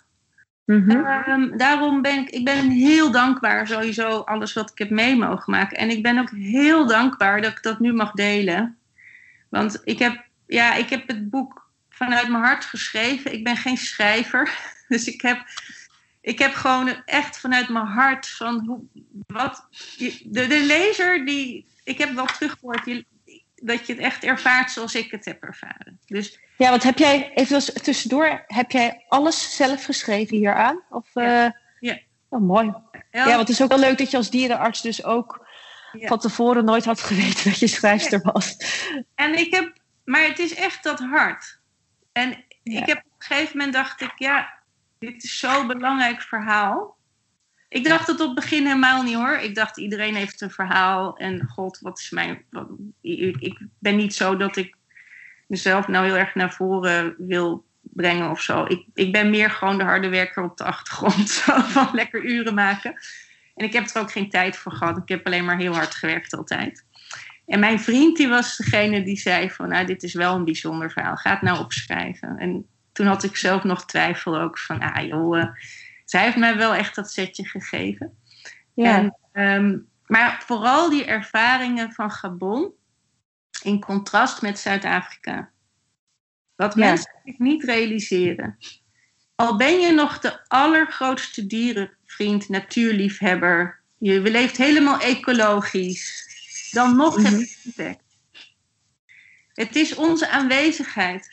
Mhm. 0.70 1.06
Ehm, 1.06 1.58
daarom 1.58 2.02
ben 2.02 2.20
ik, 2.20 2.30
ik 2.30 2.46
ben 2.46 2.70
heel 2.70 3.12
dankbaar 3.12 3.68
sowieso 3.68 4.20
alles 4.20 4.54
wat 4.54 4.72
ik 4.72 4.78
heb 4.78 4.90
mee 4.90 5.16
mogen 5.16 5.52
maken. 5.52 5.78
En 5.78 5.90
ik 5.90 6.04
ben 6.04 6.18
ook 6.18 6.30
heel 6.30 6.88
dankbaar 6.88 7.42
dat 7.42 7.52
ik 7.52 7.64
dat 7.64 7.80
nu 7.80 7.94
mag 7.94 8.12
delen. 8.12 8.78
Want 9.50 9.82
ik 9.84 10.00
heb, 10.00 10.24
ja, 10.48 10.74
ik 10.74 10.90
heb 10.90 11.08
het 11.08 11.30
boek 11.30 11.68
vanuit 11.90 12.30
mijn 12.30 12.44
hart 12.44 12.66
geschreven. 12.66 13.34
Ik 13.34 13.44
ben 13.44 13.58
geen 13.58 13.78
schrijver. 13.78 14.52
Dus 14.88 15.08
ik 15.08 15.22
heb, 15.22 15.44
ik 16.22 16.40
heb 16.40 16.54
gewoon 16.54 17.02
echt 17.06 17.40
vanuit 17.40 17.70
mijn 17.70 17.86
hart 17.86 18.30
van 18.30 18.66
hoe, 18.66 18.80
wat, 19.28 19.68
de, 19.98 20.48
de 20.48 20.64
lezer 20.66 21.26
die, 21.26 21.66
ik 21.84 21.98
heb 21.98 22.14
wel 22.14 22.26
teruggehoord 22.26 22.86
dat 23.64 23.88
je 23.88 23.94
het 23.94 24.02
echt 24.02 24.24
ervaart 24.24 24.72
zoals 24.72 24.96
ik 24.96 25.12
het 25.12 25.26
heb 25.26 25.44
ervaren. 25.44 26.00
Dus 26.06 26.40
Ja, 26.58 26.70
want 26.70 26.84
heb 26.84 26.98
jij, 26.98 27.32
even 27.34 27.56
als 27.56 27.66
tussendoor, 27.74 28.44
heb 28.48 28.72
jij 28.72 29.06
alles 29.08 29.56
zelf 29.56 29.86
geschreven 29.86 30.38
hieraan? 30.38 30.84
Of, 30.90 31.08
Ja. 31.14 31.46
eh, 31.46 31.52
Ja. 31.80 32.00
Oh, 32.30 32.42
mooi. 32.42 32.74
Ja, 33.12 33.26
want 33.26 33.40
het 33.40 33.50
is 33.50 33.62
ook 33.62 33.70
wel 33.70 33.80
leuk 33.80 33.98
dat 33.98 34.12
je 34.12 34.18
als 34.18 34.30
dierenarts 34.30 34.82
dus 34.82 35.04
ook 35.04 35.48
Ja. 35.92 36.08
van 36.08 36.20
tevoren 36.20 36.66
nooit 36.66 36.86
had 36.86 37.02
geweten 37.02 37.44
dat 37.50 37.60
je 37.60 37.68
schrijfster 37.68 38.20
was. 38.34 38.56
En 39.16 39.38
ik 39.40 39.54
heb, 39.56 39.74
maar 40.04 40.24
het 40.24 40.40
is 40.40 40.54
echt 40.56 40.84
dat 40.84 41.00
hart. 41.00 41.60
En 42.12 42.46
ik 42.64 42.86
heb 42.86 42.98
op 42.98 43.04
een 43.18 43.26
gegeven 43.28 43.58
moment 43.58 43.76
dacht 43.76 44.02
ik, 44.02 44.12
ja, 44.16 44.54
dit 45.00 45.24
is 45.24 45.40
zo'n 45.40 45.68
belangrijk 45.68 46.22
verhaal. 46.22 46.98
Ik 47.70 47.84
dacht 47.84 48.08
het 48.08 48.20
op 48.20 48.26
het 48.26 48.36
begin 48.36 48.66
helemaal 48.66 49.04
niet 49.04 49.16
hoor. 49.16 49.38
Ik 49.38 49.56
dacht 49.56 49.78
iedereen 49.78 50.16
heeft 50.16 50.42
een 50.42 50.52
verhaal 50.52 51.18
en 51.18 51.48
god, 51.48 51.80
wat 51.80 52.00
is 52.00 52.10
mijn. 52.10 52.42
Wat, 52.50 52.68
ik, 53.02 53.38
ik 53.40 53.60
ben 53.80 53.96
niet 53.96 54.14
zo 54.14 54.38
dat 54.38 54.56
ik 54.58 54.76
mezelf 55.48 55.88
nou 55.88 56.06
heel 56.06 56.18
erg 56.18 56.36
naar 56.36 56.54
voren 56.54 57.16
wil 57.18 57.66
brengen 57.82 58.30
of 58.30 58.42
zo. 58.42 58.66
Ik, 58.68 58.86
ik 58.94 59.12
ben 59.12 59.30
meer 59.30 59.50
gewoon 59.50 59.78
de 59.78 59.84
harde 59.84 60.10
werker 60.10 60.44
op 60.44 60.58
de 60.58 60.64
achtergrond. 60.64 61.30
Zo 61.40 61.60
van 61.60 61.90
lekker 61.94 62.26
uren 62.26 62.54
maken. 62.54 62.94
En 63.56 63.66
ik 63.66 63.74
heb 63.74 63.88
er 63.88 64.02
ook 64.02 64.12
geen 64.12 64.30
tijd 64.30 64.58
voor 64.58 64.72
gehad. 64.72 64.98
Ik 64.98 65.10
heb 65.10 65.26
alleen 65.26 65.46
maar 65.46 65.58
heel 65.58 65.74
hard 65.74 65.96
gewerkt 65.96 66.34
altijd. 66.34 66.86
En 67.46 67.60
mijn 67.60 67.80
vriend 67.80 68.18
die 68.18 68.28
was 68.28 68.58
degene 68.58 69.04
die 69.04 69.18
zei 69.18 69.52
van, 69.52 69.70
nou, 69.70 69.86
dit 69.86 70.04
is 70.04 70.14
wel 70.14 70.36
een 70.36 70.46
bijzonder 70.46 70.92
verhaal. 70.92 71.16
Ga 71.16 71.30
het 71.30 71.42
nou 71.42 71.60
opschrijven. 71.60 72.38
En 72.38 72.66
toen 72.92 73.08
had 73.08 73.24
ik 73.24 73.36
zelf 73.36 73.64
nog 73.64 73.86
twijfel 73.86 74.40
ook 74.40 74.58
van, 74.58 74.80
ah 74.80 75.08
joh, 75.08 75.40
eh, 75.40 75.48
zij 76.10 76.24
heeft 76.24 76.38
mij 76.38 76.58
wel 76.58 76.74
echt 76.74 76.96
dat 76.96 77.12
setje 77.12 77.48
gegeven. 77.48 78.18
Ja, 78.74 78.98
En, 78.98 79.18
ehm, 79.32 79.78
maar 80.06 80.44
vooral 80.46 80.90
die 80.90 81.06
ervaringen 81.06 81.92
van 81.92 82.12
Gabon 82.12 82.72
in 83.64 83.80
contrast 83.80 84.42
met 84.42 84.60
Zuid-Afrika. 84.60 85.52
Wat 86.56 86.74
Ja. 86.76 86.86
mensen 86.86 87.12
zich 87.26 87.38
niet 87.38 87.64
realiseren. 87.64 88.58
Al 89.36 89.58
ben 89.58 89.80
je 89.80 89.92
nog 89.92 90.20
de 90.20 90.48
allergrootste 90.48 91.48
dierenvriend, 91.48 92.50
natuurliefhebber, 92.50 93.80
je 93.98 94.22
leeft 94.22 94.58
helemaal 94.58 95.00
ecologisch, 95.00 96.28
dan 96.72 96.96
nog 96.96 97.18
Mhm. 97.18 97.26
heb 97.26 97.40
je 97.40 97.58
impact. 97.64 98.04
Het 99.54 99.76
is 99.76 99.96
onze 99.96 100.30
aanwezigheid 100.30 101.30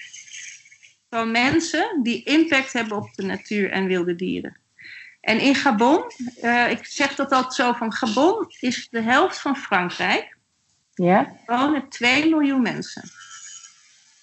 van 1.11 1.31
mensen 1.31 2.01
die 2.03 2.22
impact 2.24 2.72
hebben 2.72 2.97
op 2.97 3.14
de 3.14 3.22
natuur 3.22 3.70
en 3.70 3.87
wilde 3.87 4.14
dieren. 4.14 4.57
En 5.27 5.41
in 5.41 5.55
Gabon, 5.55 6.12
uh, 6.43 6.70
ik 6.70 6.85
zeg 6.85 7.14
dat 7.14 7.33
altijd 7.33 7.55
zo 7.55 7.72
van 7.72 7.93
Gabon 7.93 8.47
is 8.61 8.89
de 8.91 9.03
helft 9.03 9.39
van 9.39 9.57
Frankrijk. 9.57 10.37
Ja. 10.95 11.37
wonen 11.47 11.89
2 11.89 12.29
miljoen 12.29 12.62
mensen. 12.62 13.11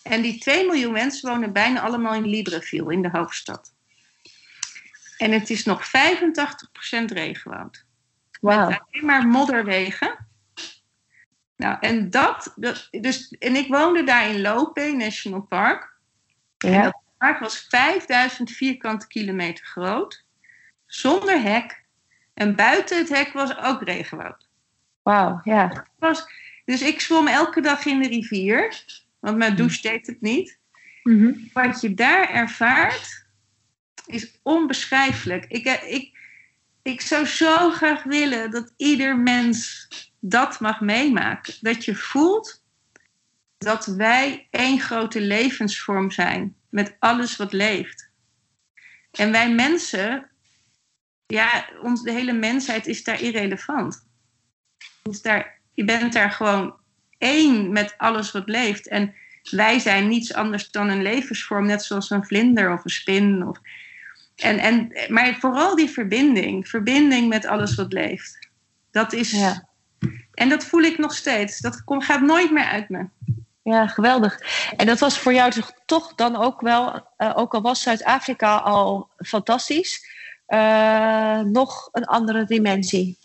En 0.04 0.22
die 0.22 0.40
2 0.40 0.66
miljoen 0.66 0.92
mensen 0.92 1.30
wonen 1.30 1.54
bijna 1.54 1.82
allemaal 1.82 2.14
in 2.14 2.26
Libreville, 2.26 2.94
in 2.94 3.02
de 3.02 3.10
hoofdstad. 3.10 3.74
En 5.18 5.32
het 5.32 5.50
is 5.50 5.66
nog 5.66 5.86
85% 5.86 5.90
regenwoud. 7.06 7.86
Wauw. 8.42 8.70
Met 8.70 8.82
alleen 8.92 9.06
maar 9.06 9.28
modderwegen. 9.28 10.28
Nou, 11.56 11.78
en 11.80 12.10
dat, 12.10 12.54
dus, 12.92 13.30
en 13.40 13.56
ik 13.56 13.68
woonde 13.68 14.04
daar 14.04 14.30
in 14.30 14.42
Lope 14.42 14.92
National 14.98 15.42
Park. 15.42 15.94
En 16.58 16.72
Ja. 16.72 16.82
dat 16.84 17.02
park 17.18 17.40
was 17.40 17.66
5000 17.70 18.52
vierkante 18.52 19.08
kilometer 19.08 19.66
groot, 19.66 20.23
zonder 20.96 21.42
hek. 21.42 21.84
En 22.34 22.56
buiten 22.56 22.98
het 22.98 23.10
hek 23.10 23.34
was 23.34 23.58
ook 23.58 23.84
regenwoud. 23.84 24.48
Wauw, 25.02 25.40
ja. 25.44 25.88
Was, 26.00 26.26
dus 26.66 26.82
ik 26.82 27.02
zwom 27.02 27.28
elke 27.28 27.62
dag 27.62 27.86
in 27.86 28.02
de 28.02 28.08
rivier, 28.08 28.84
want 29.20 29.38
mijn 29.38 29.56
douche 29.56 29.82
deed 29.82 30.08
het 30.08 30.22
niet. 30.22 30.60
Mhm. 31.04 31.34
Wat 31.54 31.82
je 31.82 31.94
daar 31.94 32.30
ervaart, 32.30 33.26
is 34.06 34.40
onbeschrijfelijk. 34.44 35.46
Ik, 35.48 35.66
eh, 35.66 35.94
ik, 35.94 36.18
ik 36.82 37.02
zou 37.02 37.26
zo 37.26 37.70
graag 37.70 38.04
willen 38.04 38.52
dat 38.52 38.74
ieder 38.78 39.18
mens 39.18 39.88
dat 40.20 40.60
mag 40.60 40.82
meemaken. 40.82 41.54
Dat 41.62 41.86
je 41.86 41.96
voelt 41.96 42.64
dat 43.58 43.86
wij 43.86 44.48
één 44.50 44.80
grote 44.80 45.22
levensvorm 45.22 46.12
zijn 46.12 46.56
met 46.70 46.96
alles 47.00 47.36
wat 47.36 47.54
leeft. 47.54 48.12
En 49.12 49.32
wij 49.32 49.54
mensen, 49.54 50.32
ja, 51.34 51.66
ons, 51.82 52.04
de 52.04 52.12
hele 52.12 52.34
mensheid 52.34 52.88
is 52.88 53.04
daar 53.04 53.22
irrelevant. 53.22 54.06
Is 55.04 55.22
daar, 55.22 55.60
je 55.74 55.84
bent 55.84 56.14
daar 56.14 56.32
gewoon 56.32 56.76
één 57.18 57.72
met 57.72 57.94
alles 57.98 58.32
wat 58.32 58.48
leeft. 58.48 58.88
En 58.88 59.14
wij 59.50 59.80
zijn 59.80 60.08
niets 60.08 60.34
anders 60.34 60.72
dan 60.72 60.90
een 60.90 61.02
levensvorm, 61.02 61.66
net 61.66 61.84
zoals 61.84 62.10
een 62.10 62.26
vlinder 62.26 62.74
of 62.74 62.84
een 62.84 62.90
spin. 62.90 63.48
Of, 63.48 63.58
en, 64.36 64.60
en, 64.60 64.92
maar 65.08 65.36
vooral 65.40 65.76
die 65.76 65.90
verbinding, 65.90 66.68
verbinding 66.68 67.30
met 67.30 67.46
alles 67.46 67.76
wat 67.76 67.94
leeft. 67.94 68.50
Dat 68.92 69.14
is, 69.14 69.32
Ja. 69.32 69.68
En 70.34 70.50
dat 70.50 70.66
voel 70.66 70.82
ik 70.82 70.98
nog 70.98 71.14
steeds. 71.14 71.60
Dat 71.60 71.84
kom- 71.84 72.02
gaat 72.02 72.22
nooit 72.22 72.52
meer 72.52 72.66
uit 72.66 72.90
me. 72.90 73.08
Ja, 73.64 73.88
geweldig. 73.88 74.40
En 74.76 74.86
dat 74.86 75.00
was 75.00 75.20
voor 75.20 75.34
jou 75.34 75.52
toch, 75.52 75.74
toch 75.86 76.16
dan 76.16 76.36
ook 76.36 76.62
wel, 76.62 77.08
eh, 77.18 77.32
ook 77.36 77.54
al 77.54 77.62
was 77.62 77.82
Zuid-Afrika 77.82 78.56
al 78.56 79.10
fantastisch, 79.18 80.06
eh, 80.46 81.40
nog 81.40 81.90
een 81.92 82.06
andere 82.06 82.44
dimensie. 82.46 83.18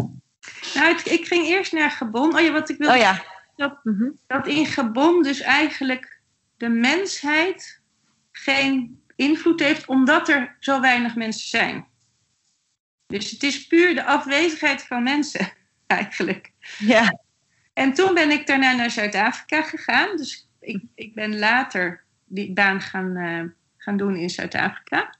Nou, 0.74 0.94
het- 0.94 1.06
ik 1.10 1.26
ging 1.26 1.46
eerst 1.46 1.72
naar 1.72 1.90
Gabon. 1.90 2.34
Oh 2.34 2.40
ja, 2.40 2.52
wat 2.52 2.68
ik 2.68 2.78
wil 2.78 2.90
Oh 2.90 2.96
ja. 2.96 3.24
dat, 3.56 3.78
Mhm. 3.82 4.10
dat 4.26 4.46
in 4.46 4.66
Gabon 4.66 5.22
dus 5.22 5.40
eigenlijk 5.40 6.20
de 6.56 6.68
mensheid 6.68 7.80
geen 8.32 9.02
invloed 9.16 9.60
heeft, 9.60 9.86
omdat 9.86 10.28
er 10.28 10.56
zo 10.60 10.80
weinig 10.80 11.14
mensen 11.16 11.48
zijn. 11.48 11.86
Dus 13.06 13.30
het 13.30 13.42
is 13.42 13.66
puur 13.66 13.94
de 13.94 14.04
afwezigheid 14.04 14.82
van 14.82 15.02
mensen, 15.02 15.52
eigenlijk. 15.86 16.52
Ja. 16.78 17.18
En 17.72 17.92
toen 17.92 18.14
ben 18.14 18.30
ik 18.30 18.46
daarna 18.46 18.72
naar 18.72 18.90
Zuid-Afrika 18.90 19.62
gegaan. 19.62 20.16
Dus 20.16 20.48
ik, 20.60 20.82
ik 20.94 21.14
ben 21.14 21.38
later 21.38 22.04
die 22.24 22.52
baan 22.52 22.80
gaan, 22.80 23.16
eh, 23.16 23.42
gaan 23.76 23.96
doen 23.96 24.16
in 24.16 24.30
Zuid-Afrika. 24.30 25.14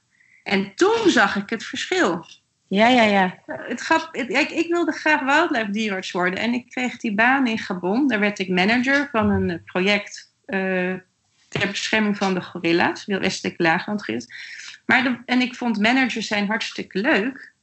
En 0.49 0.71
toen 0.75 1.09
zag 1.09 1.35
ik 1.35 1.49
het 1.49 1.63
verschil. 1.63 2.25
Ja, 2.67 2.87
ja, 2.87 3.03
ja. 3.03 3.37
Het 3.45 3.81
grap, 3.81 4.09
kijk, 4.11 4.49
ik 4.49 4.67
wilde 4.67 4.91
graag 4.91 5.21
wildlife 5.21 6.17
worden. 6.17 6.39
En 6.39 6.53
ik 6.53 6.69
kreeg 6.69 6.97
die 6.97 7.13
baan 7.13 7.47
in 7.47 7.57
Gabon. 7.57 8.07
Daar 8.07 8.19
werd 8.19 8.39
ik 8.39 8.49
manager 8.49 9.09
van 9.11 9.29
een 9.29 9.61
project 9.65 10.33
eh, 10.45 10.93
ter 11.47 11.67
bescherming 11.67 12.17
van 12.17 12.33
de 12.33 12.41
gorilla's. 12.41 13.05
De 13.05 13.19
westelijke 13.19 13.63
laaglandgids. 13.63 14.25
Maar 14.85 15.03
de, 15.03 15.17
en 15.25 15.41
ik 15.41 15.55
vond 15.55 15.79
managers 15.79 16.27
zijn 16.27 16.47
hartstikke 16.47 16.99
leuk. 16.99 17.53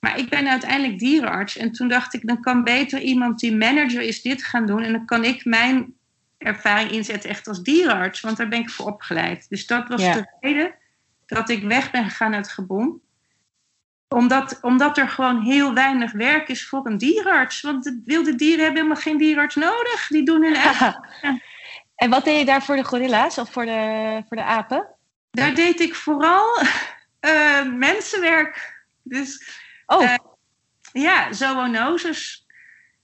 Maar 0.00 0.18
ik 0.18 0.28
ben 0.28 0.48
uiteindelijk 0.48 0.98
dierenarts. 0.98 1.56
En 1.56 1.72
toen 1.72 1.88
dacht 1.88 2.14
ik, 2.14 2.26
dan 2.26 2.40
kan 2.40 2.64
beter 2.64 3.00
iemand 3.00 3.40
die 3.40 3.56
manager 3.56 4.02
is 4.02 4.22
dit 4.22 4.44
gaan 4.44 4.66
doen. 4.66 4.82
En 4.82 4.92
dan 4.92 5.04
kan 5.06 5.24
ik 5.24 5.44
mijn 5.44 5.94
ervaring 6.38 6.90
inzetten 6.90 7.30
echt 7.30 7.48
als 7.48 7.62
dierenarts. 7.62 8.20
Want 8.20 8.36
daar 8.36 8.48
ben 8.48 8.60
ik 8.60 8.70
voor 8.70 8.86
opgeleid. 8.86 9.46
Dus 9.48 9.66
dat 9.66 9.88
was 9.88 10.02
Ja. 10.02 10.14
de 10.14 10.26
reden 10.40 10.74
dat 11.26 11.48
ik 11.48 11.62
weg 11.62 11.90
ben 11.90 12.04
gegaan 12.04 12.34
uit 12.34 12.48
Gabon 12.48 13.02
omdat, 14.14 14.58
omdat 14.60 14.98
er 14.98 15.08
gewoon 15.08 15.40
heel 15.40 15.74
weinig 15.74 16.12
werk 16.12 16.48
is 16.48 16.68
voor 16.68 16.86
een 16.86 16.98
dierenarts. 16.98 17.60
Want 17.60 17.84
de 17.84 18.00
wilde 18.04 18.34
dieren 18.34 18.64
hebben 18.64 18.82
helemaal 18.82 19.02
geen 19.02 19.18
dierenarts 19.18 19.54
nodig. 19.54 20.06
Die 20.08 20.24
doen 20.24 20.42
hun 20.42 20.54
eigen. 20.54 21.08
En 21.94 22.10
wat 22.10 22.24
deed 22.24 22.38
je 22.38 22.44
daar 22.44 22.62
voor 22.62 22.76
de 22.76 22.84
gorilla's 22.84 23.38
of 23.38 23.52
voor 23.52 23.64
de, 23.64 24.22
voor 24.28 24.36
de 24.36 24.42
apen? 24.42 24.86
Daar 25.30 25.54
deed 25.54 25.80
ik 25.80 25.94
vooral 25.94 26.58
eh, 27.20 27.64
mensenwerk. 27.72 28.84
Dus 29.02 29.60
Oh, 29.86 30.02
Eh, 30.02 30.14
ja, 30.92 31.32
zoonoses. 31.32 32.46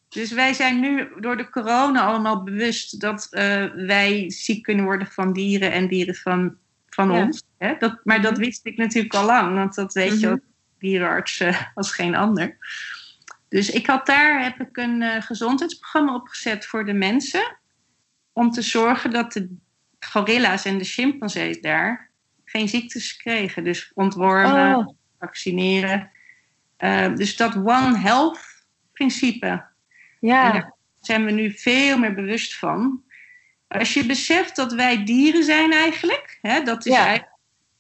Dus 0.09 0.33
wij 0.33 0.53
zijn 0.53 0.81
nu 0.81 1.09
door 1.21 1.37
de 1.37 1.51
corona 1.51 2.05
allemaal 2.05 2.43
bewust 2.43 3.01
dat 3.01 3.27
eh, 3.31 3.65
wij 3.75 4.31
ziek 4.31 4.63
kunnen 4.63 4.85
worden 4.85 5.07
van 5.07 5.33
dieren 5.33 5.73
en 5.73 5.89
dieren 5.89 6.15
van, 6.15 6.57
van 7.07 7.17
Ja. 7.17 7.25
ons. 7.25 7.43
Hè? 7.59 7.75
Dat, 7.79 8.01
maar 8.05 8.23
dat 8.23 8.33
Mhm. 8.33 8.41
wist 8.41 8.67
ik 8.67 8.77
natuurlijk 8.77 9.15
al 9.15 9.25
lang, 9.25 9.55
want 9.55 9.75
dat 9.75 9.93
weet 9.93 10.21
je 10.21 10.27
Mhm. 10.27 10.31
als 10.31 10.41
dierenarts 10.79 11.41
eh, 11.41 11.63
als 11.75 11.93
geen 11.93 12.15
ander. 12.15 12.57
Dus 13.49 13.71
ik 13.71 13.87
had 13.87 14.07
daar 14.07 14.43
heb 14.43 14.61
ik 14.61 14.77
een 14.77 15.03
eh, 15.03 15.23
gezondheidsprogramma 15.23 16.15
opgezet 16.15 16.67
voor 16.67 16.85
de 16.85 16.93
mensen. 16.93 17.57
Om 18.33 18.51
te 18.51 18.63
zorgen 18.63 19.11
dat 19.11 19.33
de 19.33 19.57
gorilla's 20.01 20.65
en 20.65 20.79
de 20.79 20.85
chimpansees 20.85 21.61
daar 21.61 22.11
geen 22.45 22.69
ziektes 22.69 23.17
kregen. 23.17 23.65
Dus 23.65 23.91
ontwormen, 23.95 24.77
oh. 24.77 24.95
vaccineren. 25.19 26.11
Uh, 26.79 27.15
dus 27.15 27.37
dat 27.37 27.57
One 27.57 27.99
Health 27.99 28.41
principe, 28.93 29.47
en 29.47 29.65
ja. 30.21 30.53
daar 30.53 30.75
zijn 31.01 31.25
we 31.25 31.31
nu 31.31 31.51
veel 31.53 31.99
meer 31.99 32.15
bewust 32.15 32.59
van. 32.59 33.03
Als 33.79 33.95
je 33.95 34.07
beseft 34.07 34.57
dat 34.57 34.73
wij 34.73 35.05
dieren 35.05 35.45
zijn 35.45 35.73
eigenlijk, 35.73 36.39
hè, 36.43 36.63
dat 36.63 36.87
is 36.87 36.93
Ja. 36.93 37.07
eigenlijk 37.07 37.37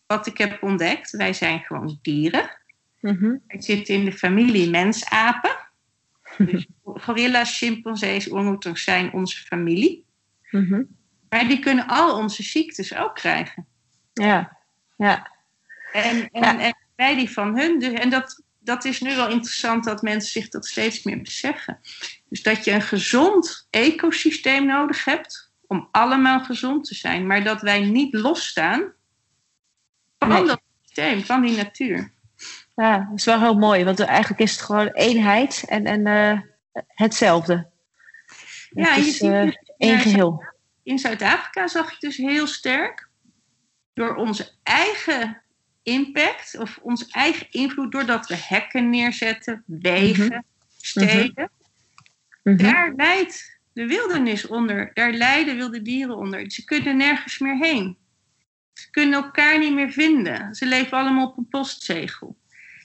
wat 0.06 0.26
ik 0.26 0.38
heb 0.38 0.62
ontdekt. 0.62 1.10
Wij 1.10 1.32
zijn 1.32 1.60
gewoon 1.60 1.98
dieren. 2.02 2.50
Mhm. 3.00 3.36
Wij 3.46 3.62
zitten 3.62 3.94
in 3.94 4.04
de 4.04 4.12
familie 4.12 4.70
mensapen. 4.70 5.56
Dus 6.38 6.66
gorilla's, 6.84 7.58
chimpansees, 7.58 8.32
orangutans 8.32 8.82
zijn 8.82 9.12
onze 9.12 9.38
familie. 9.38 10.04
Mhm. 10.50 10.82
Maar 11.28 11.48
die 11.48 11.58
kunnen 11.58 11.86
al 11.86 12.16
onze 12.16 12.42
ziektes 12.42 12.96
ook 12.96 13.14
krijgen. 13.14 13.66
Ja. 14.12 14.56
Ja. 14.96 15.30
En, 15.92 16.28
en, 16.32 16.42
Ja. 16.42 16.60
en 16.60 16.76
wij 16.96 17.14
die 17.16 17.30
van 17.30 17.58
hun. 17.58 17.78
Dus, 17.78 17.92
en 17.92 18.10
dat, 18.10 18.42
dat 18.58 18.84
is 18.84 19.00
nu 19.00 19.16
wel 19.16 19.28
interessant 19.28 19.84
dat 19.84 20.02
mensen 20.02 20.30
zich 20.30 20.48
dat 20.48 20.66
steeds 20.66 21.02
meer 21.02 21.22
beseffen. 21.22 21.80
Dus 22.28 22.42
dat 22.42 22.64
je 22.64 22.70
een 22.72 22.82
gezond 22.82 23.66
ecosysteem 23.70 24.66
nodig 24.66 25.04
hebt 25.04 25.49
om 25.70 25.88
allemaal 25.90 26.40
gezond 26.40 26.84
te 26.84 26.94
zijn. 26.94 27.26
Maar 27.26 27.44
dat 27.44 27.60
wij 27.60 27.80
niet 27.80 28.14
losstaan 28.14 28.92
van 30.18 30.28
Nee. 30.28 30.44
dat 30.46 30.60
systeem, 30.82 31.24
van 31.24 31.42
die 31.42 31.56
natuur. 31.56 32.12
ja, 32.74 32.98
dat 32.98 33.18
is 33.18 33.24
wel 33.24 33.40
heel 33.40 33.54
mooi, 33.58 33.84
want 33.84 34.00
eigenlijk 34.00 34.40
is 34.40 34.50
het 34.52 34.60
gewoon 34.60 34.86
eenheid 34.86 35.64
en, 35.68 35.84
en 35.84 36.06
eh, 36.06 36.40
hetzelfde. 36.88 37.68
Ja, 38.70 38.82
het 38.82 38.96
en 38.96 39.02
je 39.02 39.08
is 39.08 39.16
ziet 39.16 39.30
eh, 39.30 39.42
dus- 39.42 39.72
één 39.76 39.98
geheel. 39.98 40.44
In 40.82 40.98
Zuid-Afrika 40.98 41.68
zag 41.68 41.92
ik 41.92 42.00
dus 42.00 42.16
heel 42.16 42.46
sterk 42.46 43.08
door 43.92 44.14
onze 44.14 44.50
eigen 44.62 45.42
impact 45.82 46.58
of 46.58 46.78
onze 46.82 47.06
eigen 47.10 47.46
invloed, 47.50 47.92
doordat 47.92 48.26
we 48.26 48.36
hekken 48.36 48.90
neerzetten, 48.90 49.62
wegen, 49.66 50.26
Mhm. 50.26 50.40
steden. 50.76 51.50
Mhm. 52.42 52.56
Daar 52.56 52.92
leidt 52.96 53.59
de 53.80 53.86
wildernis 53.86 54.46
onder. 54.46 54.90
Daar 54.94 55.12
lijden 55.12 55.56
wilde 55.56 55.82
dieren 55.82 56.16
onder. 56.16 56.50
Ze 56.50 56.64
kunnen 56.64 56.96
nergens 56.96 57.38
meer 57.38 57.56
heen. 57.56 57.98
Ze 58.72 58.90
kunnen 58.90 59.22
elkaar 59.22 59.58
niet 59.58 59.72
meer 59.72 59.90
vinden. 59.90 60.54
Ze 60.54 60.66
leven 60.66 60.98
allemaal 60.98 61.26
op 61.26 61.36
een 61.36 61.48
postzegel. 61.48 62.38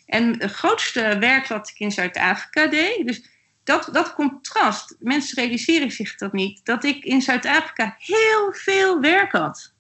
En 0.06 0.40
het 0.40 0.52
grootste 0.52 1.18
werk 1.20 1.48
wat 1.48 1.70
ik 1.70 1.80
in 1.80 1.92
Zuid-Afrika 1.92 2.68
deed, 2.68 3.08
dus 3.08 3.30
dat, 3.64 3.90
dat 3.92 4.14
contrast, 4.14 4.96
mensen 5.00 5.44
realiseren 5.44 5.92
zich 5.92 6.16
dat 6.16 6.34
niet, 6.34 6.66
dat 6.66 6.84
ik 6.84 7.04
in 7.04 7.22
Zuid-Afrika 7.22 7.96
heel 8.00 8.54
veel 8.54 9.00
werk 9.00 9.32
had. 9.32 9.74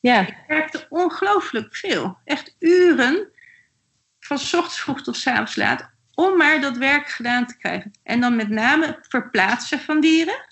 Ja, 0.00 0.20
Ik 0.26 0.36
werkte 0.46 0.86
ongelooflijk 0.88 1.76
veel. 1.76 2.18
Echt 2.24 2.56
uren, 2.58 3.28
van 4.20 4.38
's 4.38 4.54
ochtends 4.54 4.80
vroeg 4.80 5.02
tot 5.02 5.16
's 5.16 5.26
avonds 5.26 5.56
laat, 5.56 5.90
om 6.14 6.36
maar 6.36 6.60
dat 6.60 6.76
werk 6.76 7.08
gedaan 7.08 7.46
te 7.46 7.56
krijgen. 7.56 7.92
En 8.02 8.20
dan 8.20 8.36
met 8.36 8.48
name 8.48 8.86
het 8.86 9.06
verplaatsen 9.08 9.80
van 9.80 10.00
dieren 10.00 10.50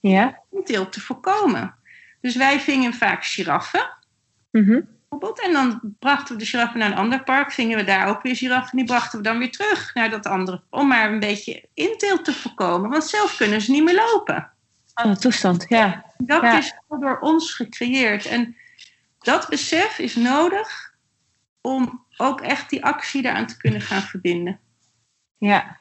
ja. 0.00 0.40
om 0.50 0.64
teelt 0.64 0.92
te 0.92 1.00
voorkomen. 1.00 1.74
Dus 2.20 2.36
wij 2.36 2.60
vingen 2.60 2.94
vaak 2.94 3.24
giraffen 3.24 3.98
Mhm. 4.50 4.80
bijvoorbeeld. 5.08 5.40
En 5.46 5.52
dan 5.52 5.80
brachten 5.98 6.34
we 6.34 6.40
de 6.42 6.48
giraffen 6.48 6.78
naar 6.78 6.90
een 6.90 6.96
ander 6.96 7.22
park, 7.24 7.52
vingen 7.52 7.76
we 7.76 7.84
daar 7.84 8.08
ook 8.08 8.22
weer 8.22 8.36
giraffen. 8.36 8.70
En 8.70 8.76
die 8.76 8.86
brachten 8.86 9.18
we 9.18 9.24
dan 9.24 9.38
weer 9.38 9.50
terug 9.50 9.94
naar 9.94 10.10
dat 10.10 10.26
andere. 10.26 10.62
Om 10.70 10.88
maar 10.88 11.12
een 11.12 11.20
beetje 11.20 11.68
inteelt 11.74 12.24
te 12.24 12.32
voorkomen, 12.32 12.90
want 12.90 13.04
zelf 13.04 13.36
kunnen 13.36 13.60
ze 13.60 13.70
niet 13.70 13.84
meer 13.84 13.94
lopen. 13.94 14.50
Oh, 15.04 15.12
toestand, 15.12 15.64
ja. 15.68 16.04
Dat 16.18 16.42
Ja. 16.42 16.58
is 16.58 16.74
door 16.88 17.18
ons 17.18 17.54
gecreëerd. 17.54 18.26
En 18.26 18.56
dat 19.18 19.48
besef 19.48 19.98
is 19.98 20.14
nodig 20.16 20.94
om 21.60 22.04
ook 22.16 22.40
echt 22.40 22.70
die 22.70 22.84
actie 22.84 23.22
daaraan 23.22 23.46
te 23.46 23.56
kunnen 23.56 23.80
gaan 23.80 24.02
verbinden. 24.02 24.60
Ja. 25.40 25.78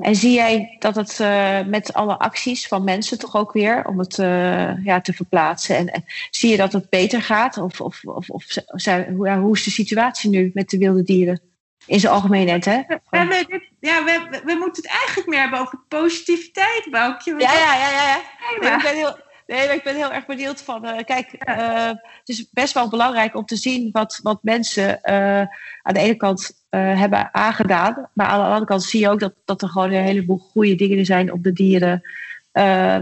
En 0.00 0.16
zie 0.16 0.32
jij 0.32 0.76
dat 0.78 0.94
het 0.94 1.20
eh, 1.20 1.60
met 1.66 1.92
alle 1.92 2.18
acties 2.18 2.68
van 2.68 2.84
mensen 2.84 3.18
toch 3.18 3.36
ook 3.36 3.52
weer 3.52 3.86
om 3.86 3.98
het 3.98 4.18
eh, 4.18 4.84
ja, 4.84 5.00
te 5.00 5.12
verplaatsen? 5.12 5.76
En, 5.76 5.88
en 5.88 6.04
zie 6.30 6.50
je 6.50 6.56
dat 6.56 6.72
het 6.72 6.90
beter 6.90 7.22
gaat? 7.22 7.56
Of, 7.56 7.80
of, 7.80 8.04
of, 8.04 8.30
of 8.30 8.44
zijn, 8.66 9.14
hoe, 9.14 9.26
ja, 9.26 9.40
hoe 9.40 9.56
is 9.56 9.62
de 9.62 9.70
situatie 9.70 10.30
nu 10.30 10.50
met 10.54 10.68
de 10.68 10.78
wilde 10.78 11.02
dieren? 11.02 11.40
In 11.86 12.00
zijn 12.00 12.12
algemeenheid, 12.12 12.64
hè? 12.64 12.82
We, 12.86 13.00
hebben 13.10 13.46
dit, 13.48 13.68
ja, 13.80 14.04
we, 14.04 14.26
we, 14.30 14.42
we 14.44 14.54
moeten 14.54 14.82
het 14.82 14.92
eigenlijk 14.92 15.28
meer 15.28 15.40
hebben 15.40 15.60
over 15.60 15.80
positiviteit, 15.88 16.88
Boukje. 16.90 17.34
Ja, 17.38 17.52
ja, 17.52 17.74
ja, 17.74 17.90
ja. 17.90 18.20
ja. 18.60 18.76
ik 18.76 18.82
ben 18.82 18.94
heel, 18.94 19.16
nee, 19.52 19.66
maar 19.66 19.76
ik 19.76 19.82
ben 19.82 19.96
heel 19.96 20.12
erg 20.12 20.26
benieuwd 20.26 20.62
van. 20.62 20.84
eh, 20.84 21.04
kijk, 21.04 21.32
eh, 21.32 21.86
het 21.86 22.28
is 22.28 22.50
best 22.50 22.74
wel 22.74 22.88
belangrijk 22.88 23.36
om 23.36 23.44
te 23.44 23.56
zien 23.56 23.88
wat, 23.92 24.20
wat 24.22 24.42
mensen 24.42 25.02
eh, 25.02 25.40
aan 25.82 25.94
de 25.94 26.00
ene 26.00 26.16
kant 26.16 26.60
hebben 26.70 27.34
aangedaan. 27.34 28.10
Maar 28.14 28.26
aan 28.26 28.38
de 28.38 28.44
andere 28.44 28.64
kant 28.64 28.82
zie 28.82 29.00
je 29.00 29.08
ook 29.08 29.20
dat, 29.20 29.34
dat 29.44 29.62
er 29.62 29.68
gewoon 29.68 29.92
een 29.92 30.02
heleboel 30.02 30.38
goede 30.38 30.74
dingen 30.74 31.04
zijn 31.04 31.32
om 31.32 31.42
de 31.42 31.52
dieren 31.52 32.02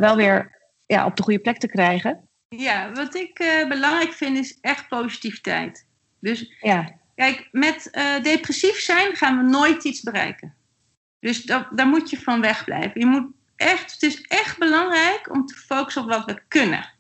wel 0.01 0.17
weer 0.17 0.59
ja, 0.87 1.07
op 1.07 1.17
de 1.17 1.23
goede 1.23 1.39
plek 1.39 1.59
te 1.59 1.69
krijgen. 1.69 2.29
Ja, 2.49 2.93
wat 2.93 3.15
ik 3.15 3.65
belangrijk 3.69 4.13
vind 4.13 4.37
is 4.37 4.59
echt 4.61 4.89
positiviteit. 4.89 5.87
Dus 6.21 6.57
Ja, 6.61 6.93
kijk, 7.15 7.49
met 7.51 7.91
depressief 8.23 8.81
zijn 8.81 9.17
gaan 9.17 9.37
we 9.37 9.51
nooit 9.51 9.85
iets 9.85 10.03
bereiken. 10.03 10.55
Dus 11.21 11.43
dat, 11.43 11.69
daar 11.71 11.87
moet 11.87 12.11
je 12.11 12.21
van 12.21 12.41
wegblijven. 12.41 13.01
Je 13.01 13.07
moet 13.07 13.27
echt, 13.61 13.93
het 13.93 14.03
is 14.03 14.21
echt 14.21 14.59
belangrijk 14.59 15.31
om 15.31 15.47
te 15.47 15.55
focussen 15.55 16.03
op 16.03 16.09
wat 16.09 16.25
we 16.25 16.43
kunnen. 16.49 16.93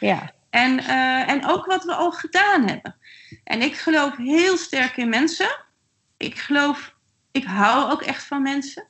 ja, 0.00 0.32
En, 0.50 0.78
eh, 0.78 1.28
en 1.28 1.46
ook 1.46 1.66
wat 1.66 1.84
we 1.84 1.94
al 1.94 2.12
gedaan 2.12 2.68
hebben. 2.68 2.96
En 3.44 3.62
ik 3.62 3.76
geloof 3.76 4.16
heel 4.16 4.56
sterk 4.56 4.96
in 4.96 5.08
mensen. 5.08 5.64
Ik 6.16 6.38
geloof, 6.38 6.94
ik 7.30 7.44
hou 7.44 7.90
ook 7.90 8.02
echt 8.02 8.24
van 8.24 8.42
mensen. 8.42 8.86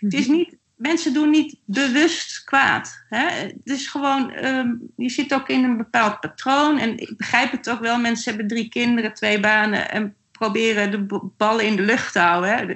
Het 0.00 0.14
is 0.14 0.26
niet, 0.26 0.56
mensen 0.74 1.12
doen 1.12 1.30
niet 1.30 1.56
bewust 1.64 2.44
kwaad. 2.44 3.04
Hè? 3.08 3.28
Het 3.28 3.54
is 3.64 3.86
gewoon, 3.86 4.32
ehm, 4.32 4.74
je 4.96 5.08
zit 5.08 5.34
ook 5.34 5.48
in 5.48 5.64
een 5.64 5.76
bepaald 5.76 6.20
patroon. 6.20 6.78
En 6.78 6.98
ik 6.98 7.16
begrijp 7.16 7.50
het 7.50 7.70
ook 7.70 7.80
wel. 7.80 7.98
Mensen 7.98 8.28
hebben 8.28 8.48
drie 8.48 8.68
kinderen, 8.68 9.14
twee 9.14 9.40
banen 9.40 9.90
en 9.90 10.14
proberen 10.32 10.90
de 10.90 11.30
ballen 11.36 11.66
in 11.66 11.76
de 11.76 11.82
lucht 11.82 12.12
te 12.12 12.18
houden. 12.18 12.56
Hè? 12.56 12.74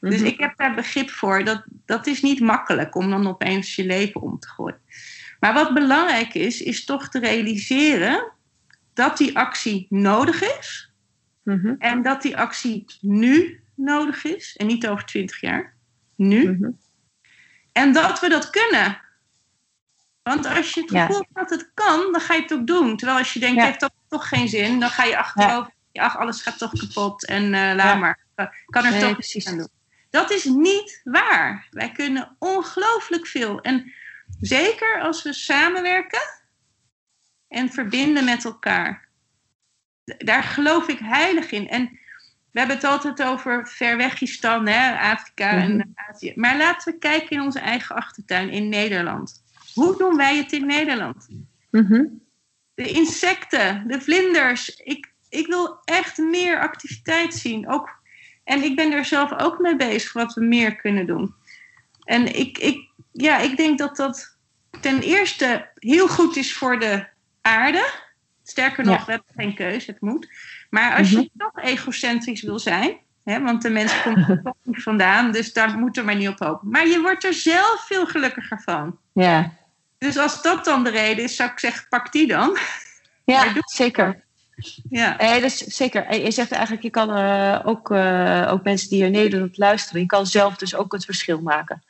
Dus 0.00 0.16
Mhm. 0.16 0.24
ik 0.26 0.40
heb 0.40 0.56
daar 0.56 0.74
begrip 0.74 1.10
voor. 1.10 1.44
Dat, 1.44 1.62
dat 1.86 2.06
is 2.06 2.22
niet 2.22 2.40
makkelijk 2.40 2.94
om 2.94 3.10
dan 3.10 3.26
opeens 3.28 3.74
je 3.76 3.84
leven 3.84 4.20
om 4.20 4.38
te 4.38 4.48
gooien. 4.48 4.80
Maar 5.40 5.54
wat 5.54 5.74
belangrijk 5.74 6.34
is, 6.34 6.60
is 6.62 6.84
toch 6.84 7.08
te 7.08 7.18
realiseren 7.18 8.32
dat 8.94 9.16
die 9.16 9.38
actie 9.38 9.86
nodig 9.88 10.42
is. 10.58 10.92
Mhm, 11.42 11.74
En 11.78 12.02
dat 12.02 12.22
die 12.22 12.36
actie 12.36 12.84
nu 13.00 13.62
nodig 13.74 14.24
is. 14.24 14.56
En 14.56 14.66
niet 14.66 14.88
over 14.88 15.04
twintig 15.04 15.40
jaar. 15.40 15.74
Nu. 16.16 16.50
mhm. 16.52 16.70
En 17.72 17.92
dat 17.92 18.20
we 18.20 18.28
dat 18.28 18.50
kunnen. 18.50 19.00
Want 20.22 20.46
als 20.46 20.72
je 20.74 20.80
het 20.80 20.90
Ja. 20.90 21.06
gevoel 21.06 21.20
hebt 21.32 21.34
dat 21.34 21.50
het 21.60 21.70
kan, 21.74 22.12
dan 22.12 22.20
ga 22.20 22.34
je 22.34 22.42
het 22.42 22.52
ook 22.52 22.66
doen. 22.66 22.96
Terwijl 22.96 23.18
als 23.18 23.32
je 23.32 23.40
denkt, 23.40 23.56
Ja. 23.60 23.64
heeft 23.66 23.80
dat 23.80 23.92
toch 24.08 24.28
geen 24.28 24.48
zin, 24.48 24.80
dan 24.80 24.90
ga 24.90 25.04
je 25.04 25.18
achterover. 25.18 25.72
Ach, 25.92 26.16
alles 26.18 26.42
gaat 26.42 26.58
toch 26.58 26.72
kapot 26.78 27.26
en 27.26 27.42
eh 27.44 27.50
laat 27.74 27.76
Ja. 27.76 27.94
maar. 27.94 28.18
Kan 28.66 28.84
er 28.84 28.90
Nee, 28.90 29.00
toch 29.00 29.12
precies. 29.12 29.46
aan 29.48 29.56
doen. 29.56 29.68
Dat 30.10 30.30
is 30.30 30.44
niet 30.44 31.00
waar. 31.04 31.66
Wij 31.70 31.92
kunnen 31.92 32.36
ongelooflijk 32.38 33.26
veel. 33.26 33.60
En 33.60 33.92
zeker 34.40 35.00
als 35.00 35.22
we 35.22 35.32
samenwerken 35.32 36.20
en 37.48 37.70
verbinden 37.70 38.24
met 38.24 38.44
elkaar. 38.44 39.08
Daar 40.04 40.42
geloof 40.42 40.88
ik 40.88 40.98
heilig 40.98 41.50
in. 41.50 41.68
En 41.68 41.98
we 42.50 42.58
hebben 42.58 42.76
het 42.76 42.84
altijd 42.84 43.22
over 43.22 43.68
ver 43.68 43.96
wegistan, 43.96 44.66
hè, 44.66 44.98
Afrika 44.98 45.52
Mhm. 45.52 45.60
en 45.80 45.92
Azië. 45.94 46.32
Maar 46.36 46.56
laten 46.56 46.92
we 46.92 46.98
kijken 46.98 47.30
in 47.30 47.40
onze 47.42 47.58
eigen 47.58 47.96
achtertuin 47.96 48.50
in 48.50 48.68
Nederland. 48.68 49.42
Hoe 49.74 49.96
doen 49.98 50.16
wij 50.16 50.36
het 50.36 50.52
in 50.52 50.66
Nederland? 50.66 51.28
Mhm. 51.70 52.04
De 52.74 52.88
insecten, 52.88 53.88
de 53.88 54.00
vlinders. 54.00 54.68
Ik, 54.76 55.12
ik 55.28 55.46
wil 55.46 55.80
echt 55.84 56.18
meer 56.18 56.60
activiteit 56.60 57.34
zien. 57.34 57.68
Ook, 57.68 57.99
en 58.50 58.62
ik 58.62 58.76
ben 58.76 58.92
er 58.92 59.04
zelf 59.04 59.32
ook 59.40 59.58
mee 59.58 59.76
bezig 59.76 60.12
wat 60.12 60.34
we 60.34 60.40
meer 60.44 60.76
kunnen 60.76 61.06
doen. 61.06 61.34
En 62.04 62.36
ik, 62.38 62.58
ik, 62.58 62.88
ja, 63.12 63.38
ik 63.38 63.56
denk 63.56 63.78
dat 63.78 63.96
dat 63.96 64.36
ten 64.80 65.00
eerste 65.00 65.68
heel 65.74 66.08
goed 66.08 66.36
is 66.36 66.54
voor 66.54 66.78
de 66.78 67.06
aarde. 67.40 67.90
Sterker 68.44 68.84
nog, 68.84 68.98
Ja. 68.98 69.04
we 69.04 69.10
hebben 69.10 69.34
geen 69.36 69.54
keuze, 69.54 69.90
het 69.90 70.00
moet. 70.00 70.28
Maar 70.70 70.96
als 70.96 71.10
je 71.10 71.30
toch 71.36 71.62
egocentrisch 71.62 72.42
wil 72.42 72.58
zijn, 72.58 72.96
hè, 73.24 73.40
want 73.40 73.62
de 73.62 73.70
mens 73.70 74.02
komt 74.02 74.28
er 74.28 74.40
toch 74.42 74.54
niet 74.62 74.82
vandaan, 74.82 75.32
dus 75.32 75.52
daar 75.52 75.78
moeten 75.78 76.02
we 76.02 76.08
maar 76.10 76.18
niet 76.18 76.28
op 76.28 76.38
hopen. 76.38 76.70
Maar 76.70 76.86
je 76.86 77.00
wordt 77.00 77.24
er 77.24 77.34
zelf 77.34 77.84
veel 77.86 78.06
gelukkiger 78.06 78.60
van. 78.64 78.98
Ja, 79.12 79.52
Dus 79.98 80.18
als 80.18 80.42
dat 80.42 80.64
dan 80.64 80.84
de 80.84 80.90
reden 80.90 81.24
is, 81.24 81.36
zou 81.36 81.50
ik 81.50 81.58
zeggen, 81.58 81.86
pak 81.88 82.12
die 82.12 82.26
dan. 82.26 82.56
ja 83.24 83.44
zeker. 83.64 84.24
Ja. 84.90 85.16
Nee, 85.18 85.40
dat 85.40 85.50
is 85.50 85.58
zeker. 85.58 86.06
En 86.06 86.20
Je 86.20 86.30
zegt 86.30 86.52
eigenlijk, 86.52 86.82
je 86.82 86.90
kan 86.90 87.10
eh, 87.10 87.60
ook, 87.64 87.90
eh, 87.90 88.48
ook 88.52 88.62
mensen 88.64 88.88
die 88.88 89.04
in 89.04 89.12
Nederland 89.12 89.58
luisteren, 89.58 90.00
je 90.00 90.06
kan 90.06 90.26
zelf 90.26 90.56
dus 90.56 90.74
ook 90.74 90.92
het 90.92 91.04
verschil 91.04 91.40
maken 91.40 91.82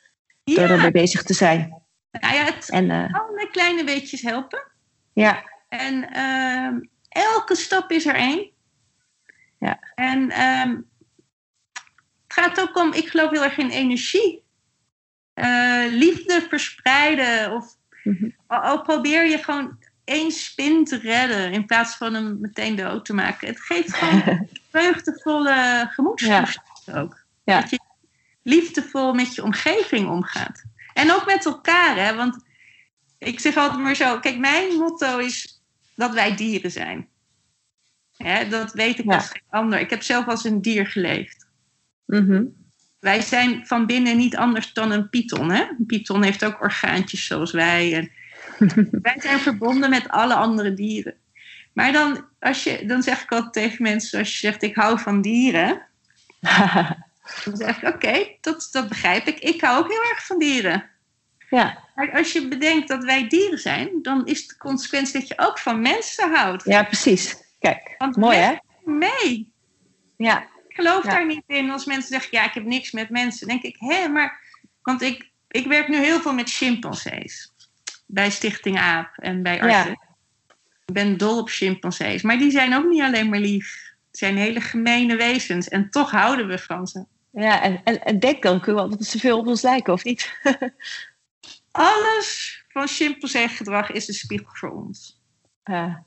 door 0.43 0.59
Ja, 0.67 0.69
ermee 0.69 0.91
bezig 0.91 1.23
te 1.23 1.33
zijn. 1.33 1.81
nou 2.11 2.35
ja, 2.35 2.43
het 2.43 2.69
En 2.69 2.91
eh, 2.91 3.11
kan 3.13 3.35
met 3.35 3.49
kleine 3.51 3.83
beetjes 3.83 4.21
helpen. 4.21 4.63
ja, 5.13 5.43
En 5.69 6.11
ehm, 6.13 6.79
elke 7.09 7.55
stap 7.55 7.91
is 7.91 8.05
er 8.05 8.15
één. 8.15 8.49
Ja. 9.59 9.79
En 9.95 10.29
ehm, 10.29 10.69
het 12.27 12.39
gaat 12.39 12.61
ook 12.61 12.77
om, 12.77 12.93
ik 12.93 13.07
geloof 13.07 13.29
heel 13.31 13.43
erg 13.43 13.57
in 13.57 13.69
energie. 13.69 14.43
Eh, 15.33 15.85
liefde 15.89 16.45
verspreiden. 16.49 17.51
Of 17.51 17.79
Mhm. 18.03 18.29
al, 18.47 18.59
al 18.59 18.81
probeer 18.81 19.25
je 19.25 19.37
gewoon 19.37 19.80
één 20.03 20.31
spin 20.31 20.85
te 20.85 20.97
redden 20.97 21.51
in 21.51 21.65
plaats 21.65 21.95
van 21.95 22.13
hem 22.13 22.37
meteen 22.39 22.75
dood 22.75 23.05
te 23.05 23.13
maken. 23.13 23.47
Het 23.47 23.61
geeft 23.61 23.93
gewoon 23.93 24.47
vreugdevolle 24.71 25.87
gemoedstoestand 25.91 26.91
ook. 26.93 27.19
Ja. 27.43 27.61
Dat 27.61 27.69
je 27.69 27.79
liefdevol 28.43 29.13
met 29.13 29.35
je 29.35 29.43
omgeving 29.43 30.09
omgaat. 30.09 30.63
En 30.93 31.11
ook 31.11 31.25
met 31.25 31.45
elkaar, 31.45 31.97
hè? 31.97 32.15
Want 32.15 32.43
ik 33.17 33.39
zeg 33.39 33.57
altijd 33.57 33.79
maar 33.81 33.95
zo: 33.95 34.19
kijk, 34.19 34.37
mijn 34.37 34.73
motto 34.73 35.17
is 35.17 35.61
dat 35.95 36.13
wij 36.13 36.35
dieren 36.35 36.71
zijn. 36.71 37.07
Hè, 38.17 38.47
dat 38.47 38.73
weet 38.73 38.99
ik 38.99 39.05
Ja. 39.05 39.15
als 39.15 39.29
geen 39.29 39.41
ander. 39.49 39.79
Ik 39.79 39.89
heb 39.89 40.01
zelf 40.01 40.27
als 40.27 40.43
een 40.43 40.61
dier 40.61 40.87
geleefd. 40.87 41.47
Mhm. 42.05 42.43
Wij 42.99 43.21
zijn 43.21 43.67
van 43.67 43.85
binnen 43.85 44.17
niet 44.17 44.35
anders 44.37 44.73
dan 44.73 44.91
een 44.91 45.09
python. 45.09 45.51
Hè? 45.51 45.61
Een 45.61 45.85
python 45.85 46.23
heeft 46.23 46.45
ook 46.45 46.61
orgaantjes 46.61 47.25
zoals 47.25 47.51
wij. 47.51 47.95
En 47.95 48.11
wij 49.01 49.15
zijn 49.19 49.39
verbonden 49.39 49.89
met 49.89 50.09
alle 50.09 50.33
andere 50.33 50.73
dieren. 50.73 51.13
Maar 51.73 51.91
dan, 51.91 52.25
als 52.39 52.63
je, 52.63 52.85
dan 52.85 53.03
zeg 53.03 53.23
ik 53.23 53.31
altijd 53.31 53.53
tegen 53.53 53.83
mensen: 53.83 54.19
als 54.19 54.31
je 54.31 54.37
zegt 54.37 54.63
ik 54.63 54.75
hou 54.75 54.99
van 54.99 55.21
dieren, 55.21 55.81
dan 57.45 57.55
zeg 57.57 57.81
ik 57.81 57.93
oké, 57.95 58.27
dat, 58.41 58.69
dat 58.71 58.89
begrijp 58.89 59.27
ik. 59.27 59.39
Ik 59.39 59.61
hou 59.61 59.79
ook 59.83 59.89
heel 59.91 60.03
erg 60.09 60.25
van 60.25 60.39
dieren. 60.39 60.89
ja, 61.49 61.77
Maar 61.95 62.11
als 62.11 62.31
je 62.31 62.47
bedenkt 62.47 62.87
dat 62.87 63.03
wij 63.03 63.27
dieren 63.27 63.59
zijn, 63.59 63.89
dan 64.01 64.25
is 64.25 64.47
de 64.47 64.57
consequentie 64.57 65.19
dat 65.19 65.27
je 65.27 65.33
ook 65.37 65.59
van 65.59 65.81
mensen 65.81 66.33
houdt. 66.35 66.63
ja, 66.65 66.83
precies. 66.83 67.35
Kijk, 67.59 67.95
Want 67.97 68.15
mooi 68.15 68.37
hè? 68.37 68.55
mee. 68.85 69.51
Ja, 70.17 70.41
Ik 70.67 70.75
geloof 70.75 71.03
Ja. 71.03 71.09
daar 71.11 71.25
niet 71.25 71.43
in 71.47 71.69
als 71.71 71.85
mensen 71.85 72.09
zeggen, 72.09 72.29
ja, 72.31 72.45
ik 72.45 72.53
heb 72.53 72.63
niks 72.63 72.91
met 72.91 73.09
mensen. 73.09 73.47
Dan 73.47 73.57
denk 73.59 73.75
ik, 73.75 73.79
hé, 73.79 74.07
maar... 74.07 74.39
Want 74.81 75.01
ik, 75.01 75.29
ik 75.47 75.65
werk 75.67 75.87
nu 75.87 75.97
heel 75.97 76.19
veel 76.21 76.33
met 76.33 76.49
chimpansees. 76.49 77.50
Bij 78.13 78.29
Stichting 78.29 78.79
AAP 78.79 79.17
en 79.17 79.43
bij 79.43 79.55
Ja. 79.55 79.77
artsen. 79.77 79.91
Ik 80.85 80.93
ben 80.93 81.17
dol 81.17 81.39
op 81.39 81.49
chimpansees. 81.49 82.21
Maar 82.21 82.37
die 82.37 82.51
zijn 82.51 82.75
ook 82.75 82.85
niet 82.85 83.01
alleen 83.01 83.29
maar 83.29 83.39
lief. 83.39 83.93
Het 84.07 84.17
zijn 84.19 84.37
hele 84.37 84.61
gemene 84.61 85.15
wezens. 85.15 85.67
En 85.67 85.89
toch 85.89 86.11
houden 86.11 86.47
we 86.47 86.57
van 86.59 86.87
ze. 86.87 87.05
ja 87.31 87.61
en, 87.61 87.81
en, 87.83 88.03
en 88.03 88.19
denk 88.19 88.43
dan 88.43 88.59
kun 88.59 88.73
je 88.73 88.79
wel 88.79 88.89
dat 88.89 89.05
ze 89.05 89.19
veel 89.19 89.37
op 89.39 89.47
ons 89.47 89.61
lijken, 89.61 89.93
of 89.93 90.03
niet? 90.03 90.33
Alles 91.71 92.63
van 92.67 92.87
chimpansee 92.87 93.47
gedrag 93.47 93.91
is 93.91 94.07
een 94.07 94.13
spiegel 94.13 94.49
voor 94.51 94.71
ons. 94.71 95.19
Ja. 95.63 96.03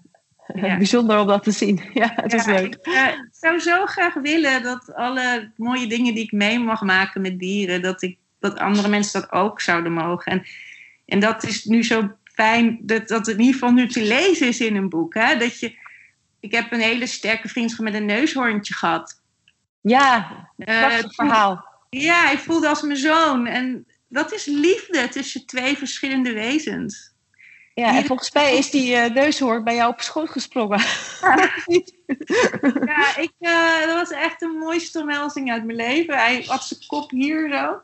Ja. 0.55 0.77
Bijzonder 0.85 1.19
om 1.19 1.27
dat 1.27 1.43
te 1.43 1.51
zien. 1.51 1.81
Ja, 1.95 2.13
het 2.15 2.33
is 2.33 2.45
Ja, 2.45 2.53
leuk. 2.53 2.75
Ik 2.75 2.87
eh, 2.87 3.09
zou 3.31 3.59
zo 3.59 3.87
graag 3.87 4.15
willen 4.15 4.63
dat 4.63 4.95
alle 4.95 5.53
mooie 5.57 5.87
dingen 5.87 6.15
die 6.15 6.25
ik 6.25 6.33
mee 6.33 6.59
mag 6.59 6.83
maken 6.83 7.21
met 7.21 7.39
dieren, 7.39 7.83
dat, 7.83 8.03
ik, 8.03 8.19
dat 8.41 8.59
andere 8.59 8.89
mensen 8.89 9.21
dat 9.21 9.33
ook 9.33 9.61
zouden 9.61 9.93
mogen. 9.93 10.33
En, 10.33 10.47
en 11.07 11.19
dat 11.21 11.45
is 11.45 11.65
nu 11.65 11.83
zo 11.85 12.17
fijn 12.25 12.79
dat, 12.83 13.09
dat 13.09 13.27
het 13.27 13.37
in 13.37 13.39
ieder 13.41 13.53
geval 13.55 13.73
nu 13.73 13.89
te 13.89 14.03
lezen 14.03 14.49
is 14.49 14.61
in 14.61 14.77
een 14.77 14.89
boek. 14.89 15.15
Hè? 15.15 15.37
Dat 15.37 15.61
je, 15.61 15.77
ik 16.41 16.53
heb 16.53 16.73
een 16.73 16.81
hele 16.81 17.07
sterke 17.07 17.49
vriendschap 17.49 17.85
met 17.85 17.95
een 17.95 18.07
neushoorntje 18.07 18.75
gehad. 18.75 19.23
Ja, 19.81 20.29
Eh, 20.57 20.79
prachtig 20.79 21.15
verhaal. 21.15 21.69
Ja, 21.91 22.25
hij 22.25 22.39
voelde 22.39 22.69
als 22.69 22.83
mijn 22.83 22.97
zoon. 22.99 23.47
En 23.47 23.87
dat 24.09 24.33
is 24.33 24.45
liefde 24.47 25.09
tussen 25.09 25.47
twee 25.47 25.77
verschillende 25.77 26.33
wezens. 26.33 27.13
Ja, 27.75 27.97
en 27.97 28.05
volgens 28.05 28.33
mij 28.33 28.57
is 28.57 28.71
die 28.71 28.95
eh, 28.95 29.15
neushoorn 29.15 29.65
bij 29.65 29.75
jou 29.75 29.93
op 29.93 30.01
schoot 30.01 30.31
gesprongen. 30.31 30.81
Ja, 32.85 33.17
ik, 33.17 33.33
eh, 33.39 33.81
dat 33.87 33.95
was 33.95 34.11
echt 34.11 34.41
de 34.41 34.47
mooiste 34.47 35.01
omhelzing 35.01 35.51
uit 35.53 35.65
mijn 35.65 35.77
leven. 35.77 36.19
Hij 36.19 36.45
had 36.47 36.65
zijn 36.65 36.81
kop 36.87 37.11
hier 37.11 37.51
zo. 37.53 37.81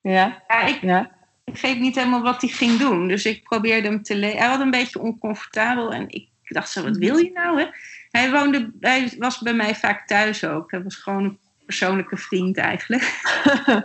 ja, 0.00 0.42
Ja, 0.48 0.60
ik, 0.62 0.80
ja. 0.80 1.10
Ik 1.46 1.60
weet 1.60 1.80
niet 1.80 1.94
helemaal 1.94 2.22
wat 2.22 2.40
hij 2.40 2.50
ging 2.50 2.78
doen. 2.78 3.08
Dus 3.08 3.24
ik 3.24 3.42
probeerde 3.42 3.88
hem 3.88 4.02
te 4.02 4.16
lezen. 4.16 4.38
Hij 4.38 4.48
was 4.48 4.60
een 4.60 4.70
beetje 4.70 5.00
oncomfortabel. 5.00 5.92
En 5.92 6.08
ik 6.08 6.28
dacht 6.42 6.70
zo, 6.70 6.82
wat 6.82 6.96
wil 6.96 7.16
je 7.16 7.30
nou? 7.32 7.60
Hè? 7.60 7.66
Hij, 8.10 8.30
woonde, 8.30 8.70
hij 8.80 9.12
was 9.18 9.38
bij 9.38 9.54
mij 9.54 9.74
vaak 9.74 10.06
thuis 10.06 10.44
ook. 10.44 10.70
Hij 10.70 10.82
was 10.82 10.96
gewoon 10.96 11.24
een 11.24 11.38
persoonlijke 11.64 12.16
vriend 12.16 12.56
eigenlijk. 12.56 13.22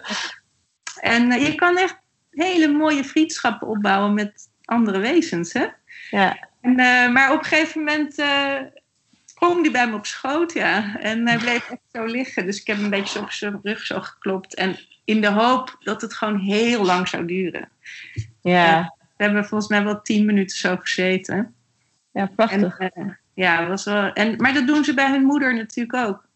en 1.13 1.31
eh, 1.31 1.47
je 1.47 1.55
kan 1.55 1.77
echt 1.77 1.97
hele 2.31 2.67
mooie 2.67 3.03
vriendschappen 3.03 3.67
opbouwen 3.67 4.13
met 4.13 4.49
andere 4.65 4.99
wezens. 4.99 5.53
Hè? 5.53 5.65
ja. 6.09 6.49
En, 6.61 6.79
eh, 6.79 7.11
maar 7.11 7.31
op 7.31 7.39
een 7.39 7.45
gegeven 7.45 7.79
moment 7.79 8.17
eh 8.17 8.55
sprong 9.25 9.61
hij 9.61 9.71
bij 9.71 9.87
me 9.87 9.95
op 9.95 10.05
schoot, 10.05 10.53
ja. 10.53 10.97
En 10.99 11.27
hij 11.27 11.37
bleef 11.37 11.69
echt 11.69 11.81
zo 11.91 12.05
liggen. 12.05 12.45
Dus 12.45 12.59
ik 12.59 12.67
heb 12.67 12.77
een 12.77 12.89
beetje 12.89 13.19
op 13.19 13.31
zijn 13.31 13.59
rug 13.63 13.85
zo 13.85 13.99
geklopt. 14.01 14.55
En 14.55 14.79
in 15.05 15.21
de 15.21 15.31
hoop 15.31 15.77
dat 15.79 16.01
het 16.01 16.13
gewoon 16.13 16.37
heel 16.37 16.85
lang 16.85 17.07
zou 17.07 17.25
duren. 17.25 17.69
Ja, 18.41 18.93
We 19.17 19.23
hebben 19.23 19.45
volgens 19.45 19.69
mij 19.69 19.83
wel 19.83 20.01
tien 20.01 20.25
minuten 20.25 20.57
zo 20.57 20.75
gezeten. 20.79 21.55
ja, 22.11 22.21
En, 22.21 22.35
prachtig. 22.35 22.77
eh, 22.79 23.03
ja, 23.33 23.67
was 23.67 23.83
wel, 23.83 24.13
en, 24.13 24.35
maar 24.35 24.53
dat 24.53 24.67
doen 24.67 24.83
ze 24.83 24.93
bij 24.93 25.09
hun 25.09 25.23
moeder 25.23 25.55
natuurlijk 25.55 26.07
ook. 26.07 26.29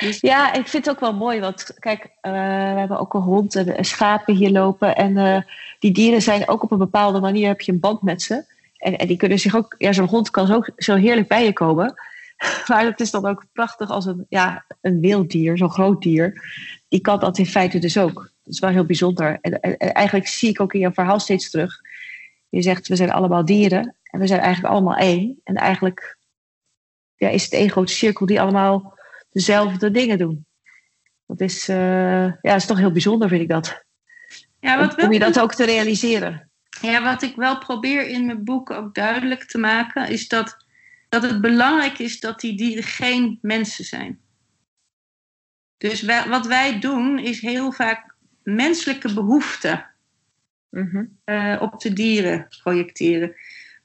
Dus, 0.00 0.20
Ja, 0.20 0.52
ik 0.52 0.66
vind 0.68 0.84
het 0.84 0.94
ook 0.94 1.00
wel 1.00 1.14
mooi, 1.14 1.40
want 1.40 1.74
kijk, 1.78 2.08
eh, 2.20 2.32
we 2.32 2.78
hebben 2.78 2.98
ook 2.98 3.14
een 3.14 3.20
hond 3.20 3.54
en 3.54 3.84
schapen 3.84 4.34
hier 4.34 4.50
lopen. 4.50 4.96
En 4.96 5.16
eh, 5.16 5.42
die 5.78 5.92
dieren 5.92 6.22
zijn 6.22 6.48
ook 6.48 6.62
op 6.62 6.70
een 6.70 6.78
bepaalde 6.78 7.20
manier, 7.20 7.46
heb 7.48 7.60
je 7.60 7.72
een 7.72 7.80
band 7.80 8.02
met 8.02 8.22
ze. 8.22 8.44
En, 8.76 8.98
en 8.98 9.06
die 9.06 9.16
kunnen 9.16 9.38
zich 9.38 9.56
ook, 9.56 9.74
ja, 9.78 9.92
zo'n 9.92 10.06
hond 10.08 10.30
kan 10.30 10.46
zo, 10.46 10.62
zo 10.76 10.94
heerlijk 10.94 11.28
bij 11.28 11.44
je 11.44 11.52
komen. 11.52 11.94
Maar 12.68 12.84
het 12.84 13.00
is 13.00 13.10
dan 13.10 13.26
ook 13.26 13.44
prachtig 13.52 13.90
als 13.90 14.06
een, 14.06 14.26
ja, 14.28 14.64
een 14.80 15.00
wild 15.00 15.30
dier, 15.30 15.58
zo'n 15.58 15.70
groot 15.70 16.02
dier. 16.02 16.42
Die 16.88 17.00
kan 17.00 17.20
dat 17.20 17.38
in 17.38 17.46
feite 17.46 17.78
dus 17.78 17.98
ook. 17.98 18.14
Dat 18.14 18.54
is 18.54 18.60
wel 18.60 18.70
heel 18.70 18.84
bijzonder. 18.84 19.38
En, 19.40 19.60
en, 19.60 19.76
en 19.76 19.94
eigenlijk 19.94 20.28
zie 20.28 20.48
ik 20.48 20.60
ook 20.60 20.74
in 20.74 20.80
je 20.80 20.92
verhaal 20.92 21.20
steeds 21.20 21.50
terug. 21.50 21.80
Je 22.48 22.62
zegt, 22.62 22.88
we 22.88 22.96
zijn 22.96 23.10
allemaal 23.10 23.44
dieren 23.44 23.94
en 24.02 24.20
we 24.20 24.26
zijn 24.26 24.40
eigenlijk 24.40 24.74
allemaal 24.74 24.96
één. 24.96 25.40
En 25.44 25.54
eigenlijk 25.54 26.18
ja, 27.16 27.28
is 27.28 27.44
het 27.44 27.52
één 27.52 27.70
grote 27.70 27.92
cirkel 27.92 28.26
die 28.26 28.40
allemaal 28.40 28.98
dezelfde 29.30 29.90
dingen 29.90 30.18
doen. 30.18 30.46
Dat 31.26 31.40
is, 31.40 31.68
eh, 31.68 32.24
ja, 32.24 32.54
is 32.54 32.66
toch 32.66 32.78
heel 32.78 32.92
bijzonder, 32.92 33.28
vind 33.28 33.42
ik 33.42 33.48
dat. 33.48 33.84
ja, 34.60 34.78
wat 34.78 34.96
Om, 34.96 35.04
om 35.04 35.12
je 35.12 35.18
dat 35.18 35.40
ook 35.40 35.54
te 35.54 35.64
realiseren. 35.64 36.50
ja, 36.80 37.02
wat 37.02 37.22
ik 37.22 37.36
wel 37.36 37.58
probeer 37.58 38.08
in 38.08 38.26
mijn 38.26 38.44
boek 38.44 38.70
ook 38.70 38.94
duidelijk 38.94 39.44
te 39.44 39.58
maken, 39.58 40.08
is 40.08 40.28
dat, 40.28 40.64
dat 41.10 41.22
het 41.22 41.40
belangrijk 41.40 41.98
is 41.98 42.20
dat 42.20 42.40
die 42.40 42.56
dieren 42.56 42.84
geen 42.84 43.38
mensen 43.42 43.84
zijn. 43.84 44.20
Dus 45.78 46.02
wij- 46.02 46.28
wat 46.28 46.46
wij 46.46 46.78
doen, 46.80 47.18
is 47.18 47.40
heel 47.40 47.72
vaak 47.72 48.14
menselijke 48.42 49.14
behoeften 49.14 49.84
eh, 51.24 51.56
op 51.60 51.80
de 51.80 51.92
dieren 51.92 52.46
projecteren. 52.62 53.34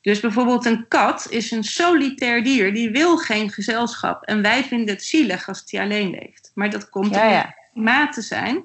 Dus 0.02 0.20
bijvoorbeeld 0.20 0.66
een 0.66 0.88
kat 0.88 1.28
is 1.30 1.52
een 1.52 1.64
solitair 1.64 2.44
dier, 2.44 2.74
die 2.74 2.90
wil 2.90 3.18
geen 3.18 3.50
gezelschap. 3.52 4.24
En 4.24 4.42
wij 4.42 4.64
vinden 4.64 4.88
het 4.96 5.04
zielig 5.04 5.48
als 5.48 5.66
die 5.66 5.80
alleen 5.82 6.10
leeft. 6.10 6.52
Maar 6.54 6.70
dat 6.70 6.90
komt 6.90 7.16
Ja, 7.16 7.22
omdat 7.22 7.32
ja. 7.32 7.56
maten 7.74 8.24
zijn. 8.24 8.64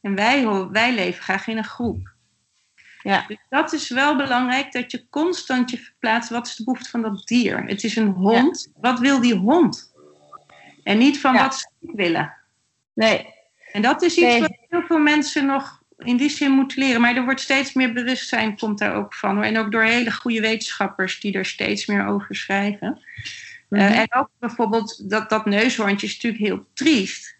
En 0.00 0.14
wij, 0.14 0.46
wij 0.70 0.94
leven 0.94 1.22
graag 1.22 1.46
in 1.46 1.56
een 1.56 1.64
groep. 1.64 2.13
Ja. 3.04 3.24
Dus 3.28 3.36
dat 3.48 3.72
is 3.72 3.88
wel 3.88 4.16
belangrijk, 4.16 4.72
dat 4.72 4.90
je 4.90 5.06
constant 5.10 5.70
je 5.70 5.78
verplaatst. 5.78 6.30
Wat 6.30 6.46
is 6.46 6.56
de 6.56 6.64
behoefte 6.64 6.90
van 6.90 7.02
dat 7.02 7.26
dier? 7.26 7.64
Het 7.64 7.84
is 7.84 7.96
een 7.96 8.08
hond. 8.08 8.68
Wat 8.80 8.98
wil 8.98 9.20
die 9.20 9.34
hond? 9.34 9.92
En 10.82 10.98
niet 10.98 11.20
van 11.20 11.34
Ja. 11.34 11.42
wat 11.42 11.54
ze 11.54 11.68
willen. 11.80 12.34
Nee, 12.92 13.32
En 13.72 13.82
dat 13.82 14.02
is 14.02 14.16
iets 14.16 14.26
Nee. 14.26 14.40
wat 14.40 14.56
heel 14.68 14.82
veel 14.82 14.98
mensen 14.98 15.46
nog 15.46 15.82
in 15.98 16.16
die 16.16 16.28
zin 16.28 16.50
moeten 16.50 16.78
leren. 16.78 17.00
Maar 17.00 17.16
er 17.16 17.24
wordt 17.24 17.40
steeds 17.40 17.72
meer 17.72 17.92
bewustzijn, 17.92 18.58
komt 18.58 18.78
daar 18.78 18.94
ook 18.94 19.14
van. 19.14 19.42
En 19.42 19.58
ook 19.58 19.72
door 19.72 19.82
hele 19.82 20.12
goede 20.12 20.40
wetenschappers 20.40 21.20
die 21.20 21.32
er 21.32 21.46
steeds 21.46 21.86
meer 21.86 22.06
over 22.06 22.34
schrijven. 22.36 23.02
Mhm. 23.68 23.80
Eh, 23.80 23.98
en 23.98 24.14
ook 24.14 24.28
bijvoorbeeld 24.38 25.10
dat, 25.10 25.30
dat 25.30 25.44
neushoorntje 25.46 26.06
is 26.06 26.12
natuurlijk 26.14 26.42
heel 26.42 26.66
triest. 26.74 27.36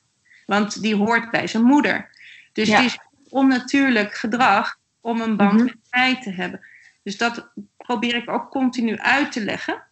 Want 0.47 0.83
die 0.83 0.95
hoort 0.97 1.31
bij 1.31 1.47
zijn 1.47 1.63
moeder. 1.63 2.11
Dus 2.53 2.69
Ja. 2.69 2.77
het 2.77 2.85
is 2.85 2.99
onnatuurlijk 3.29 4.15
gedrag 4.15 4.77
om 5.05 5.21
een 5.21 5.37
band 5.37 5.53
Mhm. 5.53 5.65
met 5.65 5.77
mij 5.91 6.21
te 6.21 6.31
hebben. 6.31 6.61
Dus 7.03 7.17
dat 7.17 7.49
probeer 7.77 8.15
ik 8.15 8.31
ook 8.31 8.51
continu 8.51 8.97
uit 8.99 9.33
te 9.33 9.45
leggen. 9.45 9.83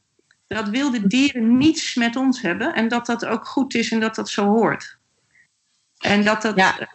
Dat 0.47 0.69
wilde 0.69 1.07
dieren 1.07 1.57
niets 1.57 1.95
met 1.95 2.17
ons 2.17 2.43
hebben. 2.43 2.75
En 2.75 2.89
dat 2.89 3.07
dat 3.07 3.25
ook 3.27 3.47
goed 3.47 3.75
is 3.75 3.91
en 3.91 4.01
dat 4.01 4.15
dat 4.15 4.29
zo 4.31 4.45
hoort. 4.47 4.99
En 5.99 6.25
dat, 6.25 6.43
dat, 6.43 6.57
Ja. 6.57 6.89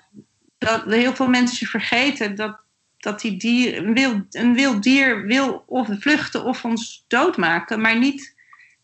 dat 0.58 0.84
heel 0.86 1.16
veel 1.16 1.28
mensen 1.28 1.68
vergeten 1.68 2.36
dat, 2.36 2.60
dat 2.98 3.22
die 3.22 3.38
dier, 3.38 3.78
een, 3.78 3.94
wild, 3.94 4.36
een 4.36 4.54
wild 4.54 4.84
dier 4.84 5.26
wil 5.26 5.64
of 5.68 5.88
vluchten 6.00 6.44
of 6.44 6.66
ons 6.66 7.06
doodmaken. 7.08 7.82
Maar 7.82 7.98
niet, 7.98 8.36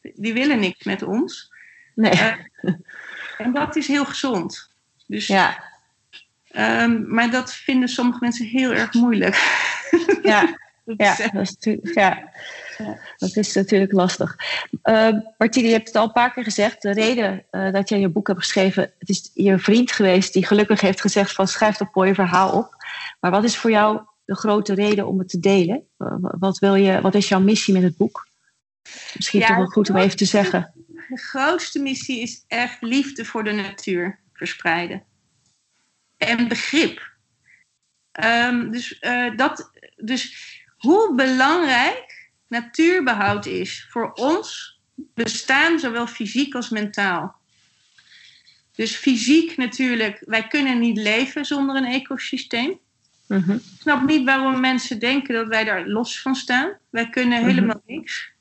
die 0.02 0.34
willen 0.34 0.60
niks 0.60 0.84
met 0.84 1.02
ons. 1.02 1.54
nee. 1.96 2.12
Eh, 2.12 2.34
En 3.38 3.54
dat 3.54 3.76
is 3.76 3.88
heel 3.88 4.06
gezond. 4.06 4.70
Dus, 5.08 5.28
ja, 5.28 5.73
ehm, 6.54 7.04
maar 7.08 7.32
dat 7.32 7.54
vinden 7.54 7.90
sommige 7.90 8.18
mensen 8.22 8.46
heel 8.46 8.74
erg 8.74 8.94
moeilijk. 8.94 9.36
ja, 10.24 10.58
Dat 10.86 10.96
ja, 10.98 11.40
is 11.40 11.58
dat 11.58 11.94
ja. 11.94 12.32
dat 13.18 13.36
is 13.36 13.54
natuurlijk 13.54 13.92
lastig. 13.92 14.36
Uh, 14.84 15.10
Martine, 15.38 15.68
je 15.68 15.74
hebt 15.74 15.88
het 15.88 15.96
al 15.96 16.04
een 16.04 16.12
paar 16.12 16.34
keer 16.34 16.44
gezegd. 16.44 16.82
De 16.82 16.92
reden 16.92 17.46
eh, 17.50 17.72
dat 17.72 17.90
jij 17.90 18.00
je 18.00 18.10
boek 18.10 18.28
hebt 18.28 18.40
geschreven, 18.40 18.92
het 19.00 19.10
is 19.10 19.32
je 19.34 19.60
vriend 19.60 19.92
geweest 19.92 20.34
die 20.34 20.46
gelukkig 20.46 20.82
heeft 20.82 21.02
gezegd 21.02 21.34
van 21.34 21.48
schrijf 21.48 21.78
dat 21.78 21.96
mooie 21.96 22.14
verhaal 22.14 22.52
op. 22.52 22.76
Maar 23.20 23.32
wat 23.32 23.44
is 23.44 23.58
voor 23.58 23.72
jou 23.72 24.02
de 24.26 24.36
grote 24.36 24.74
reden 24.74 25.08
om 25.08 25.20
het 25.20 25.30
te 25.30 25.40
delen? 25.40 25.88
Uh, 25.98 26.16
wat, 26.20 26.60
wil 26.60 26.76
je, 26.76 27.02
wat 27.02 27.16
is 27.16 27.28
jouw 27.28 27.40
missie 27.40 27.74
met 27.74 27.84
het 27.84 27.98
boek? 27.98 28.28
Misschien 29.14 29.40
Ja, 29.40 29.48
toch 29.48 29.58
wel 29.58 29.66
goed 29.66 29.90
om 29.90 29.98
even 29.98 30.18
te 30.18 30.26
zeggen. 30.26 30.74
De 31.08 31.18
grootste 31.18 31.80
missie 31.80 32.22
is 32.22 32.44
echt 32.48 32.82
liefde 32.82 33.26
voor 33.26 33.44
de 33.44 33.52
natuur 33.52 34.20
verspreiden. 34.34 35.04
En 36.28 36.48
begrip. 36.48 37.12
Ehm, 38.12 38.72
dus, 38.72 39.00
eh, 39.00 39.36
dat, 39.36 39.72
dus 39.96 40.52
hoe 40.78 41.16
belangrijk 41.16 42.30
natuurbehoud 42.48 43.46
is 43.46 43.88
voor 43.90 44.12
ons 44.14 44.80
bestaan, 44.96 45.80
zowel 45.80 46.08
fysiek 46.08 46.56
als 46.56 46.70
mentaal. 46.70 47.36
Dus 48.76 48.96
fysiek 48.96 49.58
natuurlijk, 49.58 50.24
wij 50.26 50.48
kunnen 50.48 50.80
niet 50.80 50.98
leven 50.98 51.46
zonder 51.46 51.76
een 51.76 51.86
ecosysteem. 51.86 52.80
Mhm. 53.28 53.52
Ik 53.52 53.62
snap 53.80 54.06
niet 54.08 54.26
waarom 54.26 54.60
mensen 54.60 55.00
denken 55.00 55.34
dat 55.34 55.48
wij 55.48 55.64
daar 55.64 55.88
los 55.88 56.22
van 56.22 56.36
staan. 56.36 56.78
Wij 56.90 57.10
kunnen 57.10 57.40
Mhm. 57.40 57.48
helemaal 57.50 57.82
niks. 57.86 58.32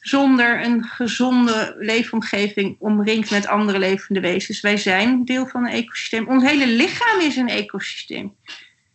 Zonder 0.00 0.64
een 0.64 0.84
gezonde 0.84 1.74
leefomgeving 1.78 2.76
omringd 2.78 3.30
met 3.30 3.46
andere 3.46 3.78
levende 3.78 4.20
wezens. 4.20 4.60
Wij 4.60 4.76
zijn 4.76 5.24
deel 5.24 5.46
van 5.46 5.66
een 5.66 5.72
ecosysteem. 5.72 6.28
Ons 6.28 6.44
hele 6.44 6.66
lichaam 6.66 7.20
is 7.20 7.36
een 7.36 7.48
ecosysteem. 7.48 8.34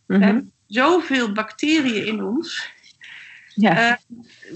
We 0.06 0.14
Mhm. 0.14 0.22
hebben 0.22 0.52
zoveel 0.66 1.32
bacteriën 1.32 2.06
in 2.06 2.22
ons. 2.24 2.70
Ja. 3.54 3.98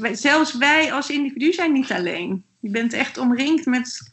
Eh, 0.01 0.11
zelfs 0.12 0.57
wij 0.57 0.92
als 0.92 1.11
individu 1.11 1.53
zijn 1.53 1.72
niet 1.72 1.92
alleen. 1.92 2.44
Je 2.61 2.70
bent 2.70 2.92
echt 2.92 3.18
omringd 3.18 3.66
met. 3.66 4.12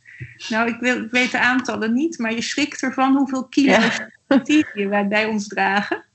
Nou, 0.49 0.69
ik, 0.69 0.79
wil, 0.79 1.03
ik 1.03 1.11
weet 1.11 1.31
de 1.31 1.39
aantallen 1.39 1.93
niet, 1.93 2.17
maar 2.17 2.33
je 2.33 2.41
schrikt 2.41 2.81
ervan 2.83 3.15
hoeveel 3.15 3.47
kilo 3.47 3.71
Ja. 3.71 4.09
bacteriën 4.27 4.89
wij 4.89 5.07
bij 5.07 5.25
ons 5.25 5.47
dragen. 5.47 6.05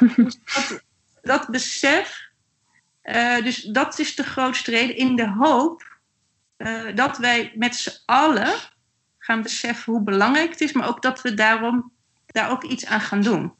Dus 0.16 0.38
dat, 0.54 0.82
dat 1.22 1.48
besef, 1.48 2.27
eh, 3.08 3.44
dus 3.44 3.62
dat 3.62 3.98
is 3.98 4.14
de 4.14 4.22
grootste 4.22 4.70
reden 4.70 4.96
in 4.96 5.16
de 5.16 5.28
hoop 5.28 5.98
eh, 6.56 6.94
dat 6.94 7.18
wij 7.18 7.52
met 7.54 7.76
z'n 7.76 7.96
allen 8.04 8.54
gaan 9.18 9.42
beseffen 9.42 9.92
hoe 9.92 10.02
belangrijk 10.02 10.50
het 10.50 10.60
is, 10.60 10.72
maar 10.72 10.88
ook 10.88 11.02
dat 11.02 11.22
we 11.22 11.34
daarom 11.34 11.92
daar 12.26 12.50
ook 12.50 12.64
iets 12.64 12.86
aan 12.86 13.00
gaan 13.00 13.22
doen. 13.22 13.52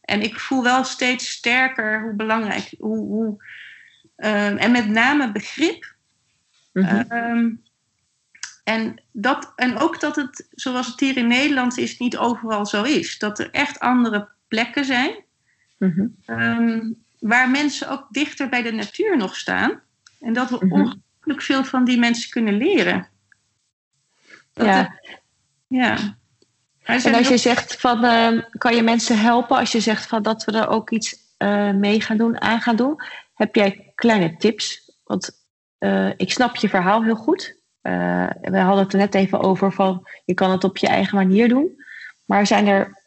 En 0.00 0.22
ik 0.22 0.40
voel 0.40 0.62
wel 0.62 0.84
steeds 0.84 1.30
sterker 1.30 2.02
hoe 2.02 2.14
belangrijk, 2.14 2.74
hoe, 2.78 2.98
hoe, 2.98 3.44
eh, 4.16 4.62
en 4.64 4.70
met 4.70 4.88
name 4.88 5.32
begrip. 5.32 5.94
Mhm. 6.72 7.02
Ehm, 7.08 7.50
en, 8.64 9.02
dat, 9.12 9.52
en 9.56 9.78
ook 9.78 10.00
dat 10.00 10.16
het, 10.16 10.48
zoals 10.50 10.86
het 10.86 11.00
hier 11.00 11.16
in 11.16 11.26
Nederland 11.26 11.78
is, 11.78 11.98
niet 11.98 12.16
overal 12.16 12.66
zo 12.66 12.82
is. 12.82 13.18
Dat 13.18 13.38
er 13.38 13.50
echt 13.50 13.80
andere 13.80 14.28
plekken 14.48 14.84
zijn 14.84 15.24
Mhm. 15.78 16.06
ehm, 16.24 16.90
waar 17.22 17.50
mensen 17.50 17.88
ook 17.88 18.06
dichter 18.10 18.48
bij 18.48 18.62
de 18.62 18.72
natuur 18.72 19.16
nog 19.16 19.36
staan. 19.36 19.80
En 20.20 20.32
dat 20.32 20.50
we 20.50 20.60
onge- 20.60 20.72
ongelooflijk 20.72 21.42
veel 21.42 21.64
van 21.64 21.84
die 21.84 21.98
mensen 21.98 22.30
kunnen 22.30 22.56
leren. 22.56 23.08
Dat 24.52 24.66
Ja. 24.66 24.76
het- 24.76 25.18
ja. 25.66 25.96
En 26.84 27.14
als 27.14 27.28
je 27.28 27.36
zegt 27.36 27.80
van, 27.80 28.04
ehm, 28.04 28.40
kan 28.58 28.74
je 28.76 28.82
mensen 28.82 29.18
helpen 29.18 29.56
als 29.56 29.72
je 29.72 29.80
zegt 29.80 30.06
van 30.06 30.22
dat 30.22 30.44
we 30.44 30.52
er 30.52 30.68
ook 30.68 30.90
iets 30.90 31.20
eh, 31.36 31.70
mee 31.70 32.00
gaan 32.00 32.16
doen, 32.16 32.40
aan 32.40 32.60
gaan 32.60 32.76
doen? 32.76 32.96
Heb 33.34 33.54
jij 33.54 33.92
kleine 33.94 34.36
tips? 34.36 34.92
Want 35.04 35.40
eh, 35.78 36.08
ik 36.16 36.30
snap 36.32 36.56
je 36.56 36.68
verhaal 36.68 37.02
heel 37.04 37.14
goed. 37.14 37.56
Eh, 37.80 38.26
we 38.40 38.58
hadden 38.58 38.84
het 38.84 38.92
er 38.92 38.98
net 38.98 39.14
even 39.14 39.40
over 39.40 39.72
van, 39.72 40.08
je 40.24 40.34
kan 40.34 40.50
het 40.50 40.64
op 40.64 40.76
je 40.76 40.86
eigen 40.88 41.16
manier 41.16 41.48
doen. 41.48 41.84
Maar 42.24 42.46
zijn 42.46 42.66
er, 42.66 43.02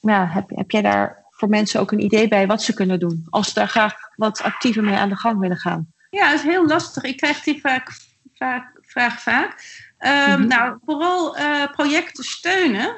ja, 0.00 0.26
heb, 0.28 0.50
heb 0.50 0.70
jij 0.70 0.82
daar 0.82 1.19
voor 1.40 1.48
mensen 1.48 1.80
ook 1.80 1.92
een 1.92 2.04
idee 2.04 2.28
bij 2.28 2.46
wat 2.46 2.62
ze 2.62 2.74
kunnen 2.74 2.98
doen? 2.98 3.26
Als 3.30 3.48
ze 3.48 3.54
daar 3.54 3.68
graag 3.68 3.94
wat 4.16 4.42
actiever 4.42 4.84
mee 4.84 4.96
aan 4.96 5.08
de 5.08 5.16
gang 5.16 5.38
willen 5.38 5.56
gaan. 5.56 5.92
Ja, 6.10 6.30
dat 6.30 6.38
is 6.38 6.46
heel 6.46 6.66
lastig. 6.66 7.02
Ik 7.02 7.16
krijg 7.16 7.42
die 7.42 7.60
vaak, 7.60 7.90
vaak, 8.34 8.78
vraag 8.82 9.20
vaak. 9.20 9.62
Mhm. 9.98 10.46
Nou, 10.46 10.78
vooral 10.84 11.36
eh, 11.36 11.70
projecten 11.72 12.24
steunen. 12.24 12.96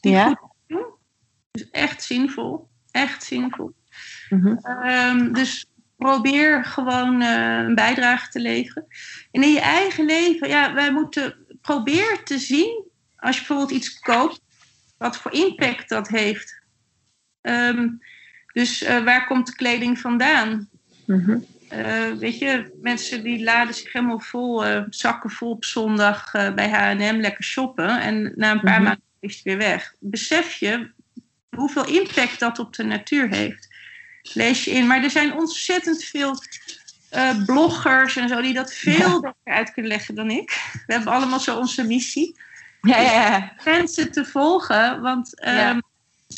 Die 0.00 0.12
Ja? 0.12 0.26
goed 0.26 0.50
doen. 0.66 0.86
Dus 1.50 1.70
echt 1.70 2.02
zinvol. 2.02 2.68
Echt 2.90 3.24
zinvol. 3.24 3.72
Mhm. 4.28 4.56
Ehm, 4.56 5.32
dus 5.32 5.66
probeer 5.96 6.64
gewoon 6.64 7.20
eh, 7.20 7.56
een 7.56 7.74
bijdrage 7.74 8.28
te 8.28 8.40
leveren. 8.40 8.86
En 9.30 9.42
in 9.42 9.52
je 9.52 9.60
eigen 9.60 10.04
leven, 10.04 10.48
ja, 10.48 10.74
wij 10.74 10.92
moeten 10.92 11.34
proberen 11.60 12.24
te 12.24 12.38
zien, 12.38 12.84
als 13.16 13.34
je 13.38 13.46
bijvoorbeeld 13.46 13.78
iets 13.78 13.98
koopt, 13.98 14.40
wat 14.98 15.16
voor 15.16 15.32
impact 15.32 15.88
dat 15.88 16.08
heeft. 16.08 16.61
Ehm, 17.42 17.88
dus 18.52 18.82
eh, 18.82 19.04
waar 19.04 19.26
komt 19.26 19.46
de 19.46 19.54
kleding 19.54 19.98
vandaan? 19.98 20.68
Mhm. 21.06 21.38
Eh, 21.68 22.10
weet 22.18 22.38
je, 22.38 22.78
mensen 22.82 23.22
die 23.22 23.42
laden 23.42 23.74
zich 23.74 23.92
helemaal 23.92 24.20
vol, 24.20 24.64
eh, 24.64 24.82
zakken 24.90 25.30
vol 25.30 25.50
op 25.50 25.64
zondag 25.64 26.30
bij 26.32 26.68
H&M 26.70 27.20
lekker 27.20 27.44
shoppen. 27.44 28.00
En 28.00 28.32
na 28.36 28.50
een 28.50 28.60
paar 28.60 28.74
Mhm. 28.74 28.82
maanden 28.82 29.02
is 29.20 29.34
het 29.34 29.44
weer 29.44 29.56
weg. 29.56 29.94
Besef 29.98 30.52
je 30.54 30.90
hoeveel 31.56 31.86
impact 31.86 32.38
dat 32.40 32.58
op 32.58 32.74
de 32.74 32.84
natuur 32.84 33.28
heeft? 33.28 33.68
Lees 34.22 34.64
je 34.64 34.70
in. 34.70 34.86
Maar 34.86 35.02
er 35.02 35.10
zijn 35.10 35.32
ontzettend 35.34 36.04
veel 36.04 36.36
bloggers 37.46 38.16
en 38.16 38.28
zo 38.28 38.40
die 38.40 38.54
dat 38.54 38.74
veel 38.74 39.20
beter 39.20 39.34
uit 39.44 39.72
kunnen 39.72 39.90
leggen 39.90 40.14
dan 40.14 40.30
ik. 40.30 40.70
We 40.86 40.92
hebben 40.92 41.12
allemaal 41.12 41.40
zo 41.40 41.56
onze 41.56 41.84
missie. 41.86 42.36
Ja, 42.80 42.96
ja, 43.00 43.12
ja. 43.12 43.52
Mensen 43.64 44.12
te 44.12 44.24
volgen, 44.24 45.00
want 45.00 45.40
ehm, 45.40 45.80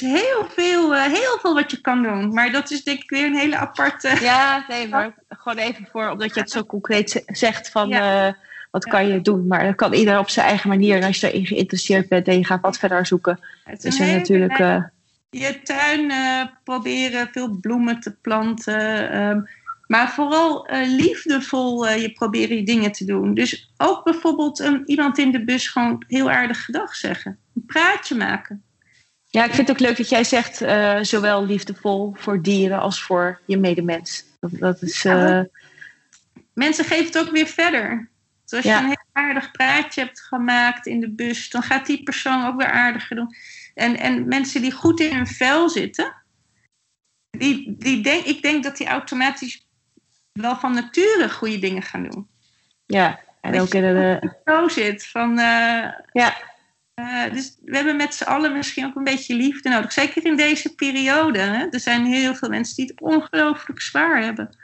heel 0.01 0.47
veel, 0.55 0.95
eh, 0.95 1.03
heel 1.03 1.39
veel 1.41 1.55
wat 1.55 1.71
je 1.71 1.81
kan 1.81 2.03
doen. 2.03 2.35
Maar 2.35 2.53
dat 2.53 2.71
is 2.71 2.85
denk 2.85 3.03
ik 3.03 3.11
weer 3.11 3.25
een 3.27 3.37
hele 3.37 3.57
aparte... 3.57 4.09
Ja, 4.23 4.65
nee, 4.69 4.89
maar 4.89 5.15
gewoon 5.29 5.59
even 5.59 5.89
voor, 5.93 6.09
omdat 6.09 6.35
je 6.35 6.41
het 6.41 6.51
zo 6.51 6.65
concreet 6.65 7.23
zegt 7.27 7.71
van 7.71 7.89
Ja. 7.89 8.27
eh, 8.27 8.33
wat 8.71 8.85
kan 8.85 9.09
je 9.09 9.21
doen. 9.21 9.47
Maar 9.47 9.65
dat 9.65 9.75
kan 9.75 9.93
ieder 9.93 10.19
op 10.19 10.29
zijn 10.31 10.47
eigen 10.47 10.69
manier. 10.69 10.97
En 10.97 11.03
als 11.03 11.21
je 11.21 11.33
erin 11.33 11.47
geïnteresseerd 11.47 12.09
bent 12.09 12.29
en 12.29 12.39
je 12.39 12.45
gaat 12.45 12.61
wat 12.61 12.79
verder 12.79 13.07
zoeken, 13.07 13.41
Het 13.65 13.85
is 13.85 14.01
er 14.01 14.07
natuurlijk. 14.07 14.59
eh, 14.59 14.83
je 15.31 15.61
tuin 15.63 16.13
proberen 16.65 17.29
veel 17.33 17.51
bloemen 17.61 18.01
te 18.01 18.17
planten. 18.21 19.11
ehm, 19.11 19.41
maar 19.87 20.11
vooral 20.11 20.67
liefdevol 20.87 21.89
je 21.89 22.13
proberen 22.13 22.57
je 22.57 22.63
dingen 22.63 22.93
te 22.93 23.05
doen. 23.05 23.35
Dus 23.35 23.71
ook 23.77 24.05
bijvoorbeeld 24.05 24.59
een, 24.59 24.83
iemand 24.87 25.19
in 25.19 25.31
de 25.33 25.45
bus 25.45 25.69
gewoon 25.69 26.05
heel 26.09 26.31
aardig 26.31 26.65
gedag 26.65 26.95
zeggen. 26.95 27.39
Een 27.55 27.65
praatje 27.67 28.15
maken. 28.15 28.63
Ja, 29.35 29.45
ik 29.45 29.55
vind 29.55 29.69
het 29.69 29.77
ook 29.77 29.87
leuk 29.87 29.97
dat 29.97 30.09
jij 30.09 30.25
zegt, 30.25 30.61
eh, 30.61 30.99
zowel 31.03 31.47
liefdevol 31.47 32.15
voor 32.17 32.43
dieren 32.43 32.81
als 32.81 33.03
voor 33.03 33.41
je 33.47 33.57
medemens. 33.59 34.25
Dat, 34.41 34.51
dat 34.59 34.83
is. 34.83 35.03
Ja, 35.03 35.39
eh, 35.41 35.45
Mensen 36.53 36.85
geven 36.85 37.05
het 37.05 37.19
ook 37.19 37.31
weer 37.31 37.47
verder. 37.47 38.09
Dus 38.45 38.53
als 38.53 38.65
Ja. 38.65 38.77
je 38.79 38.83
een 38.83 38.87
heel 38.89 39.25
aardig 39.25 39.51
praatje 39.51 40.01
hebt 40.01 40.21
gemaakt 40.21 40.87
in 40.87 41.01
de 41.01 41.11
bus, 41.11 41.51
dan 41.51 41.63
gaat 41.63 41.87
die 41.87 42.03
persoon 42.03 42.47
ook 42.47 42.57
weer 42.61 42.71
aardiger 42.71 43.17
doen. 43.17 43.35
En, 43.75 43.97
en 43.99 44.29
mensen 44.29 44.63
die 44.63 44.73
goed 44.73 45.01
in 45.01 45.15
hun 45.17 45.27
vel 45.27 45.69
zitten, 45.69 46.15
die, 47.31 47.75
die 47.79 48.03
denk, 48.03 48.25
ik 48.25 48.43
denk 48.43 48.63
dat 48.65 48.77
die 48.77 48.87
automatisch 48.87 49.67
wel 50.33 50.57
van 50.57 50.75
nature 50.75 51.31
goede 51.31 51.59
dingen 51.59 51.83
gaan 51.83 52.09
doen. 52.09 52.29
ja, 52.87 53.21
en 53.41 53.51
Weet 53.51 53.61
ook 53.61 53.75
in 53.75 53.83
de. 53.83 54.33
zo 54.45 54.69
zit. 54.69 55.07
Van, 55.07 55.39
eh, 55.39 55.93
Ja, 56.13 56.37
eh, 56.95 57.33
dus 57.33 57.59
we 57.65 57.77
hebben 57.77 57.97
met 57.97 58.15
z'n 58.15 58.25
allen 58.25 58.53
misschien 58.53 58.87
ook 58.87 58.97
een 58.97 59.05
beetje 59.05 59.35
liefde 59.35 59.69
nodig. 59.69 59.93
Zeker 59.93 60.25
in 60.25 60.37
deze 60.37 60.75
periode. 60.75 61.39
Hè? 61.39 61.67
Er 61.71 61.81
zijn 61.81 62.05
heel 62.05 62.35
veel 62.35 62.49
mensen 62.49 62.77
die 62.77 62.87
het 62.87 63.01
ongelooflijk 63.01 63.81
zwaar 63.81 64.23
hebben. 64.23 64.57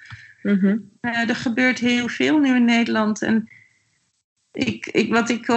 mhm. 0.42 0.78
Eh, 1.00 1.28
er 1.28 1.36
gebeurt 1.36 1.78
heel 1.78 2.08
veel 2.08 2.38
nu 2.38 2.54
in 2.54 2.64
Nederland. 2.64 3.22
En 3.22 3.48
ik, 4.52 4.86
ik, 4.86 5.12
wat 5.12 5.28
ik 5.28 5.50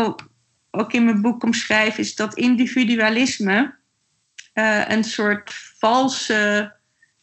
ook 0.71 0.93
in 0.93 1.05
mijn 1.05 1.21
boek 1.21 1.43
omschrijf, 1.43 1.97
is 1.97 2.15
dat 2.15 2.36
individualisme 2.36 3.76
eh, 4.53 4.89
een 4.89 5.03
soort 5.03 5.53
valse 5.53 6.74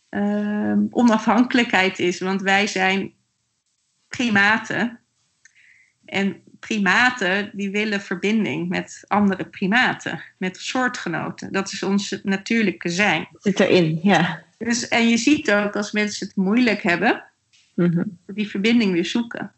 eh, 0.08 0.78
onafhankelijkheid 0.90 1.98
is. 1.98 2.20
Want 2.20 2.42
wij 2.42 2.66
zijn 2.66 3.14
primaten. 4.08 5.00
En 6.04 6.42
primaten 6.60 7.50
die 7.52 7.70
willen 7.70 8.00
verbinding 8.00 8.68
met 8.68 9.04
andere 9.06 9.44
primaten, 9.44 10.22
met 10.38 10.56
soortgenoten. 10.56 11.52
Dat 11.52 11.72
is 11.72 11.82
ons 11.82 12.20
natuurlijke 12.22 12.88
zijn. 12.88 13.28
zit 13.38 13.60
erin. 13.60 13.98
Ja. 14.02 14.42
Dus, 14.58 14.88
en 14.88 15.08
je 15.08 15.16
ziet 15.16 15.52
ook 15.52 15.76
als 15.76 15.92
mensen 15.92 16.26
het 16.26 16.36
moeilijk 16.36 16.82
hebben, 16.82 17.24
Mhm. 17.74 18.02
die 18.26 18.48
verbinding 18.48 18.92
weer 18.92 19.04
zoeken. 19.04 19.52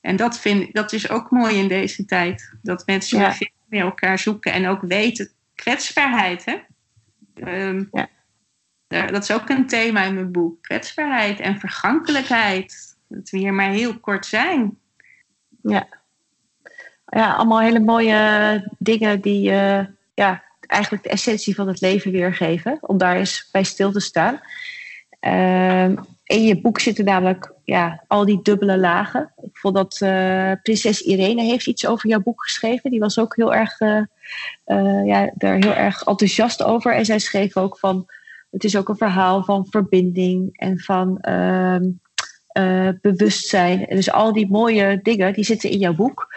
En 0.00 0.16
dat, 0.16 0.38
vind, 0.38 0.74
dat 0.74 0.92
is 0.92 1.10
ook 1.10 1.30
mooi 1.30 1.56
in 1.56 1.68
deze 1.68 2.04
tijd. 2.04 2.52
Dat 2.62 2.86
mensen 2.86 3.18
Ja. 3.18 3.36
weer 3.68 3.80
elkaar 3.82 4.18
zoeken 4.18 4.52
en 4.52 4.66
ook 4.66 4.80
weten, 4.82 5.30
kwetsbaarheid. 5.54 6.44
Hè? 6.44 6.56
Ehm, 7.34 7.84
Ja. 8.88 9.06
dat 9.06 9.22
is 9.22 9.30
ook 9.30 9.48
een 9.48 9.66
thema 9.66 10.02
in 10.02 10.14
mijn 10.14 10.32
boek. 10.32 10.62
Kwetsbaarheid 10.62 11.40
en 11.40 11.60
vergankelijkheid. 11.60 12.96
Dat 13.08 13.30
we 13.30 13.38
hier 13.38 13.54
maar 13.54 13.70
heel 13.70 13.98
kort 14.00 14.26
zijn. 14.26 14.78
Ja. 15.62 15.86
ja, 17.06 17.34
allemaal 17.34 17.60
hele 17.60 17.80
mooie 17.80 18.74
dingen 18.78 19.20
die 19.20 19.50
eh, 19.50 19.84
ja, 20.14 20.42
eigenlijk 20.66 21.02
de 21.02 21.08
essentie 21.08 21.54
van 21.54 21.68
het 21.68 21.80
leven 21.80 22.12
weergeven. 22.12 22.78
Om 22.80 22.98
daar 22.98 23.16
eens 23.16 23.48
bij 23.52 23.62
stil 23.62 23.92
te 23.92 24.00
staan. 24.00 24.40
Ehm, 25.20 25.96
in 26.24 26.42
je 26.42 26.60
boek 26.60 26.80
zitten 26.80 27.04
namelijk 27.04 27.52
ja, 27.64 28.04
al 28.06 28.24
die 28.24 28.42
dubbele 28.42 28.78
lagen. 28.78 29.32
Ik 29.42 29.56
vond 29.56 29.74
dat 29.74 30.00
eh, 30.00 30.52
prinses 30.62 31.00
Irene 31.00 31.42
heeft 31.42 31.66
iets 31.66 31.86
over 31.86 32.08
jouw 32.08 32.20
boek 32.20 32.42
geschreven. 32.42 32.90
Die 32.90 33.00
was 33.00 33.18
ook 33.18 33.36
heel 33.36 33.54
erg, 33.54 33.80
eh, 33.80 35.06
ja, 35.06 35.30
daar 35.34 35.54
heel 35.54 35.74
erg 35.74 36.02
enthousiast 36.02 36.62
over. 36.62 36.94
En 36.94 37.04
zij 37.04 37.18
schreef 37.18 37.56
ook 37.56 37.78
van, 37.78 38.06
het 38.50 38.64
is 38.64 38.76
ook 38.76 38.88
een 38.88 38.96
verhaal 38.96 39.44
van 39.44 39.66
verbinding 39.70 40.56
en 40.56 40.78
van 40.78 41.18
ehm, 41.18 41.84
eh, 42.52 42.88
bewustzijn. 43.00 43.86
Dus 43.88 44.10
al 44.10 44.32
die 44.32 44.50
mooie 44.50 44.98
dingen, 45.02 45.32
die 45.32 45.44
zitten 45.44 45.70
in 45.70 45.78
jouw 45.78 45.94
boek. 45.94 46.34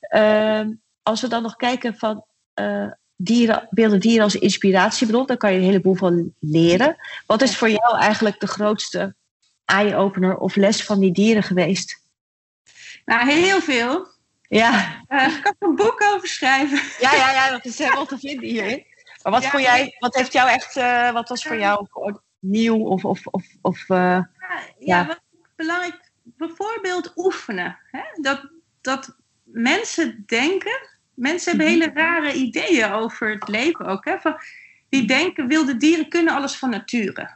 Ehm, 0.00 0.70
als 1.02 1.20
we 1.20 1.28
dan 1.28 1.42
nog 1.42 1.56
kijken 1.56 1.94
van 1.96 2.24
eh, 2.54 2.86
dieren, 3.16 3.66
beelden 3.70 4.00
dieren 4.00 4.24
als 4.24 4.34
inspiratiebron, 4.34 5.26
dan 5.26 5.36
kan 5.36 5.52
je 5.52 5.58
een 5.58 5.64
heleboel 5.64 5.94
van 5.94 6.34
leren. 6.40 6.96
Wat 7.26 7.42
is 7.42 7.56
voor 7.56 7.70
jou 7.70 7.98
eigenlijk 7.98 8.40
de 8.40 8.46
grootste 8.46 9.14
eye-opener 9.64 10.36
of 10.36 10.56
les 10.56 10.84
van 10.84 11.00
die 11.00 11.12
dieren 11.12 11.42
geweest? 11.42 12.02
Nou, 13.04 13.30
heel 13.30 13.60
veel. 13.60 14.06
Ja, 14.48 15.02
Eh, 15.06 15.26
ik 15.36 15.42
kan 15.42 15.54
er 15.58 15.68
een 15.68 15.74
boek 15.76 16.02
over 16.14 16.28
schrijven. 16.28 16.80
ja, 17.00 17.14
ja, 17.14 17.32
ja 17.32 17.50
dat 17.50 17.64
is 17.64 17.78
helemaal 17.78 18.06
te 18.06 18.18
vinden 18.18 18.48
hierin. 18.48 18.84
Maar 19.22 19.32
wat, 19.32 19.42
Ja, 19.42 19.50
vond 19.50 19.62
jij, 19.62 19.96
wat 19.98 20.14
heeft 20.14 20.32
jou 20.32 20.50
echt, 20.50 20.74
wat 21.12 21.28
was 21.28 21.44
voor 21.44 21.58
jou 21.58 21.86
nieuw 22.38 22.84
of, 22.86 23.04
of, 23.04 23.26
of, 23.26 23.44
of 23.60 23.88
Ja, 23.88 23.96
Ja. 23.98 24.30
ja, 24.78 25.06
wat 25.06 25.20
belangrijk, 25.56 26.10
bijvoorbeeld 26.22 27.12
oefenen. 27.16 27.78
Hè? 27.90 28.02
Dat, 28.20 28.50
dat 28.80 29.16
mensen 29.42 30.22
denken, 30.26 30.88
mensen 31.14 31.50
hebben 31.50 31.68
hele 31.68 31.90
rare 31.94 32.32
ideeën 32.32 32.92
over 32.92 33.30
het 33.30 33.48
leven 33.48 33.86
ook. 33.86 34.04
Hè? 34.04 34.18
Van, 34.18 34.36
die 34.88 35.06
denken, 35.06 35.46
wilde 35.48 35.76
dieren 35.76 36.08
kunnen 36.08 36.34
alles 36.34 36.56
van 36.56 36.70
nature. 36.70 37.30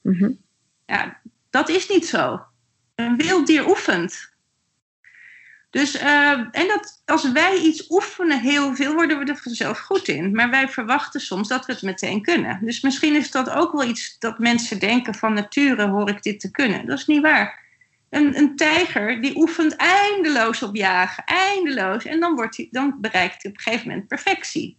mhm, 0.00 0.32
Ja, 0.86 1.20
dat 1.50 1.68
is 1.68 1.88
niet 1.88 2.06
zo. 2.06 2.44
Een 2.94 3.16
wild 3.16 3.46
dier 3.46 3.68
oefent. 3.68 4.33
Dus, 5.74 5.96
eh, 5.96 6.30
en 6.30 6.68
dat, 6.68 7.02
als 7.04 7.32
wij 7.32 7.58
iets 7.58 7.90
oefenen 7.90 8.40
heel 8.40 8.74
veel, 8.74 8.94
worden 8.94 9.18
we 9.18 9.24
er 9.24 9.36
vanzelf 9.36 9.78
goed 9.78 10.08
in. 10.08 10.34
Maar 10.34 10.50
wij 10.50 10.68
verwachten 10.68 11.20
soms 11.20 11.48
dat 11.48 11.66
we 11.66 11.72
het 11.72 11.82
meteen 11.82 12.22
kunnen. 12.22 12.58
Dus 12.64 12.80
misschien 12.80 13.14
is 13.14 13.30
dat 13.30 13.50
ook 13.50 13.72
wel 13.72 13.84
iets 13.84 14.18
dat 14.18 14.38
mensen 14.38 14.78
denken 14.78 15.14
van 15.14 15.32
nature 15.32 15.88
hoor 15.88 16.08
ik 16.08 16.22
dit 16.22 16.40
te 16.40 16.50
kunnen. 16.50 16.86
Dat 16.86 16.98
is 16.98 17.06
niet 17.06 17.22
waar. 17.22 17.62
Een, 18.10 18.38
een 18.38 18.56
tijger 18.56 19.22
die 19.22 19.36
oefent 19.36 19.76
eindeloos 19.76 20.62
op 20.62 20.76
jagen, 20.76 21.24
eindeloos. 21.24 22.04
En 22.04 22.20
dan, 22.20 22.34
wordt 22.34 22.56
hij, 22.56 22.68
dan 22.70 22.96
bereikt 23.00 23.42
hij 23.42 23.50
op 23.50 23.56
een 23.56 23.62
gegeven 23.62 23.88
moment 23.88 24.08
perfectie. 24.08 24.78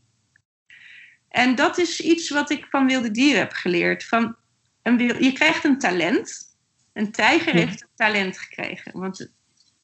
En 1.30 1.56
dat 1.56 1.78
is 1.78 2.02
iets 2.02 2.30
wat 2.30 2.50
ik 2.50 2.66
van 2.70 2.88
wilde 2.88 3.12
dieren 3.12 3.40
heb 3.40 3.54
geleerd. 3.54 4.06
Van 4.06 4.36
een, 4.82 4.98
je 4.98 5.32
krijgt 5.32 5.64
een 5.64 5.80
talent. 5.80 6.56
Een 6.94 7.12
tijger 7.12 7.54
heeft 7.54 7.82
een 7.82 7.96
talent 7.96 8.38
gekregen. 8.38 9.00
Want 9.00 9.34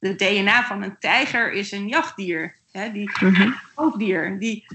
de 0.02 0.16
DNA 0.16 0.64
van 0.64 0.84
een 0.84 0.98
tijger 1.00 1.52
is 1.52 1.72
een 1.72 1.88
jachtdier. 1.88 2.56
Hè, 2.72 2.92
die 2.92 3.12
Mhm. 3.20 4.38
Die, 4.38 4.66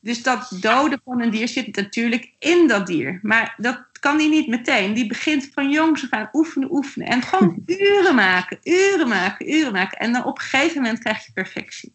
dus 0.00 0.22
dat 0.22 0.56
doden 0.60 1.00
van 1.04 1.22
een 1.22 1.30
dier 1.30 1.48
zit 1.48 1.76
natuurlijk 1.76 2.30
in 2.38 2.68
dat 2.68 2.86
dier. 2.86 3.18
Maar 3.22 3.54
dat 3.56 3.84
kan 4.00 4.16
die 4.16 4.28
niet 4.28 4.48
meteen. 4.48 4.94
Die 4.94 5.06
begint 5.06 5.50
van 5.54 5.70
jongs 5.70 6.02
af 6.02 6.10
aan 6.10 6.28
oefenen, 6.32 6.72
oefenen. 6.72 7.08
En 7.08 7.22
gewoon 7.22 7.62
uren 7.66 8.14
maken, 8.14 8.58
uren 8.62 9.08
maken, 9.08 9.54
uren 9.54 9.72
maken. 9.72 9.98
En 9.98 10.12
dan 10.12 10.24
op 10.24 10.38
een 10.38 10.44
gegeven 10.44 10.82
moment 10.82 10.98
krijg 10.98 11.26
je 11.26 11.32
perfectie. 11.32 11.94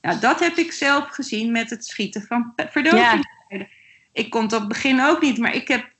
Nou, 0.00 0.20
dat 0.20 0.40
heb 0.40 0.56
ik 0.56 0.72
zelf 0.72 1.08
gezien 1.08 1.52
met 1.52 1.70
het 1.70 1.86
schieten 1.86 2.22
van 2.22 2.52
verdovingspijlen. 2.56 3.68
Ik 4.12 4.30
kon 4.30 4.48
dat 4.48 4.68
begin 4.68 5.00
ook 5.00 5.22
niet, 5.22 5.38
maar 5.38 5.54
ik 5.54 5.68
heb 5.68 5.90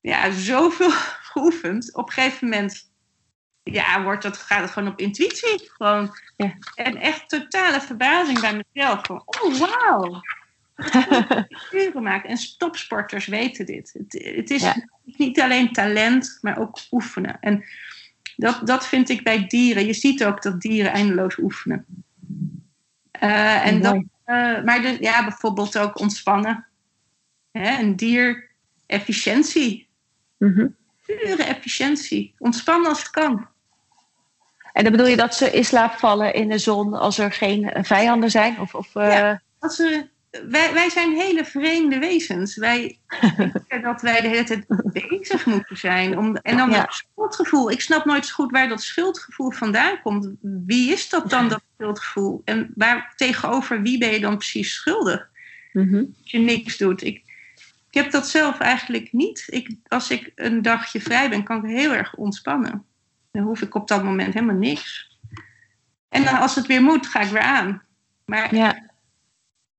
ja, 0.00 0.30
zoveel 0.30 0.90
geoefend. 1.32 1.94
Op 1.94 2.06
een 2.06 2.12
gegeven 2.12 2.48
moment 2.48 2.89
ja, 3.62 4.02
wordt 4.02 4.22
dat, 4.22 4.36
gaat 4.36 4.60
het 4.60 4.70
gewoon 4.70 4.92
op 4.92 4.98
intuïtie. 4.98 5.70
Gewoon. 5.72 6.16
Ja. 6.36 6.56
En 6.74 6.96
echt 6.96 7.28
totale 7.28 7.80
verbazing 7.80 8.40
bij 8.40 8.64
mezelf. 8.72 9.06
Van, 9.06 9.22
oh, 9.26 9.58
wauw. 9.58 10.20
uren 11.72 12.02
maken. 12.10 12.30
En 12.30 12.38
topsporters 12.58 13.26
weten 13.26 13.66
dit. 13.66 13.92
Het, 13.98 14.34
het 14.36 14.50
is 14.50 14.62
Ja. 14.62 14.86
niet 15.04 15.40
alleen 15.40 15.72
talent, 15.72 16.38
maar 16.40 16.58
ook 16.58 16.78
oefenen. 16.90 17.40
En 17.40 17.64
dat, 18.36 18.66
dat 18.66 18.86
vind 18.86 19.08
ik 19.08 19.24
bij 19.24 19.46
dieren. 19.46 19.86
Je 19.86 19.92
ziet 19.92 20.24
ook 20.24 20.42
dat 20.42 20.60
dieren 20.60 20.92
eindeloos 20.92 21.38
oefenen. 21.38 21.84
Eh, 23.10 23.66
en 23.66 23.82
dat, 23.82 24.02
eh, 24.24 24.62
maar 24.62 25.02
ja, 25.02 25.24
bijvoorbeeld 25.24 25.78
ook 25.78 25.98
ontspannen. 25.98 26.66
Hè, 27.50 27.78
een 27.78 27.96
dier, 27.96 28.50
efficiëntie. 28.86 29.88
Mhm. 30.36 30.66
Pure 31.18 31.42
efficiëntie. 31.42 32.34
Ontspannen 32.38 32.88
als 32.88 32.98
het 32.98 33.10
kan. 33.10 33.48
En 34.72 34.82
dan 34.82 34.92
bedoel 34.92 35.06
je 35.06 35.16
dat 35.16 35.34
ze 35.34 35.50
in 35.50 35.64
slaap 35.64 35.92
vallen 35.98 36.34
in 36.34 36.48
de 36.48 36.58
zon 36.58 36.94
als 36.94 37.18
er 37.18 37.32
geen 37.32 37.70
vijanden 37.82 38.30
zijn? 38.30 38.60
Of, 38.60 38.74
of, 38.74 38.94
eh, 38.96 39.08
Ja. 39.12 39.42
Als 39.58 39.78
we, 39.78 40.06
wij, 40.48 40.72
wij 40.72 40.90
zijn 40.90 41.12
hele 41.12 41.44
vreemde 41.44 41.98
wezens. 41.98 42.56
Wij 42.56 42.98
denken 43.36 43.82
dat 43.82 44.02
wij 44.02 44.20
de 44.20 44.28
hele 44.28 44.44
tijd 44.44 44.64
bezig 44.92 45.46
moeten 45.46 45.76
zijn. 45.76 46.18
Om, 46.18 46.36
en 46.36 46.56
dan 46.56 46.70
Ja. 46.70 46.80
dat 46.80 47.02
schuldgevoel. 47.14 47.70
Ik 47.70 47.80
snap 47.80 48.04
nooit 48.04 48.26
zo 48.26 48.34
goed 48.34 48.50
waar 48.50 48.68
dat 48.68 48.82
schuldgevoel 48.82 49.50
vandaan 49.50 50.00
komt. 50.02 50.30
Wie 50.40 50.92
is 50.92 51.08
dat 51.08 51.30
dan, 51.30 51.48
dat 51.48 51.62
schuldgevoel? 51.78 52.42
En 52.44 52.72
waar, 52.74 53.12
tegenover 53.16 53.82
wie 53.82 53.98
ben 53.98 54.10
je 54.10 54.20
dan 54.20 54.36
precies 54.36 54.74
schuldig? 54.74 55.28
mhm. 55.72 55.96
Als 55.96 56.30
je 56.30 56.38
niks 56.38 56.76
doet. 56.76 57.02
Ik, 57.02 57.22
ik 57.90 58.02
heb 58.02 58.10
dat 58.10 58.28
zelf 58.28 58.58
eigenlijk 58.58 59.12
niet. 59.12 59.44
Ik, 59.46 59.70
als 59.88 60.10
ik 60.10 60.32
een 60.34 60.62
dagje 60.62 61.00
vrij 61.00 61.28
ben, 61.30 61.42
kan 61.44 61.64
ik 61.64 61.70
heel 61.76 61.92
erg 61.92 62.14
ontspannen. 62.14 62.84
Dan 63.30 63.42
hoef 63.42 63.60
ik 63.62 63.74
op 63.74 63.88
dat 63.88 64.02
moment 64.04 64.34
helemaal 64.34 64.56
niks. 64.56 65.18
En 66.08 66.24
dan, 66.24 66.38
als 66.38 66.54
het 66.54 66.66
weer 66.66 66.82
moet, 66.82 67.06
ga 67.06 67.20
ik 67.20 67.30
weer 67.30 67.42
aan. 67.42 67.82
Maar 68.24 68.54
Ja, 68.54 68.90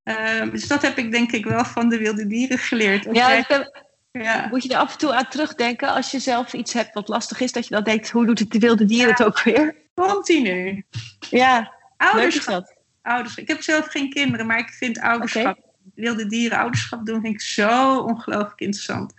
eh, 0.03 0.51
dus 0.51 0.67
dat 0.67 0.81
heb 0.81 0.97
ik 0.97 1.11
denk 1.11 1.31
ik 1.31 1.45
wel 1.45 1.65
van 1.65 1.89
de 1.89 1.97
wilde 1.97 2.27
dieren 2.27 2.57
geleerd. 2.57 3.03
Ja 3.03 3.29
jij- 3.29 3.69
ja. 4.11 4.47
moet 4.49 4.63
je 4.63 4.69
er 4.69 4.77
af 4.79 4.91
en 4.91 4.97
toe 4.97 5.13
aan 5.13 5.27
terugdenken 5.27 5.89
als 5.89 6.11
je 6.11 6.19
zelf 6.19 6.53
iets 6.53 6.73
hebt 6.73 6.93
wat 6.93 7.07
lastig 7.07 7.39
is, 7.39 7.51
dat 7.51 7.67
je 7.67 7.73
dan 7.73 7.83
denkt, 7.83 8.09
hoe 8.09 8.25
doet 8.25 8.39
het 8.39 8.51
de 8.51 8.59
wilde 8.59 8.85
dier 8.85 9.07
het 9.07 9.23
ook 9.23 9.43
weer? 9.43 9.75
continu. 9.93 10.85
Ja, 11.29 11.57
leuk 11.59 11.67
is 11.97 12.13
Ouderschap, 12.13 12.53
dat. 12.53 12.75
ouderschap. 13.01 13.43
Ik 13.43 13.47
heb 13.49 13.61
zelf 13.61 13.85
geen 13.87 14.09
kinderen, 14.09 14.45
maar 14.47 14.59
ik 14.59 14.69
vind 14.69 14.99
ouderschap, 14.99 15.59
wilde 16.01 16.27
dieren 16.27 16.57
ouderschap 16.57 17.05
doen, 17.05 17.21
vind 17.21 17.33
ik 17.33 17.41
zo 17.41 17.97
ongelooflijk 17.99 18.59
interessant. 18.59 19.13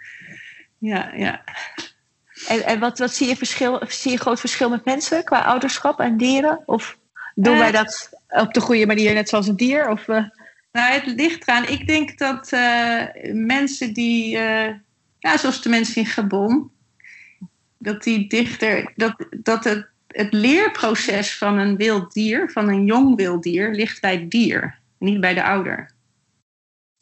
Ja, 0.79 1.13
ja. 1.17 1.45
En, 2.49 2.65
en 2.65 2.79
wat, 2.81 2.99
wat 2.99 3.15
zie 3.15 3.29
je 3.29 3.37
verschil, 3.37 3.83
zie 3.89 4.11
je 4.11 4.19
groot 4.19 4.41
verschil 4.41 4.69
met 4.71 4.85
mensen 4.85 5.25
qua 5.25 5.41
ouderschap 5.41 6.01
en 6.01 6.17
dieren? 6.17 6.63
Of 6.67 6.99
doen 7.35 7.55
Eh. 7.55 7.61
wij 7.61 7.73
dat 7.73 8.11
op 8.29 8.55
de 8.55 8.61
goede 8.61 8.87
manier, 8.87 9.15
net 9.15 9.29
zoals 9.29 9.49
een 9.49 9.57
dier? 9.57 9.89
Of, 9.89 10.09
eh, 10.09 10.25
Nou, 10.73 10.93
het 10.93 11.07
ligt 11.07 11.49
eraan. 11.49 11.69
Ik 11.69 11.87
denk 11.87 12.19
dat 12.19 12.53
eh, 12.53 13.03
mensen 13.33 13.93
die, 13.93 14.39
eh, 14.39 14.75
ja, 15.19 15.37
zoals 15.37 15.63
de 15.63 15.69
mensen 15.69 16.03
in 16.03 16.07
Gabon, 16.07 16.71
dat 17.79 18.03
die 18.03 18.29
dichter, 18.29 18.93
dat, 18.97 19.27
dat 19.31 19.65
het, 19.65 19.87
het 20.07 20.33
leerproces 20.33 21.39
van 21.39 21.59
een 21.59 21.77
wild 21.77 22.13
dier, 22.13 22.51
van 22.51 22.69
een 22.69 22.85
jong 22.85 23.17
wild 23.17 23.43
dier, 23.43 23.71
ligt 23.75 24.01
bij 24.01 24.13
het 24.15 24.31
dier, 24.31 24.79
niet 24.99 25.21
bij 25.21 25.35
de 25.35 25.43
ouder. 25.43 25.92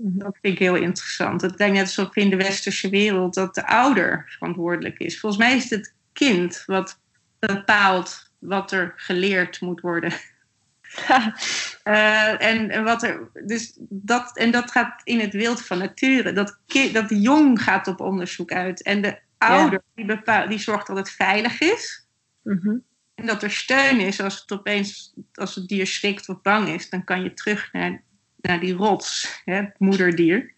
Dat 0.03 0.39
vind 0.41 0.55
ik 0.55 0.59
heel 0.59 0.75
interessant. 0.75 1.41
Het 1.41 1.59
lijkt 1.59 1.75
net 1.75 1.83
alsof 1.83 2.17
in 2.17 2.31
de 2.31 2.37
westerse 2.37 2.89
wereld 2.89 3.35
dat 3.35 3.55
de 3.55 3.67
ouder 3.67 4.25
verantwoordelijk 4.29 4.99
is. 4.99 5.21
Volgens 5.21 5.43
mij 5.43 5.57
is 5.57 5.63
het 5.63 5.71
het 5.71 5.95
kind 6.13 6.63
wat 6.67 6.99
bepaalt 7.39 8.31
wat 8.39 8.73
er 8.73 8.93
geleerd 8.97 9.61
moet 9.61 9.81
worden. 9.81 10.13
Eh, 11.83 12.43
en, 12.43 12.71
en, 12.71 12.85
wat 12.85 13.03
er, 13.03 13.31
dus 13.47 13.77
dat, 13.79 14.37
en 14.37 14.51
dat 14.51 14.71
gaat 14.71 15.01
in 15.05 15.21
het 15.21 15.33
wild 15.33 15.63
van 15.63 15.79
nature. 15.79 16.33
Dat, 16.33 16.59
ki- 16.67 16.93
dat 16.93 17.09
de 17.09 17.21
jong 17.21 17.63
gaat 17.63 17.87
op 17.87 18.01
onderzoek 18.01 18.53
uit. 18.53 18.83
En 18.83 19.03
de 19.03 19.19
ouder 19.39 19.83
die, 19.95 20.05
bepaalt, 20.05 20.49
die 20.49 20.59
zorgt 20.59 20.87
dat 20.87 20.97
het 20.97 21.11
veilig 21.11 21.61
is. 21.61 22.07
mhm. 22.43 22.77
En 23.15 23.27
dat 23.27 23.43
er 23.43 23.51
steun 23.51 24.01
is 24.01 24.21
als 24.21 24.41
het 24.41 24.53
opeens, 24.53 25.15
als 25.35 25.55
het 25.55 25.69
dier 25.69 25.87
schrikt 25.87 26.29
of 26.29 26.43
bang 26.43 26.69
is. 26.69 26.91
Dan 26.91 27.05
kan 27.05 27.23
je 27.23 27.35
terug 27.35 27.73
naar, 27.73 28.03
naar 28.43 28.61
die 28.61 28.75
rots, 28.75 29.41
hè, 29.45 29.55
het 29.55 29.79
moederdier. 29.79 30.55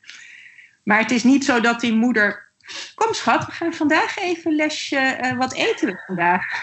Maar 0.83 0.99
het 0.99 1.11
is 1.11 1.25
niet 1.25 1.45
zo 1.45 1.61
dat 1.61 1.81
die 1.81 1.93
moeder... 1.93 2.51
Kom 2.95 3.15
schat, 3.15 3.47
we 3.47 3.53
gaan 3.53 3.75
vandaag 3.75 4.19
even 4.19 4.51
een 4.51 4.57
lesje... 4.57 4.97
eh, 4.97 5.37
wat 5.37 5.55
eten 5.55 5.89
we 5.89 6.03
vandaag? 6.07 6.63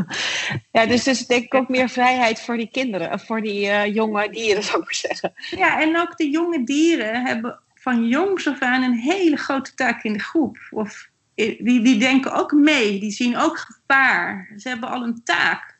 Ja, 0.72 0.86
dus, 0.86 1.04
dus 1.04 1.26
denk 1.26 1.44
ik 1.44 1.54
ook 1.54 1.68
meer 1.68 1.88
vrijheid 1.88 2.40
voor 2.40 2.56
die 2.56 2.70
kinderen, 2.70 3.12
of 3.12 3.26
voor 3.26 3.40
die 3.40 3.68
eh, 3.68 3.94
jonge 3.94 4.30
dieren, 4.30 4.62
zou 4.68 4.78
ik 4.78 4.84
maar 4.84 4.94
zeggen. 4.94 5.32
Ja, 5.50 5.80
en 5.80 5.98
ook 5.98 6.16
de 6.16 6.30
jonge 6.30 6.64
dieren 6.64 7.26
hebben 7.26 7.60
van 7.74 8.08
jongs 8.08 8.48
af 8.48 8.60
aan 8.60 8.82
een 8.82 8.98
hele 8.98 9.36
grote 9.36 9.74
taak 9.74 10.02
in 10.02 10.12
de 10.12 10.18
groep. 10.18 10.58
Of 10.70 11.08
eh, 11.34 11.64
die, 11.64 11.82
die 11.82 11.98
denken 11.98 12.32
ook 12.32 12.52
mee, 12.52 13.00
die 13.00 13.10
zien 13.10 13.36
ook 13.36 13.58
gevaar. 13.58 14.52
Ze 14.56 14.68
hebben 14.68 14.88
al 14.88 15.02
een 15.02 15.20
taak. 15.24 15.78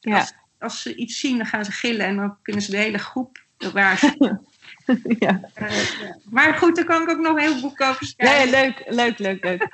Ja. 0.00 0.18
Als, 0.18 0.34
als 0.58 0.82
ze 0.82 0.94
iets 0.94 1.20
zien, 1.20 1.36
dan 1.36 1.46
gaan 1.46 1.64
ze 1.64 1.72
gillen 1.72 2.06
en 2.06 2.16
dan 2.16 2.36
kunnen 2.42 2.62
ze 2.62 2.70
de 2.70 2.76
hele 2.76 2.98
groep 2.98 3.43
waarschuwen. 3.72 4.46
ja. 5.18 5.40
Eh, 5.54 6.00
ja. 6.00 6.16
Maar 6.30 6.54
goed, 6.54 6.76
daar 6.76 6.84
kan 6.84 7.02
ik 7.02 7.10
ook 7.10 7.18
nog 7.18 7.36
een 7.36 7.42
heleboel 7.42 7.72
over 7.78 8.12
Nee, 8.16 8.36
schrijven. 8.36 8.50
leuk, 8.50 8.82
leuk, 8.86 9.18
leuk, 9.18 9.44
leuk. 9.44 9.68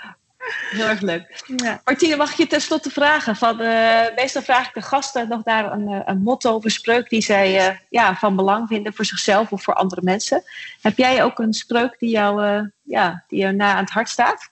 Heel 0.70 0.86
erg 0.86 1.00
leuk. 1.00 1.42
Ja. 1.56 1.80
Martine, 1.84 2.16
mag 2.16 2.30
ik 2.30 2.36
je 2.36 2.46
tenslotte 2.46 2.90
vragen? 2.90 3.36
Van, 3.36 3.60
eh, 3.60 4.14
meestal 4.16 4.42
vraag 4.42 4.66
ik 4.66 4.74
de 4.74 4.82
gasten 4.82 5.28
nog 5.28 5.44
naar 5.44 5.72
een, 5.72 5.88
eh, 5.88 6.00
een 6.04 6.22
motto 6.22 6.54
of 6.54 6.64
een 6.64 6.70
spreuk 6.70 7.08
die 7.08 7.20
zij 7.20 7.80
ja, 7.88 8.16
van 8.16 8.36
belang 8.36 8.68
vinden 8.68 8.94
voor 8.94 9.04
zichzelf 9.04 9.52
of 9.52 9.62
voor 9.62 9.74
andere 9.74 10.02
mensen. 10.02 10.42
Heb 10.80 10.96
jij 10.96 11.22
ook 11.22 11.38
een 11.38 11.52
spreuk 11.52 11.98
die 11.98 12.10
jou, 12.10 12.68
ja, 12.82 13.24
die 13.28 13.38
jou 13.38 13.54
na 13.54 13.74
aan 13.74 13.84
het 13.84 13.92
hart 13.92 14.08
staat? 14.08 14.50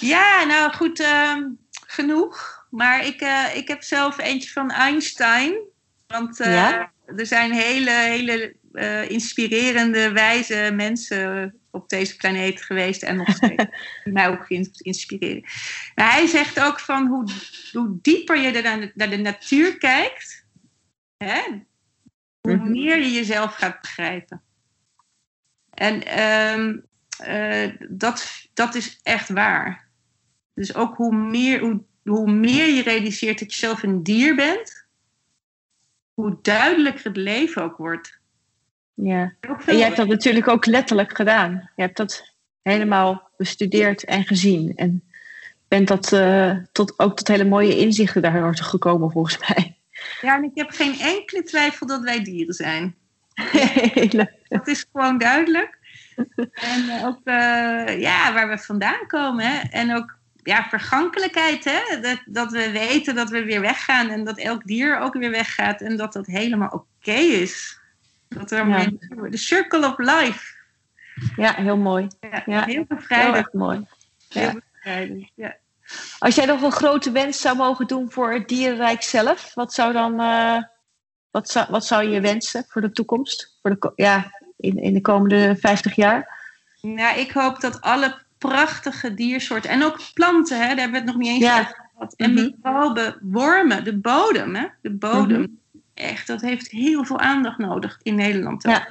Ja, 0.00 0.44
nou 0.44 0.72
goed, 0.72 1.00
ehm, 1.00 1.42
genoeg. 1.86 2.62
Maar 2.70 3.06
ik, 3.06 3.20
ik 3.54 3.68
heb 3.68 3.82
zelf 3.82 4.18
eentje 4.18 4.50
van 4.50 4.70
Einstein. 4.70 5.72
Want 6.18 6.40
eh, 6.40 6.52
Ja? 6.54 6.92
er 7.16 7.26
zijn 7.26 7.52
hele, 7.52 7.90
hele 7.90 8.56
eh, 8.72 9.10
inspirerende, 9.10 10.12
wijze 10.12 10.70
mensen 10.74 11.54
op 11.70 11.88
deze 11.88 12.16
planeet 12.16 12.62
geweest. 12.62 13.02
En 13.02 13.16
nog 13.16 13.30
steeds. 13.30 13.64
die 14.04 14.12
mij 14.12 14.28
ook 14.28 14.48
in- 14.48 14.70
inspireren. 14.78 15.42
Maar 15.94 16.12
hij 16.12 16.26
zegt 16.26 16.60
ook 16.60 16.80
van 16.80 17.06
hoe, 17.06 17.30
hoe 17.72 17.98
dieper 18.02 18.36
je 18.36 18.62
naar 18.62 18.80
de, 18.80 18.92
naar 18.94 19.10
de 19.10 19.16
natuur 19.16 19.78
kijkt, 19.78 20.46
hè, 21.16 21.40
hoe 22.40 22.56
Mhm. 22.56 22.70
meer 22.70 22.98
je 22.98 23.10
jezelf 23.12 23.54
gaat 23.54 23.80
begrijpen. 23.80 24.42
En 25.70 26.06
ehm, 26.06 26.76
eh, 27.18 27.70
dat, 27.88 28.48
dat 28.54 28.74
is 28.74 29.00
echt 29.02 29.28
waar. 29.28 29.88
Dus 30.54 30.74
ook 30.74 30.96
hoe 30.96 31.16
meer, 31.16 31.60
hoe, 31.60 31.84
hoe 32.02 32.30
meer 32.32 32.66
je 32.68 32.82
realiseert 32.82 33.38
dat 33.38 33.52
je 33.52 33.58
zelf 33.58 33.82
een 33.82 34.02
dier 34.02 34.34
bent, 34.34 34.83
hoe 36.14 36.38
duidelijker 36.42 37.04
het 37.04 37.16
leven 37.16 37.62
ook 37.62 37.76
wordt. 37.76 38.18
Ja. 38.94 39.32
En 39.40 39.76
jij 39.76 39.84
hebt 39.84 39.96
dat 39.96 40.08
natuurlijk 40.08 40.48
ook 40.48 40.66
letterlijk 40.66 41.16
gedaan. 41.16 41.70
Je 41.76 41.82
hebt 41.82 41.96
dat 41.96 42.34
helemaal 42.62 43.30
bestudeerd 43.36 44.04
en 44.04 44.24
gezien. 44.24 44.72
En 44.76 45.02
bent 45.68 45.88
dat, 45.88 46.12
eh, 46.12 46.56
tot, 46.72 46.98
ook 46.98 47.16
tot 47.16 47.28
hele 47.28 47.44
mooie 47.44 47.78
inzichten 47.78 48.22
daar 48.22 48.56
gekomen, 48.56 49.10
volgens 49.10 49.38
mij. 49.38 49.76
Ja, 50.20 50.36
en 50.36 50.44
ik 50.44 50.50
heb 50.54 50.70
geen 50.70 50.98
enkele 50.98 51.42
twijfel 51.42 51.86
dat 51.86 52.02
wij 52.02 52.22
dieren 52.24 52.54
zijn. 52.54 52.94
Hele- 53.34 54.38
Dat 54.48 54.68
is 54.68 54.86
gewoon 54.92 55.18
duidelijk. 55.18 55.78
En 56.52 56.88
eh, 56.88 57.06
ook 57.06 57.20
eh, 57.24 58.00
ja, 58.00 58.32
waar 58.32 58.48
we 58.48 58.58
vandaan 58.58 59.06
komen. 59.06 59.44
Hè? 59.44 59.60
En 59.70 59.96
ook 59.96 60.18
ja, 60.44 60.66
vergankelijkheid. 60.68 61.64
Hè? 61.64 62.00
Dat, 62.00 62.18
dat 62.26 62.52
we 62.52 62.70
weten 62.70 63.14
dat 63.14 63.30
we 63.30 63.44
weer 63.44 63.60
weggaan. 63.60 64.08
En 64.08 64.24
dat 64.24 64.38
elk 64.38 64.64
dier 64.64 64.98
ook 64.98 65.14
weer 65.14 65.30
weggaat. 65.30 65.80
En 65.80 65.96
dat 65.96 66.12
dat 66.12 66.26
helemaal 66.26 66.68
oké 66.68 67.12
is. 67.12 67.78
Dat 68.28 68.50
er 68.50 68.68
Ja. 68.68 68.86
De 69.30 69.36
circle 69.36 69.86
of 69.86 69.98
life. 69.98 70.54
ja, 71.36 71.54
heel 71.54 71.76
mooi. 71.76 72.06
Ja, 72.20 72.42
Ja, 72.46 72.64
heel 72.64 72.84
bevrijdend. 72.88 73.36
erg 73.36 73.52
mooi. 73.52 73.86
Heel 74.28 74.42
ja. 74.42 74.52
bevrijdend. 74.72 75.30
Ja. 75.34 75.56
Als 76.18 76.34
jij 76.34 76.46
nog 76.46 76.62
een 76.62 76.72
grote 76.72 77.10
wens 77.10 77.40
zou 77.40 77.56
mogen 77.56 77.86
doen 77.86 78.10
voor 78.10 78.32
het 78.32 78.48
dierenrijk 78.48 79.02
zelf, 79.02 79.54
wat 79.54 79.72
zou 79.74 79.92
dan 79.92 80.20
uh, 80.20 80.62
wat 81.30 81.48
zou, 81.50 81.66
wat 81.70 81.86
zou 81.86 82.08
je 82.08 82.20
wensen 82.20 82.64
voor 82.68 82.80
de 82.80 82.90
toekomst? 82.90 83.58
Voor 83.62 83.70
de, 83.78 83.92
ja, 83.96 84.30
in, 84.56 84.82
in 84.82 84.94
de 84.94 85.00
komende 85.00 85.56
50 85.56 85.94
jaar? 85.94 86.42
Nou, 86.80 87.18
ik 87.18 87.32
hoop 87.32 87.60
dat 87.60 87.80
alle 87.80 88.23
prachtige 88.48 89.14
diersoorten 89.14 89.70
en 89.70 89.82
ook 89.82 90.00
planten, 90.14 90.56
hè, 90.56 90.66
daar 90.66 90.76
hebben 90.76 90.90
we 90.90 90.96
het 90.96 91.06
nog 91.06 91.16
niet 91.16 91.28
eens 91.28 91.42
ja. 91.42 91.60
over 91.60 91.88
gehad. 91.92 92.14
En 92.16 92.30
mm 92.30 92.36
microben, 92.36 93.18
wormen, 93.20 93.84
de 93.84 93.96
bodem, 93.96 94.54
hè, 94.54 94.66
de 94.80 94.90
bodem. 94.90 95.40
Mhm. 95.40 95.48
Echt, 95.94 96.26
dat 96.26 96.40
heeft 96.40 96.70
heel 96.70 97.04
veel 97.04 97.18
aandacht 97.18 97.58
nodig 97.58 98.00
in 98.02 98.14
Nederland. 98.14 98.62
Ja. 98.62 98.88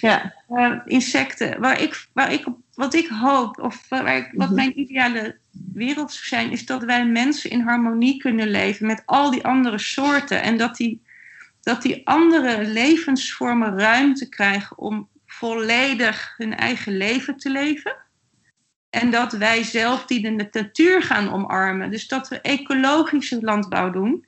ja. 0.00 0.34
Uh, 0.50 0.78
insecten, 0.84 1.60
waar 1.60 1.80
ik, 1.80 2.06
waar 2.12 2.32
ik, 2.32 2.44
wat 2.74 2.94
ik 2.94 3.06
hoop, 3.06 3.58
of 3.60 3.88
waar 3.88 4.16
ik, 4.16 4.30
wat 4.32 4.46
mhm. 4.46 4.56
mijn 4.56 4.78
ideale 4.78 5.36
wereld 5.72 6.12
zou 6.12 6.24
zijn, 6.24 6.50
is 6.50 6.66
dat 6.66 6.84
wij 6.84 7.06
mensen 7.06 7.50
in 7.50 7.60
harmonie 7.60 8.16
kunnen 8.16 8.48
leven 8.48 8.86
met 8.86 9.02
al 9.06 9.30
die 9.30 9.44
andere 9.44 9.78
soorten. 9.78 10.42
En 10.42 10.56
dat 10.56 10.76
die, 10.76 11.02
dat 11.62 11.82
die 11.82 12.06
andere 12.06 12.64
levensvormen 12.64 13.78
ruimte 13.78 14.28
krijgen 14.28 14.78
om 14.78 15.08
volledig 15.26 16.34
hun 16.36 16.56
eigen 16.56 16.96
leven 16.96 17.36
te 17.36 17.50
leven. 17.50 17.96
En 18.94 19.10
dat 19.10 19.32
wij 19.32 19.62
zelf 19.62 20.06
die 20.06 20.22
de 20.22 20.48
natuur 20.50 21.02
gaan 21.02 21.32
omarmen. 21.32 21.90
Dus 21.90 22.08
dat 22.08 22.28
we 22.28 22.40
ecologische 22.40 23.38
landbouw 23.40 23.90
doen. 23.90 24.26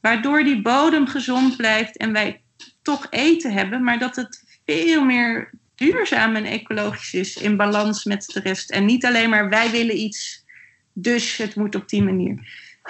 Waardoor 0.00 0.44
die 0.44 0.62
bodem 0.62 1.06
gezond 1.06 1.56
blijft 1.56 1.96
en 1.96 2.12
wij 2.12 2.40
toch 2.82 3.06
eten 3.10 3.52
hebben. 3.52 3.82
Maar 3.82 3.98
dat 3.98 4.16
het 4.16 4.60
veel 4.66 5.04
meer 5.04 5.50
duurzaam 5.74 6.36
en 6.36 6.44
ecologisch 6.44 7.14
is. 7.14 7.36
In 7.36 7.56
balans 7.56 8.04
met 8.04 8.24
de 8.26 8.40
rest. 8.40 8.70
En 8.70 8.84
niet 8.84 9.04
alleen 9.04 9.30
maar 9.30 9.48
wij 9.48 9.70
willen 9.70 9.98
iets. 9.98 10.44
Dus 10.92 11.36
het 11.36 11.54
moet 11.54 11.74
op 11.74 11.88
die 11.88 12.02
manier. 12.02 12.48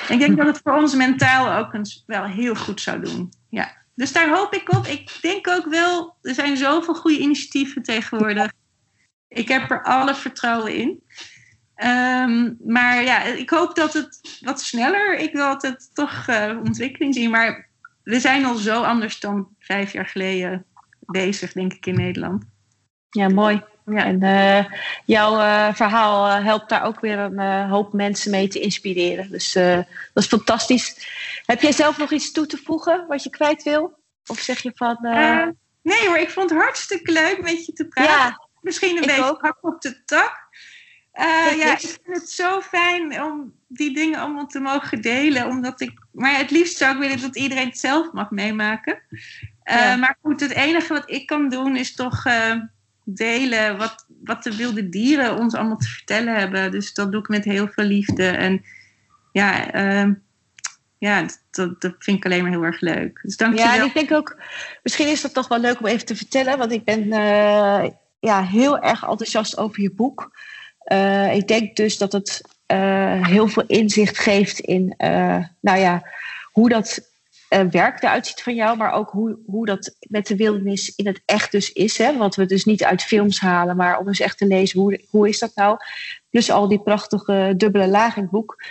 ik 0.08 0.18
denk 0.18 0.36
dat 0.36 0.46
het 0.46 0.60
voor 0.62 0.76
ons 0.76 0.94
mentaal 0.94 1.58
ook 1.58 1.80
wel 2.06 2.24
heel 2.24 2.54
goed 2.54 2.80
zou 2.80 3.00
doen. 3.00 3.32
Ja. 3.50 3.76
Dus 3.94 4.12
daar 4.12 4.28
hoop 4.28 4.54
ik 4.54 4.76
op. 4.76 4.86
Ik 4.86 5.18
denk 5.20 5.48
ook 5.48 5.66
wel, 5.66 6.16
er 6.22 6.34
zijn 6.34 6.56
zoveel 6.56 6.94
goede 6.94 7.18
initiatieven 7.18 7.82
tegenwoordig. 7.82 8.52
Ik 9.28 9.48
heb 9.48 9.70
er 9.70 9.82
alle 9.82 10.14
vertrouwen 10.14 10.74
in. 10.74 11.02
Um, 11.84 12.56
maar 12.64 13.02
ja, 13.02 13.22
ik 13.22 13.50
hoop 13.50 13.74
dat 13.74 13.92
het 13.92 14.38
wat 14.40 14.60
sneller. 14.60 15.18
Ik 15.18 15.32
wil 15.32 15.44
altijd 15.44 15.90
toch 15.94 16.26
uh, 16.28 16.56
ontwikkeling 16.64 17.14
zien. 17.14 17.30
Maar 17.30 17.68
we 18.02 18.20
zijn 18.20 18.44
al 18.44 18.54
zo 18.54 18.82
anders 18.82 19.20
dan 19.20 19.48
vijf 19.58 19.92
jaar 19.92 20.06
geleden 20.06 20.64
bezig, 21.00 21.52
denk 21.52 21.72
ik, 21.72 21.86
in 21.86 21.94
Nederland. 21.94 22.44
Ja, 23.10 23.28
mooi. 23.28 23.62
Ja. 23.86 24.04
En 24.04 24.22
uh, 24.22 24.64
jouw 25.04 25.38
uh, 25.38 25.74
verhaal 25.74 26.26
helpt 26.26 26.68
daar 26.68 26.84
ook 26.84 27.00
weer 27.00 27.18
een 27.18 27.68
hoop 27.68 27.92
mensen 27.92 28.30
mee 28.30 28.48
te 28.48 28.60
inspireren. 28.60 29.30
Dus 29.30 29.52
dat 29.52 29.86
is 30.14 30.26
fantastisch. 30.26 30.96
Heb 31.46 31.60
jij 31.60 31.72
zelf 31.72 31.98
nog 31.98 32.10
iets 32.10 32.32
toe 32.32 32.46
te 32.46 32.60
voegen 32.64 33.04
wat 33.08 33.22
je 33.22 33.30
kwijt 33.30 33.62
wil? 33.62 33.98
Of 34.26 34.38
zeg 34.38 34.62
je 34.62 34.72
van. 34.74 34.98
nee 35.82 36.06
hoor, 36.06 36.18
ik 36.18 36.30
vond 36.30 36.50
het 36.50 36.58
hartstikke 36.58 37.12
leuk 37.12 37.42
met 37.42 37.66
je 37.66 37.72
te 37.72 37.88
praten. 37.88 38.14
Ja, 38.14 38.47
Misschien 38.60 38.96
een 38.96 39.06
beetje 39.06 39.24
ook. 39.24 39.40
hak 39.40 39.58
op 39.60 39.80
de 39.80 40.04
tak. 40.04 40.46
Uh, 41.14 41.58
ja, 41.58 41.72
ik 41.72 41.78
vind 41.78 42.16
het 42.20 42.30
zo 42.30 42.60
fijn 42.60 43.22
om 43.22 43.54
die 43.68 43.94
dingen 43.94 44.20
allemaal 44.20 44.46
te 44.46 44.60
mogen 44.60 45.00
delen. 45.00 45.46
Omdat 45.46 45.80
ik, 45.80 45.92
maar 46.12 46.36
het 46.36 46.50
liefst 46.50 46.76
zou 46.76 46.94
ik 46.94 47.00
willen 47.00 47.20
dat 47.20 47.36
iedereen 47.36 47.66
het 47.66 47.78
zelf 47.78 48.12
mag 48.12 48.30
meemaken. 48.30 49.02
Uh, 49.64 49.96
Maar 49.96 50.18
goed, 50.22 50.40
het 50.40 50.50
enige 50.50 50.92
wat 50.92 51.10
ik 51.10 51.26
kan 51.26 51.48
doen 51.48 51.76
is 51.76 51.94
toch 51.94 52.26
uh, 52.26 52.54
delen 53.04 53.76
wat, 53.76 54.06
wat 54.24 54.42
de 54.42 54.56
wilde 54.56 54.88
dieren 54.88 55.36
ons 55.36 55.54
allemaal 55.54 55.76
te 55.76 55.88
vertellen 55.88 56.34
hebben. 56.34 56.70
Dus 56.70 56.94
dat 56.94 57.12
doe 57.12 57.20
ik 57.20 57.28
met 57.28 57.44
heel 57.44 57.68
veel 57.68 57.84
liefde. 57.84 58.26
En 58.26 58.64
ja, 59.32 59.70
ehm, 59.70 60.14
ja 60.98 61.26
dat, 61.50 61.80
dat 61.80 61.94
vind 61.98 62.16
ik 62.16 62.24
alleen 62.24 62.42
maar 62.42 62.50
heel 62.50 62.64
erg 62.64 62.80
leuk. 62.80 63.20
Dus 63.22 63.36
dank 63.36 63.54
je 63.54 63.60
Ja, 63.60 63.76
en 63.76 63.84
ik 63.84 63.94
denk 63.94 64.12
ook, 64.12 64.42
misschien 64.82 65.08
is 65.08 65.20
dat 65.20 65.34
toch 65.34 65.48
wel 65.48 65.60
leuk 65.60 65.80
om 65.80 65.86
even 65.86 66.06
te 66.06 66.16
vertellen. 66.16 66.58
Want 66.58 66.72
ik 66.72 66.84
ben 66.84 67.08
ja, 68.18 68.42
heel 68.42 68.78
erg 68.78 69.02
enthousiast 69.02 69.58
over 69.58 69.82
je 69.82 69.92
boek. 69.92 70.30
Uh, 70.92 71.34
ik 71.34 71.48
denk 71.48 71.76
dus 71.76 71.98
dat 71.98 72.12
het 72.12 72.40
uh, 72.72 73.26
heel 73.26 73.48
veel 73.48 73.64
inzicht 73.66 74.18
geeft 74.18 74.58
in 74.58 74.94
uh, 74.98 75.44
nou 75.60 75.78
ja, 75.78 76.02
hoe 76.52 76.68
dat 76.68 77.07
werk 77.48 78.02
eruit 78.02 78.26
ziet 78.26 78.42
van 78.42 78.54
jou, 78.54 78.76
maar 78.76 78.92
ook 78.92 79.10
hoe, 79.10 79.38
hoe 79.46 79.66
dat 79.66 79.96
met 80.00 80.26
de 80.26 80.36
wildernis 80.36 80.94
in 80.94 81.06
het 81.06 81.22
echt 81.24 81.52
dus 81.52 81.72
is. 81.72 81.98
Hè? 81.98 82.16
Wat 82.16 82.36
we 82.36 82.46
dus 82.46 82.64
niet 82.64 82.84
uit 82.84 83.02
films 83.02 83.40
halen, 83.40 83.76
maar 83.76 83.98
om 83.98 84.08
eens 84.08 84.20
echt 84.20 84.38
te 84.38 84.46
lezen 84.46 84.80
hoe, 84.80 85.04
hoe 85.10 85.28
is 85.28 85.38
dat 85.38 85.54
nou. 85.54 85.78
Dus 86.30 86.50
al 86.50 86.68
die 86.68 86.82
prachtige 86.82 87.54
dubbele 87.56 87.88
laag 87.88 88.16
in 88.16 88.28
boek. 88.30 88.64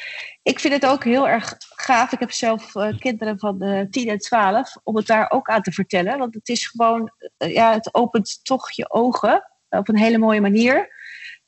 Ik 0.44 0.60
vind 0.60 0.74
het 0.74 0.86
ook 0.86 1.04
heel 1.04 1.28
erg 1.28 1.56
gaaf. 1.60 2.12
Ik 2.12 2.20
heb 2.20 2.32
zelf 2.32 2.72
kinderen 3.00 3.40
van 3.40 3.64
uh, 3.64 3.82
10 3.90 4.10
en 4.10 4.18
12, 4.18 4.76
om 4.84 4.96
het 4.96 5.08
daar 5.08 5.32
ook 5.32 5.48
aan 5.48 5.62
te 5.62 5.72
vertellen. 5.72 6.18
Want 6.18 6.34
het 6.34 6.50
is 6.50 6.68
gewoon, 6.68 7.12
ja, 7.38 7.74
het 7.74 7.94
opent 7.94 8.40
toch 8.44 8.72
je 8.72 8.92
ogen 8.92 9.44
op 9.70 9.90
een 9.90 9.98
hele 9.98 10.18
mooie 10.18 10.42
manier. 10.42 10.96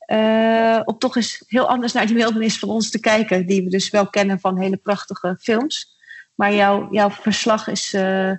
Uh, 0.06 0.80
om 0.84 0.98
toch 0.98 1.16
eens 1.16 1.44
heel 1.46 1.68
anders 1.68 1.92
naar 1.92 2.06
die 2.06 2.16
wildernis 2.16 2.58
van 2.58 2.68
ons 2.68 2.90
te 2.90 3.00
kijken, 3.00 3.46
die 3.46 3.64
we 3.64 3.70
dus 3.70 3.90
wel 3.90 4.10
kennen 4.10 4.40
van 4.40 4.58
hele 4.58 4.76
prachtige 4.76 5.36
films. 5.40 5.98
Maar 6.40 6.54
jouw, 6.54 6.88
jouw 6.90 7.10
verslag 7.10 7.68
is, 7.68 7.94
uh, 7.94 8.32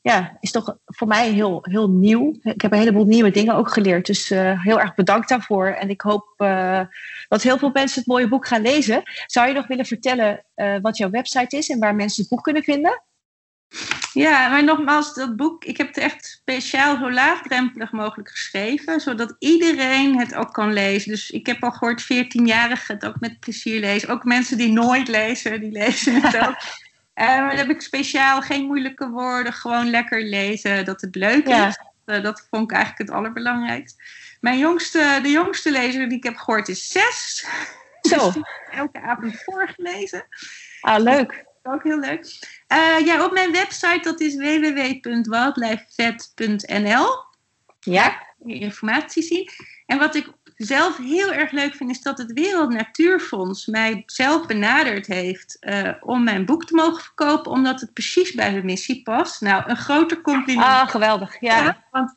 ja, 0.00 0.36
is 0.40 0.50
toch 0.50 0.76
voor 0.84 1.06
mij 1.06 1.30
heel, 1.30 1.58
heel 1.62 1.90
nieuw. 1.90 2.38
Ik 2.42 2.60
heb 2.60 2.72
een 2.72 2.78
heleboel 2.78 3.04
nieuwe 3.04 3.30
dingen 3.30 3.54
ook 3.54 3.72
geleerd. 3.72 4.06
Dus 4.06 4.30
uh, 4.30 4.62
heel 4.62 4.80
erg 4.80 4.94
bedankt 4.94 5.28
daarvoor. 5.28 5.66
En 5.66 5.90
ik 5.90 6.00
hoop 6.00 6.34
dat 7.28 7.42
heel 7.42 7.58
veel 7.58 7.70
mensen 7.72 7.98
het 7.98 8.08
mooie 8.08 8.28
boek 8.28 8.46
gaan 8.46 8.62
lezen. 8.62 9.02
Zou 9.26 9.48
je 9.48 9.54
nog 9.54 9.66
willen 9.66 9.86
vertellen 9.86 10.44
wat 10.82 10.96
jouw 10.96 11.10
website 11.10 11.56
is 11.56 11.68
en 11.68 11.78
waar 11.78 11.94
mensen 11.94 12.20
het 12.22 12.30
boek 12.30 12.42
kunnen 12.42 12.62
vinden? 12.62 13.02
Ja, 14.12 14.48
maar 14.48 14.64
nogmaals, 14.64 15.14
dat 15.14 15.36
boek, 15.36 15.64
ik 15.64 15.76
heb 15.76 15.86
het 15.86 15.96
echt 15.96 16.26
speciaal 16.26 16.96
zo 16.96 17.10
laagdrempelig 17.10 17.92
mogelijk 17.92 18.30
geschreven, 18.30 19.00
zodat 19.00 19.36
iedereen 19.38 20.18
het 20.18 20.34
ook 20.34 20.52
kan 20.52 20.72
lezen. 20.72 21.10
Dus 21.10 21.30
ik 21.30 21.46
heb 21.46 21.62
al 21.62 21.70
gehoord 21.72 22.02
14-jarigen 22.02 22.94
het 22.94 23.06
ook 23.06 23.20
met 23.20 23.40
plezier 23.40 23.80
lezen. 23.80 24.08
Ook 24.08 24.24
mensen 24.24 24.56
die 24.56 24.72
nooit 24.72 25.08
lezen, 25.08 25.60
die 25.60 25.70
lezen 25.70 26.22
het 26.22 26.36
ook. 26.46 26.56
Maar 27.26 27.48
dan 27.48 27.56
heb 27.56 27.70
ik 27.70 27.80
speciaal 27.80 28.40
geen 28.40 28.64
moeilijke 28.64 29.08
woorden, 29.08 29.52
gewoon 29.52 29.90
lekker 29.90 30.22
lezen, 30.22 30.84
dat 30.84 31.00
het 31.00 31.14
leuk 31.14 31.46
is. 31.46 31.78
Uh, 32.06 32.22
dat 32.22 32.46
vond 32.50 32.70
ik 32.70 32.76
eigenlijk 32.76 33.10
het 33.10 33.18
allerbelangrijkste. 33.18 34.02
Mijn 34.40 34.58
jongste, 34.58 35.18
de 35.22 35.30
jongste 35.30 35.70
lezer 35.70 36.08
die 36.08 36.18
ik 36.18 36.24
heb 36.24 36.36
gehoord 36.36 36.68
is 36.68 36.90
zes. 36.90 37.46
Zo. 38.00 38.32
Dus 38.32 38.42
elke 38.70 39.00
avond 39.00 39.42
voorgelezen. 39.44 40.26
Ah, 40.80 41.02
leuk 41.02 41.46
ook 41.72 41.82
heel 41.82 41.98
leuk. 41.98 42.24
Uh, 42.68 43.06
ja, 43.06 43.24
op 43.24 43.32
mijn 43.32 43.52
website, 43.52 44.00
dat 44.02 44.20
is 44.20 44.36
www.wildlifevet.nl. 44.36 47.06
Ja. 47.80 48.26
Informatie 48.44 49.22
zien. 49.22 49.50
En 49.86 49.98
wat 49.98 50.14
ik 50.14 50.32
zelf 50.58 50.96
heel 50.96 51.32
erg 51.32 51.50
leuk 51.50 51.74
vind, 51.74 51.90
is 51.90 52.00
dat 52.00 52.18
het 52.18 52.32
Wereld 52.32 52.72
Natuurfonds 52.72 53.66
mij 53.66 54.02
zelf 54.06 54.46
benaderd 54.46 55.06
heeft 55.06 55.56
uh, 55.60 55.92
om 56.00 56.24
mijn 56.24 56.44
boek 56.44 56.64
te 56.64 56.74
mogen 56.74 57.02
verkopen, 57.02 57.52
omdat 57.52 57.80
het 57.80 57.92
precies 57.92 58.32
bij 58.32 58.52
de 58.52 58.62
missie 58.62 59.02
past. 59.02 59.40
Nou, 59.40 59.62
een 59.66 59.76
groter 59.76 60.20
compliment. 60.20 60.66
Ah, 60.66 60.88
geweldig. 60.88 61.40
Ja. 61.40 61.56
ja 61.64 61.84
want 61.90 62.14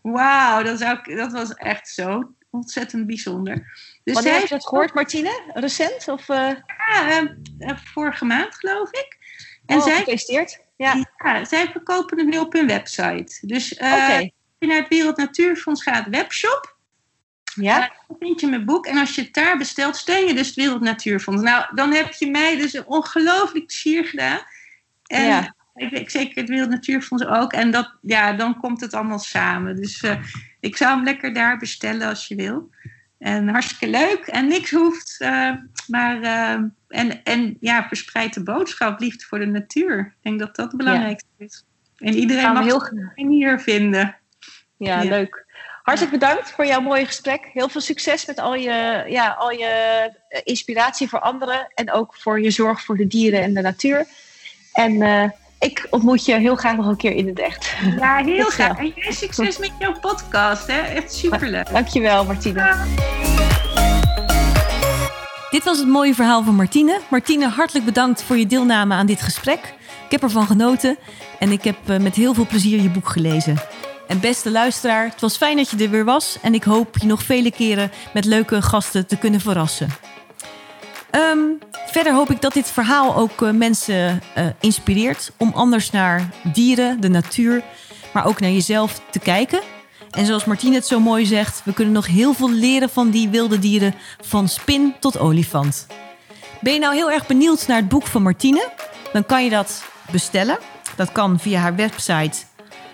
wauw, 0.00 0.62
dat, 0.62 1.04
dat 1.04 1.32
was 1.32 1.54
echt 1.54 1.88
zo 1.88 2.32
ontzettend 2.50 3.06
bijzonder. 3.06 3.72
Dus 4.04 4.14
Wanneer 4.14 4.32
heb 4.32 4.42
je 4.42 4.48
dat 4.48 4.66
gehoord, 4.66 4.94
Martine? 4.94 5.42
Recent? 5.54 6.08
Of, 6.08 6.28
uh... 6.28 6.50
Ja, 6.92 7.22
uh, 7.58 7.76
vorige 7.84 8.24
maand 8.24 8.54
geloof 8.54 8.90
ik. 8.90 9.18
En 9.66 9.76
oh, 9.76 9.82
zij, 9.82 9.96
gefeliciteerd. 9.96 10.60
Ja. 10.76 11.06
ja, 11.16 11.44
zij 11.44 11.68
verkopen 11.70 12.18
het 12.18 12.26
nu 12.26 12.38
op 12.38 12.52
hun 12.52 12.66
website. 12.66 13.46
Dus 13.46 13.72
uh, 13.72 13.78
okay. 13.78 14.18
als 14.18 14.30
je 14.58 14.66
naar 14.66 14.78
het 14.78 14.88
Wereld 14.88 15.16
Natuurfonds 15.16 15.82
gaat, 15.82 16.08
webshop. 16.08 16.71
Ja. 17.54 17.92
dan 18.08 18.16
vind 18.20 18.40
je 18.40 18.46
mijn 18.46 18.64
boek. 18.64 18.86
En 18.86 18.98
als 18.98 19.14
je 19.14 19.22
het 19.22 19.34
daar 19.34 19.58
bestelt, 19.58 19.96
steun 19.96 20.26
je 20.26 20.34
dus 20.34 20.46
het 20.46 20.56
Wereld 20.56 20.80
Natuurfonds. 20.80 21.42
Nou, 21.42 21.64
dan 21.74 21.92
heb 21.92 22.12
je 22.12 22.30
mij 22.30 22.56
dus 22.56 22.72
een 22.72 22.86
ongelooflijk 22.86 23.66
plezier 23.66 24.04
gedaan. 24.04 24.40
En 25.06 25.26
ja. 25.26 25.54
ik 25.74 26.10
zeker 26.10 26.40
het 26.40 26.48
Wereld 26.48 26.70
Natuurfonds 26.70 27.24
ook. 27.24 27.52
En 27.52 27.70
dat, 27.70 27.94
ja, 28.02 28.32
dan 28.32 28.60
komt 28.60 28.80
het 28.80 28.94
allemaal 28.94 29.18
samen. 29.18 29.76
Dus 29.76 30.04
ik 30.60 30.76
zou 30.76 30.94
hem 30.94 31.04
lekker 31.04 31.32
daar 31.32 31.58
bestellen 31.58 32.08
als 32.08 32.28
je 32.28 32.34
wil. 32.34 32.70
En 33.22 33.48
hartstikke 33.48 33.88
leuk 33.88 34.26
en 34.26 34.48
niks 34.48 34.70
hoeft. 34.70 35.16
Uh, 35.18 35.50
maar, 35.86 36.20
uh, 36.22 36.50
en, 36.88 37.24
en 37.24 37.56
ja, 37.60 37.88
verspreid 37.88 38.34
de 38.34 38.42
boodschap, 38.42 39.00
liefde 39.00 39.24
voor 39.24 39.38
de 39.38 39.46
natuur. 39.46 39.98
Ik 39.98 40.22
denk 40.22 40.38
dat 40.38 40.56
dat 40.56 40.66
het 40.66 40.76
belangrijkste 40.76 41.28
ja. 41.38 41.44
is. 41.44 41.64
En 41.96 42.14
iedereen 42.14 42.52
mag 42.52 42.64
heel... 42.64 42.90
manier 43.14 43.60
vinden. 43.60 44.16
Ja, 44.76 45.02
ja, 45.02 45.10
leuk. 45.10 45.46
Hartelijk 45.82 46.12
bedankt 46.12 46.50
voor 46.50 46.66
jouw 46.66 46.80
mooie 46.80 47.06
gesprek. 47.06 47.50
Heel 47.52 47.68
veel 47.68 47.80
succes 47.80 48.26
met 48.26 48.38
al 48.38 48.54
je, 48.54 49.04
ja, 49.08 49.36
al 49.38 49.50
je 49.50 49.66
eh, 50.28 50.40
inspiratie 50.44 51.08
voor 51.08 51.20
anderen. 51.20 51.68
En 51.74 51.92
ook 51.92 52.14
voor 52.14 52.40
je 52.40 52.50
zorg 52.50 52.82
voor 52.82 52.96
de 52.96 53.06
dieren 53.06 53.42
en 53.42 53.54
de 53.54 53.60
natuur. 53.60 54.06
En 54.72 54.92
uh, 54.92 55.24
ik 55.58 55.86
ontmoet 55.90 56.24
je 56.24 56.34
heel 56.34 56.56
graag 56.56 56.76
nog 56.76 56.86
een 56.86 56.96
keer 56.96 57.12
in 57.12 57.26
het 57.26 57.38
echt. 57.38 57.74
Ja, 57.98 58.24
heel 58.24 58.44
graag. 58.44 58.78
En 58.78 58.92
jij 58.94 59.12
succes 59.12 59.58
met 59.58 59.70
jouw 59.78 59.98
podcast. 60.00 60.66
Hè? 60.66 60.80
Echt 60.80 61.14
superleuk. 61.14 61.70
Dankjewel, 61.70 62.24
Martina. 62.24 62.86
Dit 65.50 65.64
was 65.64 65.78
het 65.78 65.88
mooie 65.88 66.14
verhaal 66.14 66.42
van 66.42 66.54
Martine. 66.54 67.00
Martine, 67.10 67.48
hartelijk 67.48 67.84
bedankt 67.84 68.22
voor 68.22 68.36
je 68.36 68.46
deelname 68.46 68.94
aan 68.94 69.06
dit 69.06 69.20
gesprek. 69.20 69.74
Ik 70.04 70.10
heb 70.10 70.22
ervan 70.22 70.46
genoten 70.46 70.96
en 71.38 71.52
ik 71.52 71.64
heb 71.64 71.76
eh, 71.86 71.98
met 71.98 72.14
heel 72.14 72.34
veel 72.34 72.46
plezier 72.46 72.82
je 72.82 72.90
boek 72.90 73.08
gelezen. 73.08 73.56
En 74.12 74.20
beste 74.20 74.50
luisteraar, 74.50 75.04
het 75.04 75.20
was 75.20 75.36
fijn 75.36 75.56
dat 75.56 75.70
je 75.70 75.76
er 75.76 75.90
weer 75.90 76.04
was 76.04 76.36
en 76.42 76.54
ik 76.54 76.62
hoop 76.62 76.96
je 76.98 77.06
nog 77.06 77.22
vele 77.22 77.50
keren 77.50 77.90
met 78.14 78.24
leuke 78.24 78.62
gasten 78.62 79.06
te 79.06 79.16
kunnen 79.16 79.40
verrassen. 79.40 79.88
Ehm, 81.10 81.38
verder 81.86 82.14
hoop 82.14 82.30
ik 82.30 82.40
dat 82.40 82.52
dit 82.52 82.70
verhaal 82.70 83.16
ook 83.16 83.42
eh, 83.42 83.50
mensen 83.50 84.22
eh, 84.34 84.46
inspireert 84.60 85.32
om 85.36 85.52
anders 85.54 85.90
naar 85.90 86.30
dieren, 86.52 87.00
de 87.00 87.08
natuur, 87.08 87.62
maar 88.12 88.26
ook 88.26 88.40
naar 88.40 88.50
jezelf 88.50 89.00
te 89.10 89.18
kijken. 89.18 89.60
En 90.10 90.26
zoals 90.26 90.44
Martine 90.44 90.74
het 90.74 90.86
zo 90.86 91.00
mooi 91.00 91.26
zegt, 91.26 91.62
we 91.64 91.72
kunnen 91.72 91.94
nog 91.94 92.06
heel 92.06 92.34
veel 92.34 92.50
leren 92.50 92.90
van 92.90 93.10
die 93.10 93.28
wilde 93.28 93.58
dieren, 93.58 93.94
van 94.20 94.48
spin 94.48 94.94
tot 95.00 95.18
olifant. 95.18 95.86
Ben 96.60 96.72
je 96.72 96.78
nou 96.78 96.94
heel 96.94 97.10
erg 97.10 97.26
benieuwd 97.26 97.66
naar 97.66 97.76
het 97.76 97.88
boek 97.88 98.06
van 98.06 98.22
Martine? 98.22 98.70
Dan 99.12 99.26
kan 99.26 99.44
je 99.44 99.50
dat 99.50 99.84
bestellen. 100.10 100.58
Dat 100.96 101.12
kan 101.12 101.38
via 101.38 101.60
haar 101.60 101.76
website 101.76 102.38